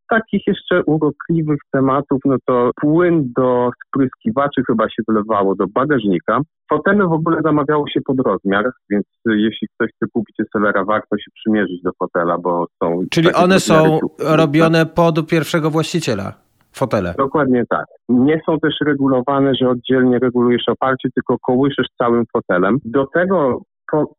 Takich 0.08 0.46
jeszcze 0.46 0.82
urokliwych 0.84 1.60
tematów, 1.72 2.20
no 2.24 2.36
to 2.46 2.70
płyn 2.80 3.32
do 3.36 3.70
spryskiwaczy 3.86 4.62
chyba 4.66 4.84
się 4.84 5.02
wylewało 5.08 5.54
do 5.54 5.66
bagażnika. 5.66 6.40
Fotele 6.70 7.08
w 7.08 7.12
ogóle 7.12 7.40
zamawiało 7.44 7.88
się 7.88 8.00
pod 8.00 8.20
rozmiar, 8.20 8.70
więc 8.90 9.04
jeśli 9.26 9.68
ktoś 9.68 9.90
chce 9.96 10.06
kupić 10.12 10.36
SLR, 10.52 10.86
warto 10.86 11.18
się 11.18 11.30
przymierzyć 11.34 11.82
do 11.82 11.90
fotela, 11.98 12.38
bo 12.38 12.66
są... 12.82 13.00
Czyli 13.10 13.32
one 13.32 13.60
są 13.60 13.98
robione 14.18 14.86
pod 14.86 15.28
pierwszego 15.28 15.70
właściciela? 15.70 16.32
Fotele. 16.72 17.14
Dokładnie 17.18 17.64
tak. 17.68 17.86
Nie 18.08 18.40
są 18.46 18.58
też 18.60 18.74
regulowane, 18.86 19.54
że 19.54 19.68
oddzielnie 19.68 20.18
regulujesz 20.18 20.68
oparcie, 20.68 21.08
tylko 21.14 21.36
kołyszysz 21.38 21.86
całym 21.98 22.24
fotelem. 22.32 22.78
Do 22.84 23.06
tego 23.06 23.62
po, 23.90 24.14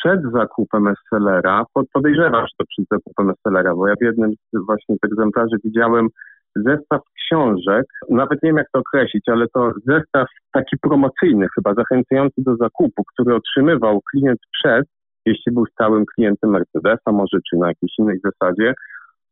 przed 0.00 0.20
zakupem 0.32 0.94
SLR-a, 1.08 1.64
podejrzewasz 1.92 2.50
to 2.58 2.64
przed 2.68 2.86
zakupem 2.90 3.32
SLR-a, 3.40 3.74
bo 3.74 3.88
ja 3.88 3.94
w 4.00 4.04
jednym 4.04 4.30
z 4.52 4.66
właśnie 4.66 4.96
z 4.96 5.04
egzemplarzy 5.04 5.56
widziałem 5.64 6.08
zestaw 6.56 7.00
książek, 7.16 7.86
nawet 8.10 8.42
nie 8.42 8.48
wiem 8.48 8.56
jak 8.56 8.66
to 8.72 8.80
określić, 8.80 9.28
ale 9.28 9.46
to 9.54 9.72
zestaw 9.86 10.28
taki 10.52 10.76
promocyjny 10.78 11.46
chyba, 11.54 11.74
zachęcający 11.74 12.42
do 12.42 12.56
zakupu, 12.56 13.02
który 13.12 13.34
otrzymywał 13.34 14.00
klient 14.10 14.40
przed, 14.52 14.86
jeśli 15.26 15.52
był 15.52 15.66
stałym 15.66 16.04
klientem 16.14 16.50
Mercedesa 16.50 17.12
może, 17.12 17.38
czy 17.50 17.56
na 17.56 17.68
jakiejś 17.68 17.92
innej 17.98 18.18
zasadzie, 18.24 18.74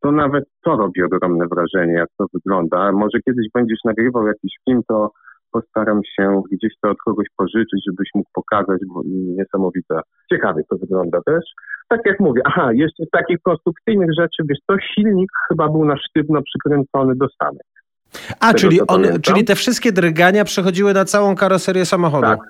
to 0.02 0.12
nawet 0.12 0.44
to 0.64 0.76
robi 0.76 1.02
ogromne 1.02 1.46
wrażenie, 1.46 1.92
jak 1.92 2.08
to 2.18 2.26
wygląda. 2.34 2.92
Może 2.92 3.18
kiedyś 3.26 3.46
będziesz 3.54 3.78
nagrywał 3.84 4.26
jakiś 4.26 4.52
film, 4.64 4.80
to 4.88 5.10
postaram 5.52 6.00
się 6.16 6.42
gdzieś 6.52 6.72
to 6.82 6.90
od 6.90 6.98
kogoś 6.98 7.26
pożyczyć, 7.36 7.84
żebyś 7.86 8.08
mógł 8.14 8.30
pokazać, 8.32 8.80
bo 8.88 9.02
niesamowite. 9.06 10.00
Ciekawie 10.32 10.62
to 10.70 10.76
wygląda 10.76 11.18
też. 11.26 11.44
Tak 11.88 12.00
jak 12.06 12.20
mówię, 12.20 12.42
aha, 12.44 12.72
jeszcze 12.72 13.04
z 13.04 13.10
takich 13.10 13.38
konstrukcyjnych 13.42 14.10
rzeczy, 14.18 14.42
wiesz, 14.48 14.58
to 14.66 14.74
silnik 14.94 15.30
chyba 15.48 15.68
był 15.68 15.84
na 15.84 15.96
sztywno 15.96 16.42
przykręcony 16.42 17.14
do 17.16 17.28
stanek. 17.28 17.66
A, 18.40 18.54
czyli, 18.54 18.80
on, 18.88 19.02
czyli 19.22 19.44
te 19.44 19.54
wszystkie 19.54 19.92
drgania 19.92 20.44
przechodziły 20.44 20.94
na 20.94 21.04
całą 21.04 21.36
karoserię 21.36 21.84
samochodu? 21.84 22.26
Tak, 22.26 22.40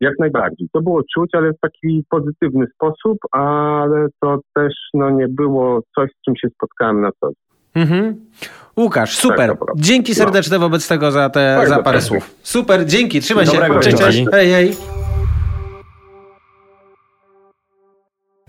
jak 0.00 0.18
najbardziej. 0.18 0.68
To 0.72 0.80
było 0.80 1.02
czuć, 1.14 1.30
ale 1.34 1.52
w 1.52 1.60
taki 1.60 2.04
pozytywny 2.10 2.66
sposób, 2.74 3.18
ale 3.32 4.06
to 4.20 4.40
też 4.54 4.72
no, 4.94 5.10
nie 5.10 5.28
było 5.28 5.80
coś, 5.94 6.10
z 6.10 6.24
czym 6.24 6.36
się 6.36 6.48
spotkałem 6.48 7.00
na 7.00 7.10
co 7.20 7.26
dzień. 7.26 7.57
Mhm. 7.82 8.26
Łukasz, 8.76 9.16
super. 9.16 9.50
Tak, 9.50 9.58
dzięki 9.76 10.14
serdeczne 10.14 10.56
no. 10.56 10.60
wobec 10.60 10.88
tego 10.88 11.12
za 11.12 11.30
te 11.30 11.64
za 11.66 11.82
parę 11.82 12.02
słów. 12.02 12.30
Super, 12.42 12.86
dzięki, 12.86 13.20
trzymaj 13.20 13.46
Dobrego 13.46 13.82
się. 13.82 13.90
Cześć, 13.90 14.02
cześć. 14.02 14.24
Hej, 14.32 14.50
hej. 14.50 14.76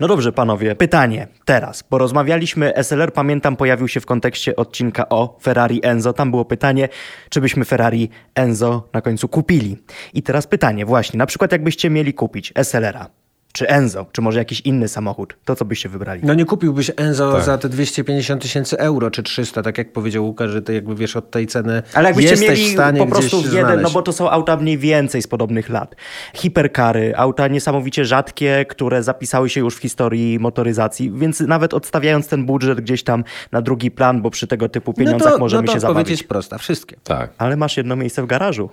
No 0.00 0.08
dobrze, 0.08 0.32
panowie, 0.32 0.74
pytanie 0.74 1.28
teraz, 1.44 1.84
bo 1.90 1.98
rozmawialiśmy, 1.98 2.72
SLR 2.82 3.12
pamiętam 3.12 3.56
pojawił 3.56 3.88
się 3.88 4.00
w 4.00 4.06
kontekście 4.06 4.56
odcinka 4.56 5.08
o 5.08 5.38
Ferrari 5.42 5.80
Enzo. 5.82 6.12
Tam 6.12 6.30
było 6.30 6.44
pytanie, 6.44 6.88
czy 7.30 7.40
byśmy 7.40 7.64
Ferrari 7.64 8.10
Enzo 8.34 8.88
na 8.92 9.00
końcu 9.00 9.28
kupili. 9.28 9.76
I 10.14 10.22
teraz 10.22 10.46
pytanie, 10.46 10.86
właśnie, 10.86 11.18
na 11.18 11.26
przykład 11.26 11.52
jakbyście 11.52 11.90
mieli 11.90 12.14
kupić 12.14 12.52
SLR-a, 12.62 13.06
czy 13.52 13.68
Enzo, 13.68 14.06
czy 14.12 14.22
może 14.22 14.38
jakiś 14.38 14.60
inny 14.60 14.88
samochód, 14.88 15.36
to 15.44 15.56
co 15.56 15.64
byście 15.64 15.88
wybrali? 15.88 16.20
No 16.24 16.34
nie 16.34 16.44
kupiłbyś 16.44 16.90
Enzo 16.96 17.32
tak. 17.32 17.44
za 17.44 17.58
te 17.58 17.68
250 17.68 18.42
tysięcy 18.42 18.78
euro, 18.78 19.10
czy 19.10 19.22
300, 19.22 19.62
tak 19.62 19.78
jak 19.78 19.92
powiedział 19.92 20.26
Łukasz, 20.26 20.50
że 20.50 20.62
ty 20.62 20.74
jakby 20.74 20.94
wiesz 20.94 21.16
od 21.16 21.30
tej 21.30 21.46
ceny 21.46 21.82
Ale 21.94 22.08
jakbyście 22.08 22.36
mieli 22.36 22.70
w 22.70 22.72
stanie 22.72 23.00
po 23.00 23.06
prostu 23.06 23.36
jeden, 23.36 23.50
znaleźć. 23.50 23.82
no 23.82 23.90
bo 23.90 24.02
to 24.02 24.12
są 24.12 24.30
auta 24.30 24.56
mniej 24.56 24.78
więcej 24.78 25.22
z 25.22 25.26
podobnych 25.26 25.68
lat. 25.68 25.96
Hiperkary, 26.34 27.12
auta 27.16 27.48
niesamowicie 27.48 28.04
rzadkie, 28.04 28.66
które 28.68 29.02
zapisały 29.02 29.50
się 29.50 29.60
już 29.60 29.76
w 29.76 29.78
historii 29.78 30.38
motoryzacji, 30.38 31.12
więc 31.14 31.40
nawet 31.40 31.74
odstawiając 31.74 32.28
ten 32.28 32.46
budżet 32.46 32.80
gdzieś 32.80 33.02
tam 33.02 33.24
na 33.52 33.62
drugi 33.62 33.90
plan, 33.90 34.22
bo 34.22 34.30
przy 34.30 34.46
tego 34.46 34.68
typu 34.68 34.92
pieniądzach 34.92 35.28
no 35.28 35.34
to, 35.34 35.38
możemy 35.38 35.62
no 35.62 35.66
to 35.66 35.72
się 35.72 35.80
zabawić. 35.80 36.04
powiedzieć 36.04 36.22
prosta, 36.22 36.58
wszystkie. 36.58 36.96
Tak. 37.04 37.30
Ale 37.38 37.56
masz 37.56 37.76
jedno 37.76 37.96
miejsce 37.96 38.22
w 38.22 38.26
garażu. 38.26 38.70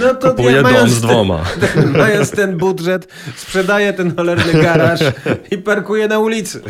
No 0.00 0.14
to 0.14 0.30
Kupuję 0.30 0.62
dom 0.62 0.88
z 0.88 1.00
dwoma. 1.00 1.44
Ten, 1.74 1.90
mając 1.98 2.30
ten 2.30 2.56
budżet, 2.56 3.08
sprzedaję 3.36 3.92
ten 3.92 4.07
ten 4.08 4.16
cholerny 4.16 4.52
garaż 4.62 5.00
i 5.50 5.58
parkuje 5.58 6.08
na 6.08 6.18
ulicy. 6.18 6.60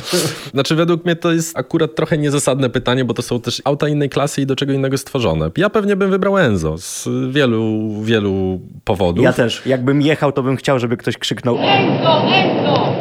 Znaczy 0.54 0.74
według 0.74 1.04
mnie 1.04 1.16
to 1.16 1.32
jest 1.32 1.58
akurat 1.58 1.94
trochę 1.94 2.18
niezasadne 2.18 2.70
pytanie, 2.70 3.04
bo 3.04 3.14
to 3.14 3.22
są 3.22 3.40
też 3.40 3.62
auta 3.64 3.88
innej 3.88 4.08
klasy 4.08 4.42
i 4.42 4.46
do 4.46 4.56
czego 4.56 4.72
innego 4.72 4.98
stworzone. 4.98 5.50
Ja 5.56 5.70
pewnie 5.70 5.96
bym 5.96 6.10
wybrał 6.10 6.38
Enzo 6.38 6.78
z 6.78 7.08
wielu, 7.30 7.92
wielu 8.02 8.60
powodów. 8.84 9.24
Ja 9.24 9.32
też. 9.32 9.62
Jakbym 9.66 10.02
jechał, 10.02 10.32
to 10.32 10.42
bym 10.42 10.56
chciał, 10.56 10.78
żeby 10.78 10.96
ktoś 10.96 11.18
krzyknął 11.18 11.58
Enzo, 11.60 12.22
Enzo. 12.34 12.94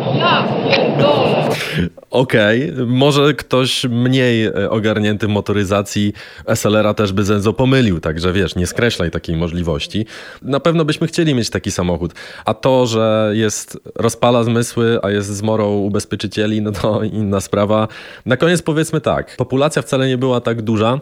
Okej, 2.17 2.71
okay. 2.73 2.85
może 2.85 3.33
ktoś 3.33 3.83
mniej 3.83 4.45
e, 4.45 4.69
ogarnięty 4.69 5.27
w 5.27 5.29
motoryzacji 5.29 6.13
SLR-a 6.55 6.93
też 6.93 7.13
by 7.13 7.23
z 7.23 7.31
Enzo 7.31 7.53
pomylił, 7.53 7.99
także 7.99 8.33
wiesz, 8.33 8.55
nie 8.55 8.67
skreślaj 8.67 9.11
takiej 9.11 9.35
możliwości. 9.35 10.05
Na 10.41 10.59
pewno 10.59 10.85
byśmy 10.85 11.07
chcieli 11.07 11.35
mieć 11.35 11.49
taki 11.49 11.71
samochód, 11.71 12.13
a 12.45 12.53
to, 12.53 12.85
że 12.85 13.31
jest 13.33 13.79
rozpala 13.95 14.43
zmysły, 14.43 14.99
a 15.03 15.11
jest 15.11 15.29
zmorą 15.29 15.77
ubezpieczycieli, 15.77 16.61
no 16.61 16.71
to 16.71 17.03
inna 17.03 17.41
sprawa. 17.41 17.87
Na 18.25 18.37
koniec 18.37 18.61
powiedzmy 18.61 19.01
tak, 19.01 19.35
populacja 19.35 19.81
wcale 19.81 20.07
nie 20.07 20.17
była 20.17 20.41
tak 20.41 20.61
duża, 20.61 20.99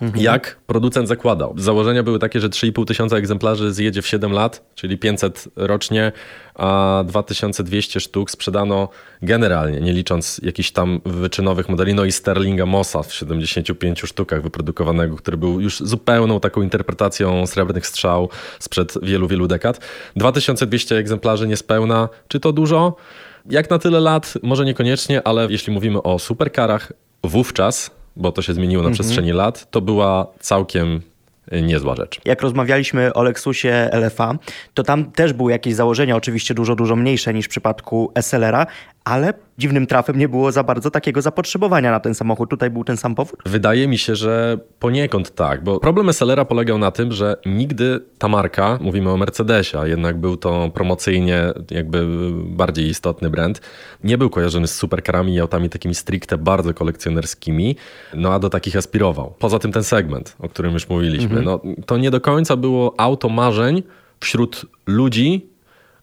Mhm. 0.00 0.24
jak 0.24 0.56
producent 0.66 1.08
zakładał. 1.08 1.54
Założenia 1.58 2.02
były 2.02 2.18
takie, 2.18 2.40
że 2.40 2.48
3,5 2.48 2.84
tysiąca 2.84 3.16
egzemplarzy 3.16 3.72
zjedzie 3.72 4.02
w 4.02 4.06
7 4.06 4.32
lat, 4.32 4.64
czyli 4.74 4.98
500 4.98 5.48
rocznie, 5.56 6.12
a 6.54 7.04
2200 7.06 8.00
sztuk 8.00 8.30
sprzedano 8.30 8.88
generalnie, 9.22 9.80
nie 9.80 9.92
licząc 9.92 10.40
jakichś 10.42 10.70
tam 10.70 11.00
wyczynowych 11.04 11.68
modeli. 11.68 11.94
No 11.94 12.04
i 12.04 12.12
Sterlinga 12.12 12.66
Mossa 12.66 13.02
w 13.02 13.14
75 13.14 14.00
sztukach 14.00 14.42
wyprodukowanego, 14.42 15.16
który 15.16 15.36
był 15.36 15.60
już 15.60 15.78
zupełną 15.78 16.40
taką 16.40 16.62
interpretacją 16.62 17.46
srebrnych 17.46 17.86
strzał 17.86 18.28
sprzed 18.58 18.94
wielu, 19.02 19.28
wielu 19.28 19.46
dekad. 19.48 19.80
2200 20.16 20.96
egzemplarzy 20.96 21.48
niespełna. 21.48 22.08
Czy 22.28 22.40
to 22.40 22.52
dużo? 22.52 22.96
Jak 23.50 23.70
na 23.70 23.78
tyle 23.78 24.00
lat? 24.00 24.34
Może 24.42 24.64
niekoniecznie, 24.64 25.26
ale 25.26 25.46
jeśli 25.50 25.72
mówimy 25.72 26.02
o 26.02 26.18
superkarach, 26.18 26.92
wówczas 27.24 27.90
bo 28.16 28.32
to 28.32 28.42
się 28.42 28.54
zmieniło 28.54 28.82
na 28.82 28.88
mhm. 28.88 28.94
przestrzeni 28.94 29.32
lat, 29.32 29.70
to 29.70 29.80
była 29.80 30.26
całkiem 30.40 31.00
niezła 31.52 31.96
rzecz. 31.96 32.20
Jak 32.24 32.42
rozmawialiśmy 32.42 33.14
o 33.14 33.22
Lexusie 33.22 33.90
LFA, 33.92 34.38
to 34.74 34.82
tam 34.82 35.10
też 35.10 35.32
były 35.32 35.52
jakieś 35.52 35.74
założenia, 35.74 36.16
oczywiście 36.16 36.54
dużo, 36.54 36.76
dużo 36.76 36.96
mniejsze 36.96 37.34
niż 37.34 37.46
w 37.46 37.48
przypadku 37.48 38.12
SLR-a, 38.14 38.66
ale 39.06 39.34
dziwnym 39.58 39.86
trafem 39.86 40.18
nie 40.18 40.28
było 40.28 40.52
za 40.52 40.62
bardzo 40.62 40.90
takiego 40.90 41.22
zapotrzebowania 41.22 41.90
na 41.90 42.00
ten 42.00 42.14
samochód. 42.14 42.50
Tutaj 42.50 42.70
był 42.70 42.84
ten 42.84 42.96
sam 42.96 43.14
powód? 43.14 43.40
Wydaje 43.46 43.88
mi 43.88 43.98
się, 43.98 44.16
że 44.16 44.58
poniekąd 44.78 45.34
tak, 45.34 45.64
bo 45.64 45.80
problem 45.80 46.12
SLR-a 46.12 46.44
polegał 46.44 46.78
na 46.78 46.90
tym, 46.90 47.12
że 47.12 47.36
nigdy 47.46 48.00
ta 48.18 48.28
marka, 48.28 48.78
mówimy 48.80 49.10
o 49.10 49.16
Mercedesie, 49.16 49.78
a 49.78 49.86
jednak 49.86 50.20
był 50.20 50.36
to 50.36 50.70
promocyjnie 50.74 51.52
jakby 51.70 52.06
bardziej 52.44 52.88
istotny 52.88 53.30
brand, 53.30 53.60
nie 54.04 54.18
był 54.18 54.30
kojarzony 54.30 54.66
z 54.66 54.74
superkarami 54.74 55.34
i 55.34 55.40
autami 55.40 55.68
takimi 55.68 55.94
stricte 55.94 56.38
bardzo 56.38 56.74
kolekcjonerskimi, 56.74 57.76
no 58.14 58.32
a 58.32 58.38
do 58.38 58.50
takich 58.50 58.76
aspirował. 58.76 59.34
Poza 59.38 59.58
tym 59.58 59.72
ten 59.72 59.84
segment, 59.84 60.36
o 60.38 60.48
którym 60.48 60.72
już 60.72 60.88
mówiliśmy, 60.88 61.38
mhm. 61.38 61.44
no 61.44 61.60
to 61.86 61.96
nie 61.96 62.10
do 62.10 62.20
końca 62.20 62.56
było 62.56 62.94
auto 62.98 63.28
marzeń 63.28 63.82
wśród 64.20 64.66
ludzi, 64.86 65.55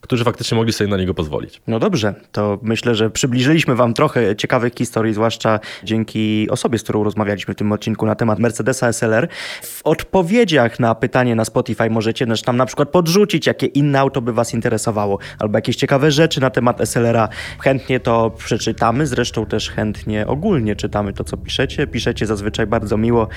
którzy 0.04 0.24
faktycznie 0.24 0.58
mogli 0.58 0.74
sobie 0.74 0.90
na 0.90 0.98
niego 0.98 1.14
pozwolić. 1.14 1.62
No 1.68 1.80
dobrze, 1.80 2.14
to 2.32 2.60
myślę, 2.62 2.96
że 2.96 3.10
przybliżyliśmy 3.10 3.76
Wam 3.76 3.94
trochę 3.94 4.36
ciekawych 4.36 4.74
historii, 4.76 5.14
zwłaszcza 5.14 5.60
dzięki 5.84 6.48
osobie, 6.50 6.78
z 6.80 6.84
którą 6.84 7.04
rozmawialiśmy 7.04 7.54
w 7.54 7.58
tym 7.58 7.72
odcinku 7.72 8.06
na 8.06 8.16
temat 8.16 8.40
Mercedesa 8.40 8.94
SLR. 8.94 9.28
W 9.62 9.82
odpowiedziach 9.84 10.80
na 10.80 10.96
pytanie 10.96 11.36
na 11.36 11.46
Spotify 11.46 11.90
możecie 11.90 12.28
też 12.28 12.42
tam 12.42 12.58
na 12.58 12.66
przykład 12.66 12.90
podrzucić, 12.90 13.48
jakie 13.48 13.66
inne 13.66 14.00
auto 14.00 14.22
by 14.22 14.34
Was 14.34 14.54
interesowało, 14.54 15.18
albo 15.40 15.58
jakieś 15.58 15.76
ciekawe 15.76 16.12
rzeczy 16.12 16.42
na 16.42 16.50
temat 16.50 16.90
SLR-a. 16.90 17.30
Chętnie 17.60 18.00
to 18.00 18.32
przeczytamy, 18.38 19.08
zresztą 19.08 19.46
też 19.46 19.70
chętnie 19.70 20.28
ogólnie 20.28 20.76
czytamy 20.76 21.14
to, 21.14 21.24
co 21.24 21.38
piszecie. 21.38 21.88
Piszecie 21.88 22.26
zazwyczaj 22.26 22.68
bardzo 22.68 22.98
miło. 22.98 23.28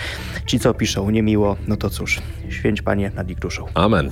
Ci, 0.47 0.59
co 0.59 0.75
piszą 0.75 1.11
niemiło, 1.11 1.57
no 1.69 1.77
to 1.77 1.91
cóż, 1.91 2.19
święć 2.49 2.83
Panie 2.83 3.11
nad 3.15 3.31
ich 3.31 3.39
duszą. 3.39 3.67
Amen. 3.75 4.11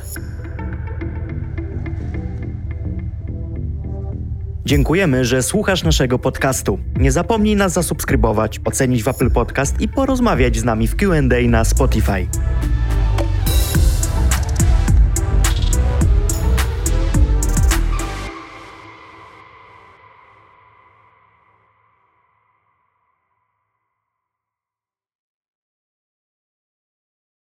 Dziękujemy, 4.67 5.25
że 5.25 5.43
słuchasz 5.43 5.83
naszego 5.83 6.19
podcastu. 6.19 6.79
Nie 6.97 7.13
zapomnij 7.13 7.57
nas 7.57 7.73
zasubskrybować, 7.73 8.61
ocenić 8.65 9.03
w 9.03 9.09
Apple 9.09 9.31
Podcast 9.31 9.81
i 9.81 9.89
porozmawiać 9.89 10.57
z 10.57 10.65
nami 10.65 10.89
w 10.89 10.97
QA 10.97 11.21
na 11.49 11.65
Spotify. 11.65 12.27